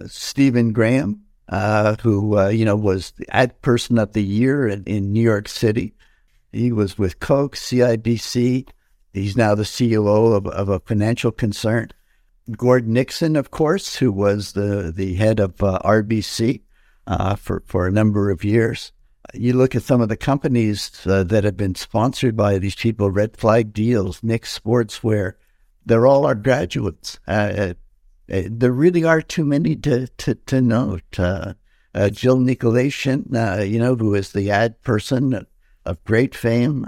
Stephen 0.07 0.73
Graham, 0.73 1.21
uh, 1.49 1.95
who 2.01 2.37
uh, 2.37 2.49
you 2.49 2.65
know 2.65 2.75
was 2.75 3.11
the 3.17 3.25
ad 3.35 3.61
person 3.61 3.97
of 3.97 4.13
the 4.13 4.23
year 4.23 4.67
in, 4.67 4.83
in 4.85 5.13
New 5.13 5.21
York 5.21 5.47
City. 5.47 5.93
He 6.51 6.71
was 6.71 6.97
with 6.97 7.19
Coke, 7.19 7.55
CIBC. 7.55 8.67
He's 9.11 9.37
now 9.37 9.55
the 9.55 9.63
CEO 9.63 10.35
of, 10.35 10.47
of 10.47 10.69
a 10.69 10.79
financial 10.79 11.31
concern. 11.31 11.89
Gord 12.57 12.87
Nixon, 12.87 13.35
of 13.35 13.51
course, 13.51 13.95
who 13.95 14.11
was 14.11 14.53
the, 14.53 14.91
the 14.95 15.15
head 15.15 15.39
of 15.39 15.61
uh, 15.63 15.79
RBC. 15.83 16.61
uh, 17.07 17.35
for, 17.35 17.63
for 17.65 17.87
a 17.87 17.91
number 17.91 18.29
of 18.29 18.43
years. 18.43 18.91
You 19.33 19.53
look 19.53 19.75
at 19.75 19.83
some 19.83 20.01
of 20.01 20.09
the 20.09 20.17
companies 20.17 20.91
uh, 21.05 21.23
that 21.23 21.43
have 21.43 21.57
been 21.57 21.75
sponsored 21.75 22.35
by 22.35 22.57
these 22.59 22.75
people, 22.75 23.09
Red 23.09 23.37
Flag 23.37 23.73
Deals, 23.73 24.21
Nick 24.21 24.43
Sportswear, 24.43 25.33
they're 25.85 26.07
all 26.07 26.25
our 26.25 26.35
graduates. 26.35 27.19
Uh, 27.27 27.73
there 28.27 28.71
really 28.71 29.03
are 29.03 29.21
too 29.21 29.45
many 29.45 29.75
to, 29.77 30.07
to, 30.07 30.35
to 30.35 30.61
note. 30.61 31.19
Uh, 31.19 31.53
uh, 31.95 32.09
Jill 32.09 32.37
Nykoliation, 32.37 33.69
you 33.69 33.79
know, 33.79 33.95
who 33.95 34.15
is 34.15 34.31
the 34.31 34.49
ad 34.49 34.81
person 34.81 35.45
of 35.85 36.03
great 36.05 36.33
fame, 36.33 36.85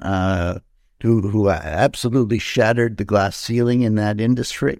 who, 1.02 1.22
who 1.30 1.50
absolutely 1.50 2.40
shattered 2.40 2.98
the 2.98 3.06
glass 3.06 3.38
ceiling 3.38 3.82
in 3.82 3.96
that 3.96 4.20
industry. 4.20 4.80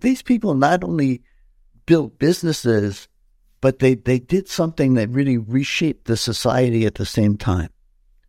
These 0.00 0.22
people 0.22 0.54
not 0.54 0.84
only 0.84 1.22
built 1.86 2.18
businesses, 2.18 3.08
but 3.60 3.78
they, 3.78 3.94
they 3.94 4.18
did 4.18 4.48
something 4.48 4.94
that 4.94 5.08
really 5.08 5.38
reshaped 5.38 6.06
the 6.06 6.16
society 6.16 6.86
at 6.86 6.96
the 6.96 7.06
same 7.06 7.36
time. 7.36 7.70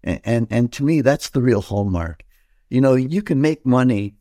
And, 0.03 0.21
and, 0.23 0.47
and 0.49 0.73
to 0.73 0.83
me, 0.83 1.01
that's 1.01 1.29
the 1.29 1.41
real 1.41 1.61
hallmark. 1.61 2.23
You 2.69 2.81
know, 2.81 2.95
you 2.95 3.21
can 3.21 3.41
make 3.41 3.65
money 3.65 4.15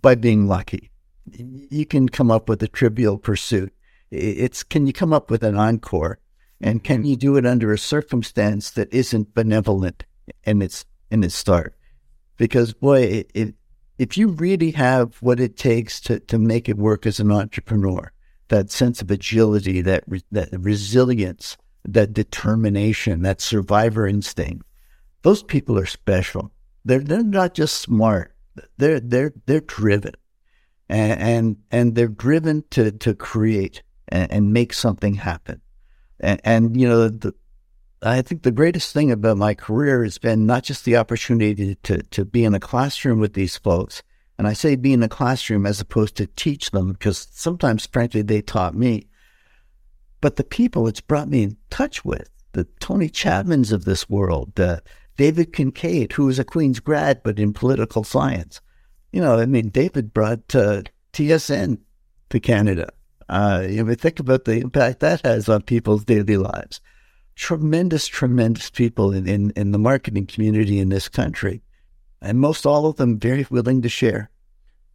by 0.00 0.14
being 0.14 0.46
lucky. 0.46 0.89
You 1.26 1.86
can 1.86 2.08
come 2.08 2.30
up 2.30 2.48
with 2.48 2.62
a 2.62 2.68
trivial 2.68 3.18
pursuit. 3.18 3.72
It's 4.10 4.62
can 4.62 4.86
you 4.86 4.92
come 4.92 5.12
up 5.12 5.30
with 5.30 5.42
an 5.42 5.56
encore, 5.56 6.18
and 6.60 6.82
can 6.82 7.04
you 7.04 7.16
do 7.16 7.36
it 7.36 7.46
under 7.46 7.72
a 7.72 7.78
circumstance 7.78 8.70
that 8.70 8.92
isn't 8.92 9.34
benevolent 9.34 10.04
in 10.44 10.62
its 10.62 10.84
in 11.10 11.22
its 11.22 11.34
start? 11.34 11.76
Because 12.36 12.72
boy, 12.72 13.24
it, 13.34 13.54
if 13.98 14.16
you 14.16 14.28
really 14.28 14.72
have 14.72 15.16
what 15.20 15.40
it 15.40 15.56
takes 15.56 16.00
to 16.02 16.20
to 16.20 16.38
make 16.38 16.68
it 16.68 16.78
work 16.78 17.06
as 17.06 17.20
an 17.20 17.30
entrepreneur, 17.30 18.12
that 18.48 18.70
sense 18.70 19.00
of 19.00 19.10
agility, 19.10 19.80
that 19.82 20.04
that 20.32 20.48
resilience, 20.52 21.56
that 21.84 22.12
determination, 22.12 23.22
that 23.22 23.40
survivor 23.40 24.06
instinct, 24.06 24.66
those 25.22 25.42
people 25.42 25.78
are 25.78 25.86
special. 25.86 26.50
They're 26.84 27.00
they're 27.00 27.22
not 27.22 27.54
just 27.54 27.80
smart 27.80 28.34
they're 28.78 29.00
they're 29.00 29.32
they're 29.46 29.60
driven, 29.60 30.14
and 30.90 31.20
and, 31.20 31.56
and 31.70 31.94
they're 31.94 32.08
driven 32.08 32.64
to 32.70 32.90
to 32.90 33.14
create 33.14 33.82
and, 34.08 34.30
and 34.30 34.52
make 34.52 34.72
something 34.72 35.14
happen. 35.14 35.60
And, 36.18 36.40
and 36.44 36.80
you 36.80 36.88
know, 36.88 37.08
the, 37.08 37.34
I 38.02 38.22
think 38.22 38.42
the 38.42 38.50
greatest 38.50 38.92
thing 38.92 39.10
about 39.10 39.36
my 39.36 39.54
career 39.54 40.02
has 40.04 40.18
been 40.18 40.46
not 40.46 40.64
just 40.64 40.84
the 40.84 40.96
opportunity 40.96 41.76
to 41.76 42.02
to 42.02 42.24
be 42.24 42.44
in 42.44 42.54
a 42.54 42.60
classroom 42.60 43.20
with 43.20 43.34
these 43.34 43.56
folks, 43.56 44.02
and 44.36 44.48
I 44.48 44.52
say 44.52 44.74
be 44.76 44.92
in 44.92 45.02
a 45.02 45.08
classroom 45.08 45.64
as 45.64 45.80
opposed 45.80 46.16
to 46.16 46.26
teach 46.26 46.70
them 46.70 46.92
because 46.92 47.28
sometimes, 47.30 47.86
frankly, 47.86 48.22
they 48.22 48.42
taught 48.42 48.74
me. 48.74 49.06
But 50.20 50.36
the 50.36 50.44
people 50.44 50.86
it's 50.86 51.00
brought 51.00 51.28
me 51.28 51.44
in 51.44 51.56
touch 51.70 52.04
with, 52.04 52.28
the 52.52 52.64
Tony 52.80 53.08
Chapmans 53.08 53.72
of 53.72 53.84
this 53.84 54.10
world, 54.10 54.52
the 54.56 54.82
David 55.16 55.52
Kincaid, 55.52 56.12
who 56.12 56.26
was 56.26 56.38
a 56.38 56.44
Queen's 56.44 56.80
grad 56.80 57.22
but 57.22 57.38
in 57.38 57.52
political 57.52 58.04
science. 58.04 58.60
You 59.12 59.20
know, 59.20 59.38
I 59.38 59.46
mean, 59.46 59.68
David 59.68 60.12
brought 60.12 60.54
uh, 60.54 60.82
TSN 61.12 61.78
to 62.30 62.40
Canada. 62.40 62.90
Uh, 63.28 63.66
you 63.68 63.84
know, 63.84 63.94
think 63.94 64.20
about 64.20 64.44
the 64.44 64.60
impact 64.60 65.00
that 65.00 65.24
has 65.24 65.48
on 65.48 65.62
people's 65.62 66.04
daily 66.04 66.36
lives. 66.36 66.80
Tremendous, 67.36 68.06
tremendous 68.06 68.70
people 68.70 69.12
in, 69.12 69.28
in, 69.28 69.52
in 69.56 69.72
the 69.72 69.78
marketing 69.78 70.26
community 70.26 70.78
in 70.78 70.88
this 70.88 71.08
country. 71.08 71.62
And 72.20 72.38
most 72.38 72.66
all 72.66 72.86
of 72.86 72.96
them 72.96 73.18
very 73.18 73.46
willing 73.50 73.82
to 73.82 73.88
share. 73.88 74.30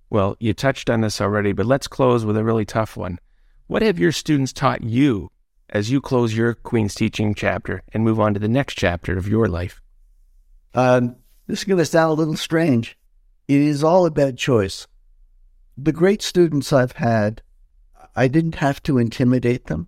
Well, 0.10 0.38
you 0.40 0.54
touched 0.54 0.90
on 0.90 1.02
this 1.02 1.20
already, 1.20 1.54
but 1.54 1.66
let's 1.66 1.88
close 1.88 2.24
with 2.24 2.38
a 2.38 2.44
really 2.44 2.66
tough 2.66 2.96
one. 2.96 3.20
What 3.68 3.82
have 3.82 3.98
your 3.98 4.12
students 4.12 4.54
taught 4.54 4.84
you 4.84 5.32
as 5.70 5.90
you 5.90 6.00
close 6.00 6.36
your 6.36 6.54
Queen's 6.54 6.94
teaching 6.94 7.34
chapter 7.34 7.82
and 7.92 8.04
move 8.04 8.20
on 8.20 8.34
to 8.34 8.40
the 8.40 8.48
next 8.48 8.76
chapter 8.76 9.18
of 9.18 9.28
your 9.28 9.48
life? 9.48 9.82
Um, 10.74 11.16
this 11.48 11.60
is 11.60 11.66
going 11.66 11.80
to 11.80 11.86
sound 11.86 12.12
a 12.12 12.14
little 12.14 12.36
strange. 12.36 12.98
It 13.48 13.62
is 13.62 13.84
all 13.84 14.08
about 14.08 14.38
choice. 14.38 14.88
The 15.78 15.92
great 15.92 16.24
students 16.24 16.74
I've 16.74 16.94
had, 16.94 17.44
I 18.16 18.28
didn't 18.28 18.56
have 18.56 18.82
to 18.84 18.98
intimidate 18.98 19.68
them. 19.68 19.88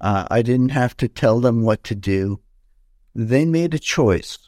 Uh, 0.00 0.26
I 0.30 0.42
didn't 0.42 0.70
have 0.70 0.96
to 0.98 1.08
tell 1.08 1.38
them 1.38 1.62
what 1.62 1.84
to 1.84 1.94
do. 1.94 2.40
They 3.14 3.44
made 3.44 3.72
a 3.74 3.78
choice. 3.78 4.38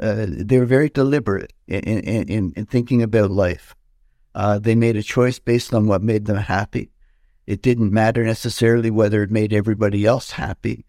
Uh, 0.00 0.26
they 0.28 0.58
were 0.58 0.66
very 0.66 0.88
deliberate 0.88 1.52
in, 1.68 2.00
in, 2.00 2.52
in 2.56 2.66
thinking 2.66 3.02
about 3.02 3.30
life. 3.30 3.76
Uh, 4.34 4.58
they 4.58 4.74
made 4.74 4.96
a 4.96 5.02
choice 5.02 5.38
based 5.38 5.72
on 5.72 5.86
what 5.86 6.02
made 6.02 6.24
them 6.24 6.38
happy. 6.38 6.90
It 7.46 7.62
didn't 7.62 7.92
matter 7.92 8.24
necessarily 8.24 8.90
whether 8.90 9.22
it 9.22 9.30
made 9.30 9.52
everybody 9.52 10.06
else 10.06 10.32
happy, 10.32 10.86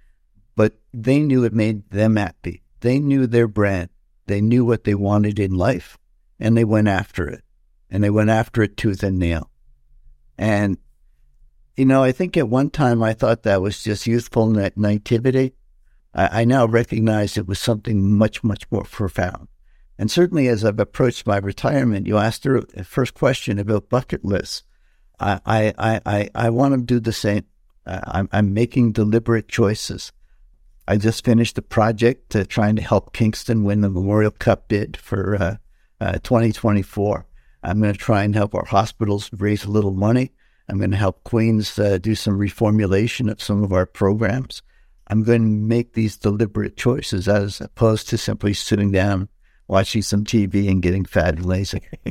but 0.55 0.73
they 0.93 1.19
knew 1.19 1.43
it 1.43 1.53
made 1.53 1.89
them 1.89 2.15
happy. 2.15 2.63
They 2.79 2.99
knew 2.99 3.27
their 3.27 3.47
brand. 3.47 3.89
They 4.25 4.41
knew 4.41 4.63
what 4.63 4.83
they 4.83 4.95
wanted 4.95 5.39
in 5.39 5.51
life 5.53 5.97
and 6.41 6.57
they 6.57 6.63
went 6.63 6.87
after 6.87 7.27
it. 7.27 7.43
And 7.89 8.03
they 8.03 8.09
went 8.09 8.29
after 8.29 8.61
it 8.63 8.77
tooth 8.77 9.03
and 9.03 9.19
nail. 9.19 9.49
And, 10.37 10.77
you 11.75 11.85
know, 11.85 12.03
I 12.03 12.11
think 12.11 12.37
at 12.37 12.49
one 12.49 12.69
time 12.69 13.03
I 13.03 13.13
thought 13.13 13.43
that 13.43 13.61
was 13.61 13.83
just 13.83 14.07
youthful 14.07 14.47
naivety. 14.47 15.53
I, 16.13 16.41
I 16.41 16.45
now 16.45 16.65
recognize 16.65 17.37
it 17.37 17.47
was 17.47 17.59
something 17.59 18.17
much, 18.17 18.43
much 18.43 18.69
more 18.71 18.83
profound. 18.83 19.47
And 19.97 20.09
certainly 20.09 20.47
as 20.47 20.65
I've 20.65 20.79
approached 20.79 21.27
my 21.27 21.37
retirement, 21.37 22.07
you 22.07 22.17
asked 22.17 22.43
the 22.43 22.83
first 22.83 23.13
question 23.13 23.59
about 23.59 23.89
bucket 23.89 24.25
lists. 24.25 24.63
I, 25.19 25.73
I, 25.77 26.01
I, 26.05 26.29
I 26.33 26.49
want 26.49 26.73
to 26.73 26.81
do 26.81 26.99
the 26.99 27.13
same. 27.13 27.45
I'm, 27.85 28.27
I'm 28.31 28.53
making 28.53 28.93
deliberate 28.93 29.47
choices. 29.47 30.11
I 30.87 30.97
just 30.97 31.23
finished 31.23 31.57
a 31.57 31.61
project 31.61 32.35
uh, 32.35 32.45
trying 32.47 32.75
to 32.77 32.81
help 32.81 33.13
Kingston 33.13 33.63
win 33.63 33.81
the 33.81 33.89
Memorial 33.89 34.31
Cup 34.31 34.67
bid 34.67 34.97
for 34.97 35.35
uh, 35.35 35.57
uh, 36.01 36.13
2024. 36.23 37.25
I'm 37.63 37.79
going 37.79 37.93
to 37.93 37.99
try 37.99 38.23
and 38.23 38.33
help 38.33 38.55
our 38.55 38.65
hospitals 38.65 39.29
raise 39.33 39.63
a 39.63 39.71
little 39.71 39.93
money. 39.93 40.31
I'm 40.67 40.79
going 40.79 40.91
to 40.91 40.97
help 40.97 41.23
Queens 41.23 41.77
uh, 41.77 41.99
do 41.99 42.15
some 42.15 42.39
reformulation 42.39 43.31
of 43.31 43.41
some 43.41 43.63
of 43.63 43.71
our 43.71 43.85
programs. 43.85 44.63
I'm 45.07 45.23
going 45.23 45.41
to 45.41 45.47
make 45.47 45.93
these 45.93 46.17
deliberate 46.17 46.75
choices 46.75 47.27
as 47.27 47.61
opposed 47.61 48.09
to 48.09 48.17
simply 48.17 48.53
sitting 48.53 48.91
down, 48.91 49.29
watching 49.67 50.01
some 50.01 50.23
TV, 50.23 50.69
and 50.69 50.81
getting 50.81 51.05
fat 51.05 51.35
and 51.35 51.45
lazy. 51.45 51.81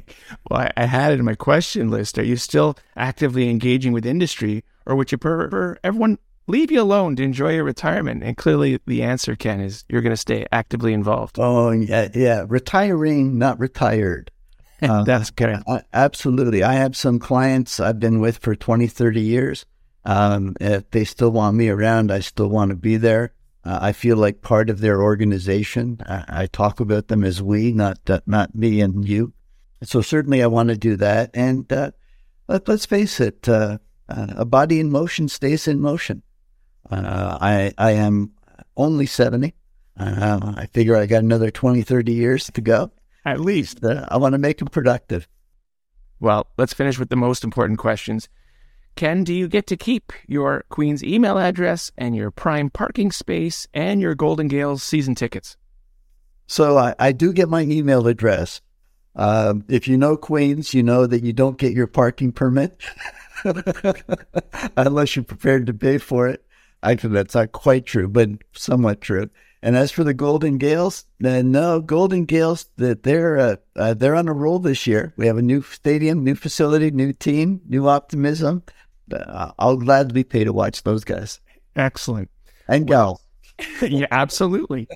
well, 0.50 0.60
I, 0.60 0.72
I 0.76 0.84
had 0.86 1.12
it 1.12 1.18
in 1.18 1.24
my 1.24 1.34
question 1.34 1.90
list. 1.90 2.18
Are 2.18 2.24
you 2.24 2.36
still 2.36 2.76
actively 2.96 3.48
engaging 3.48 3.92
with 3.92 4.06
industry, 4.06 4.62
or 4.86 4.94
would 4.94 5.10
you 5.10 5.18
prefer 5.18 5.78
everyone 5.82 6.18
leave 6.50 6.70
you 6.70 6.82
alone 6.82 7.16
to 7.16 7.22
enjoy 7.22 7.54
your 7.54 7.64
retirement? 7.64 8.22
And 8.22 8.36
clearly, 8.36 8.78
the 8.86 9.02
answer, 9.02 9.36
Ken, 9.36 9.60
is 9.60 9.84
you're 9.88 10.02
going 10.02 10.12
to 10.12 10.16
stay 10.16 10.46
actively 10.52 10.92
involved. 10.92 11.38
Oh, 11.38 11.70
yeah, 11.70 12.08
yeah. 12.14 12.44
Retiring, 12.48 13.38
not 13.38 13.58
retired. 13.58 14.30
Uh, 14.82 15.04
That's 15.04 15.30
correct. 15.30 15.64
Uh, 15.66 15.80
absolutely. 15.92 16.62
I 16.62 16.72
have 16.72 16.96
some 16.96 17.18
clients 17.18 17.80
I've 17.80 18.00
been 18.00 18.18
with 18.18 18.38
for 18.38 18.56
20, 18.56 18.86
30 18.86 19.20
years. 19.20 19.66
Um, 20.06 20.56
if 20.58 20.90
they 20.90 21.04
still 21.04 21.30
want 21.30 21.54
me 21.54 21.68
around, 21.68 22.10
I 22.10 22.20
still 22.20 22.48
want 22.48 22.70
to 22.70 22.76
be 22.76 22.96
there. 22.96 23.34
Uh, 23.62 23.78
I 23.82 23.92
feel 23.92 24.16
like 24.16 24.40
part 24.40 24.70
of 24.70 24.80
their 24.80 25.02
organization. 25.02 26.00
I, 26.06 26.24
I 26.28 26.46
talk 26.46 26.80
about 26.80 27.08
them 27.08 27.24
as 27.24 27.42
we, 27.42 27.72
not 27.72 27.98
uh, 28.08 28.20
not 28.26 28.54
me 28.54 28.80
and 28.80 29.06
you. 29.06 29.34
So 29.82 30.00
certainly, 30.00 30.42
I 30.42 30.46
want 30.46 30.70
to 30.70 30.78
do 30.78 30.96
that. 30.96 31.30
And 31.34 31.70
uh, 31.70 31.90
let, 32.48 32.66
us 32.66 32.86
face 32.86 33.20
it, 33.20 33.46
uh, 33.50 33.76
a 34.08 34.46
body 34.46 34.80
in 34.80 34.90
motion 34.90 35.28
stays 35.28 35.68
in 35.68 35.78
motion. 35.78 36.22
Uh, 36.90 37.38
I, 37.40 37.72
I 37.78 37.92
am 37.92 38.32
only 38.76 39.06
70. 39.06 39.54
Uh, 39.98 40.54
I 40.56 40.66
figure 40.66 40.96
I 40.96 41.06
got 41.06 41.22
another 41.22 41.50
20, 41.50 41.82
30 41.82 42.12
years 42.12 42.50
to 42.52 42.60
go. 42.60 42.90
At 43.24 43.40
least. 43.40 43.84
Uh, 43.84 44.06
I 44.08 44.16
want 44.16 44.32
to 44.32 44.38
make 44.38 44.58
them 44.58 44.68
productive. 44.68 45.28
Well, 46.20 46.46
let's 46.56 46.74
finish 46.74 46.98
with 46.98 47.08
the 47.08 47.16
most 47.16 47.44
important 47.44 47.78
questions. 47.78 48.28
Ken, 48.96 49.24
do 49.24 49.32
you 49.32 49.48
get 49.48 49.66
to 49.68 49.76
keep 49.76 50.12
your 50.26 50.64
Queen's 50.68 51.02
email 51.02 51.38
address 51.38 51.90
and 51.96 52.14
your 52.14 52.30
prime 52.30 52.70
parking 52.70 53.12
space 53.12 53.66
and 53.72 54.00
your 54.00 54.14
Golden 54.14 54.48
Gaels 54.48 54.82
season 54.82 55.14
tickets? 55.14 55.56
So 56.46 56.76
I, 56.76 56.94
I 56.98 57.12
do 57.12 57.32
get 57.32 57.48
my 57.48 57.62
email 57.62 58.06
address. 58.06 58.60
Um, 59.16 59.64
if 59.68 59.88
you 59.88 59.96
know 59.96 60.16
Queens, 60.16 60.74
you 60.74 60.82
know 60.82 61.06
that 61.06 61.22
you 61.22 61.32
don't 61.32 61.58
get 61.58 61.72
your 61.72 61.86
parking 61.86 62.32
permit 62.32 62.80
unless 64.76 65.16
you're 65.16 65.24
prepared 65.24 65.66
to 65.66 65.74
pay 65.74 65.98
for 65.98 66.28
it. 66.28 66.44
Actually, 66.82 67.14
that's 67.14 67.34
not 67.34 67.52
quite 67.52 67.86
true, 67.86 68.08
but 68.08 68.30
somewhat 68.52 69.00
true. 69.00 69.28
And 69.62 69.76
as 69.76 69.90
for 69.90 70.04
the 70.04 70.14
Golden 70.14 70.56
Gaels, 70.56 71.04
no, 71.18 71.80
Golden 71.80 72.24
Gaels 72.24 72.66
that 72.76 73.02
they're 73.02 73.38
uh, 73.38 73.56
uh, 73.76 73.92
they're 73.92 74.14
on 74.14 74.28
a 74.28 74.32
roll 74.32 74.58
this 74.58 74.86
year. 74.86 75.12
We 75.16 75.26
have 75.26 75.36
a 75.36 75.42
new 75.42 75.60
stadium, 75.62 76.24
new 76.24 76.34
facility, 76.34 76.90
new 76.90 77.12
team, 77.12 77.60
new 77.68 77.86
optimism. 77.86 78.62
Uh, 79.12 79.52
I'll 79.58 79.76
gladly 79.76 80.24
pay 80.24 80.44
to 80.44 80.52
watch 80.52 80.82
those 80.82 81.04
guys. 81.04 81.40
Excellent. 81.76 82.30
And 82.68 82.88
well, 82.88 83.20
yeah, 83.82 84.06
absolutely. 84.10 84.88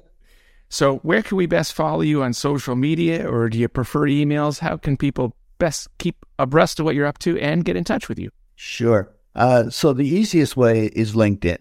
So, 0.70 0.96
where 0.98 1.22
can 1.22 1.36
we 1.36 1.46
best 1.46 1.74
follow 1.74 2.00
you 2.00 2.22
on 2.22 2.32
social 2.32 2.74
media, 2.74 3.28
or 3.28 3.50
do 3.50 3.58
you 3.58 3.68
prefer 3.68 4.02
emails? 4.02 4.60
How 4.60 4.76
can 4.76 4.96
people 4.96 5.36
best 5.58 5.88
keep 5.98 6.24
abreast 6.38 6.80
of 6.80 6.86
what 6.86 6.94
you're 6.94 7.06
up 7.06 7.18
to 7.18 7.38
and 7.38 7.64
get 7.64 7.76
in 7.76 7.84
touch 7.84 8.08
with 8.08 8.18
you? 8.18 8.30
Sure. 8.56 9.14
Uh, 9.34 9.68
so 9.68 9.92
the 9.92 10.06
easiest 10.06 10.56
way 10.56 10.86
is 10.86 11.14
LinkedIn. 11.14 11.58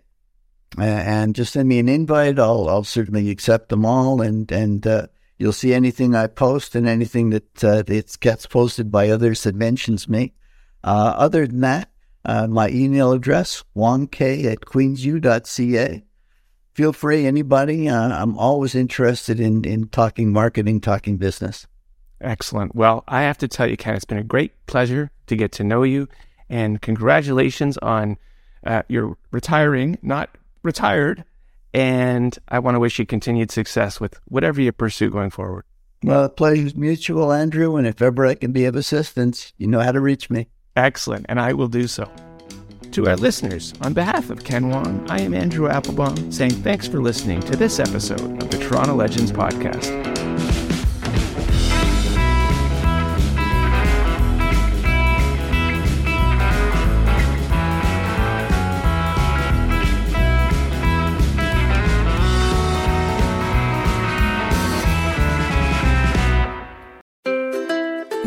And 0.78 1.36
just 1.36 1.54
send 1.54 1.70
me 1.70 1.80
an 1.80 1.90
invite. 1.90 2.40
I'll 2.40 2.70
I'll 2.70 2.84
certainly 2.84 3.30
accept 3.30 3.70
them 3.70 3.86
all, 3.86 4.22
and 4.22 4.52
and 4.52 4.86
uh, 4.86 5.08
you'll 5.38 5.54
see 5.54 5.74
anything 5.74 6.16
I 6.16 6.28
post 6.28 6.76
and 6.76 6.88
anything 6.88 7.30
that 7.32 7.64
uh, 7.64 7.84
that 7.84 8.20
gets 8.20 8.46
posted 8.46 8.92
by 8.92 9.10
others 9.10 9.44
that 9.44 9.56
mentions 9.56 10.08
me. 10.08 10.34
Uh, 10.84 11.14
other 11.16 11.48
than 11.48 11.62
that, 11.62 11.90
uh, 12.26 12.48
my 12.48 12.70
email 12.70 13.12
address 13.12 13.64
wongk 13.76 14.46
at 14.46 14.62
queensu.ca. 14.62 16.04
Feel 16.74 16.94
free, 16.94 17.28
anybody. 17.28 17.88
Uh, 17.88 18.10
I'm 18.10 18.38
always 18.38 18.74
interested 18.74 19.40
in 19.40 19.64
in 19.66 19.90
talking 19.90 20.32
marketing, 20.32 20.82
talking 20.82 21.18
business. 21.18 21.68
Excellent. 22.20 22.74
Well, 22.74 23.04
I 23.08 23.24
have 23.24 23.38
to 23.40 23.48
tell 23.48 23.68
you, 23.68 23.76
Ken, 23.76 23.96
it's 23.96 24.06
been 24.06 24.18
a 24.18 24.24
great 24.24 24.54
pleasure 24.66 25.12
to 25.28 25.36
get 25.36 25.52
to 25.54 25.64
know 25.64 25.84
you, 25.84 26.08
and 26.50 26.82
congratulations 26.82 27.78
on 27.80 28.18
uh, 28.66 28.84
your 28.88 29.18
retiring, 29.32 29.98
not 30.02 30.30
retired. 30.64 31.24
And 31.74 32.38
I 32.50 32.60
want 32.60 32.76
to 32.76 32.80
wish 32.80 33.00
you 33.00 33.06
continued 33.06 33.52
success 33.52 34.00
with 34.00 34.20
whatever 34.26 34.62
you 34.62 34.72
pursue 34.72 35.10
going 35.10 35.32
forward. 35.32 35.66
Well, 36.04 36.24
the 36.24 36.30
pleasure's 36.30 36.76
mutual, 36.76 37.32
Andrew. 37.32 37.76
And 37.78 37.88
if 37.88 38.02
ever 38.02 38.26
I 38.26 38.36
can 38.36 38.52
be 38.52 38.66
of 38.66 38.76
assistance, 38.76 39.54
you 39.58 39.68
know 39.68 39.80
how 39.80 39.92
to 39.92 40.02
reach 40.02 40.30
me. 40.30 40.48
Excellent. 40.76 41.26
And 41.30 41.40
I 41.40 41.54
will 41.54 41.68
do 41.68 41.88
so. 41.88 42.12
To 42.92 43.08
our 43.08 43.16
listeners, 43.16 43.74
on 43.82 43.94
behalf 43.94 44.30
of 44.30 44.44
Ken 44.44 44.70
Wong, 44.70 45.04
I 45.10 45.20
am 45.22 45.34
Andrew 45.34 45.68
Applebaum 45.68 46.32
saying 46.32 46.52
thanks 46.52 46.88
for 46.88 47.02
listening 47.02 47.40
to 47.42 47.56
this 47.56 47.80
episode 47.80 48.44
of 48.44 48.52
the 48.52 48.60
Toronto 48.60 48.94
Legends 48.94 49.32
Podcast. 49.32 50.13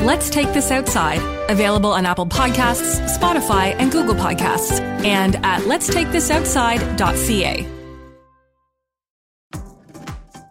Let's 0.00 0.30
Take 0.30 0.52
This 0.52 0.70
Outside, 0.70 1.20
available 1.50 1.90
on 1.90 2.06
Apple 2.06 2.26
Podcasts, 2.26 3.00
Spotify, 3.16 3.74
and 3.78 3.90
Google 3.90 4.14
Podcasts, 4.14 4.80
and 5.04 5.36
at 5.36 5.62
letstakethisoutside.ca. 5.62 7.66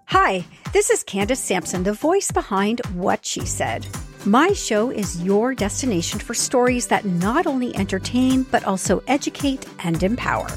Hi, 0.07 0.45
this 0.73 0.89
is 0.89 1.03
Candace 1.03 1.39
Sampson, 1.39 1.83
the 1.83 1.93
voice 1.93 2.31
behind 2.31 2.81
What 2.95 3.25
She 3.25 3.45
Said. 3.45 3.85
My 4.25 4.53
show 4.53 4.89
is 4.89 5.23
your 5.23 5.53
destination 5.53 6.19
for 6.19 6.33
stories 6.33 6.87
that 6.87 7.05
not 7.05 7.45
only 7.45 7.75
entertain, 7.75 8.43
but 8.43 8.65
also 8.65 9.03
educate 9.07 9.65
and 9.83 10.01
empower. 10.01 10.47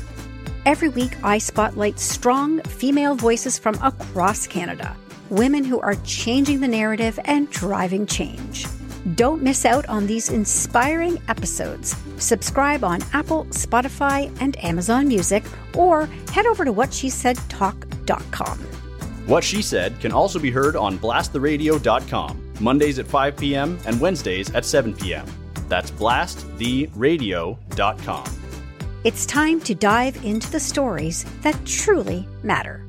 Every 0.65 0.89
week, 0.89 1.13
I 1.23 1.39
spotlight 1.39 1.99
strong 1.99 2.63
female 2.63 3.15
voices 3.15 3.59
from 3.59 3.75
across 3.83 4.47
Canada, 4.47 4.97
women 5.31 5.65
who 5.65 5.81
are 5.81 5.95
changing 6.05 6.61
the 6.61 6.69
narrative 6.69 7.19
and 7.25 7.51
driving 7.51 8.07
change. 8.07 8.67
Don't 9.15 9.43
miss 9.43 9.65
out 9.65 9.89
on 9.89 10.07
these 10.07 10.29
inspiring 10.29 11.21
episodes. 11.29 11.97
Subscribe 12.19 12.85
on 12.85 13.01
Apple, 13.13 13.47
Spotify, 13.47 14.31
and 14.41 14.63
Amazon 14.65 15.09
Music, 15.09 15.43
or 15.75 16.07
head 16.33 16.47
over 16.47 16.65
to 16.65 16.73
whatshesaidtalk.com. 16.73 18.59
What 19.27 19.45
She 19.45 19.63
Said 19.63 20.01
can 20.01 20.13
also 20.13 20.39
be 20.39 20.51
heard 20.51 20.75
on 20.75 20.99
blasttheradio.com, 20.99 22.53
Mondays 22.61 22.99
at 22.99 23.07
5 23.07 23.37
p.m. 23.37 23.79
and 23.87 24.01
Wednesdays 24.01 24.51
at 24.55 24.65
7 24.65 24.95
p.m. 24.95 25.27
That's 25.69 25.91
blasttheradio.com. 25.91 28.25
It's 29.05 29.27
time 29.27 29.61
to 29.61 29.75
dive 29.75 30.25
into 30.25 30.51
the 30.51 30.59
stories 30.59 31.25
that 31.43 31.57
truly 31.65 32.27
matter. 32.43 32.88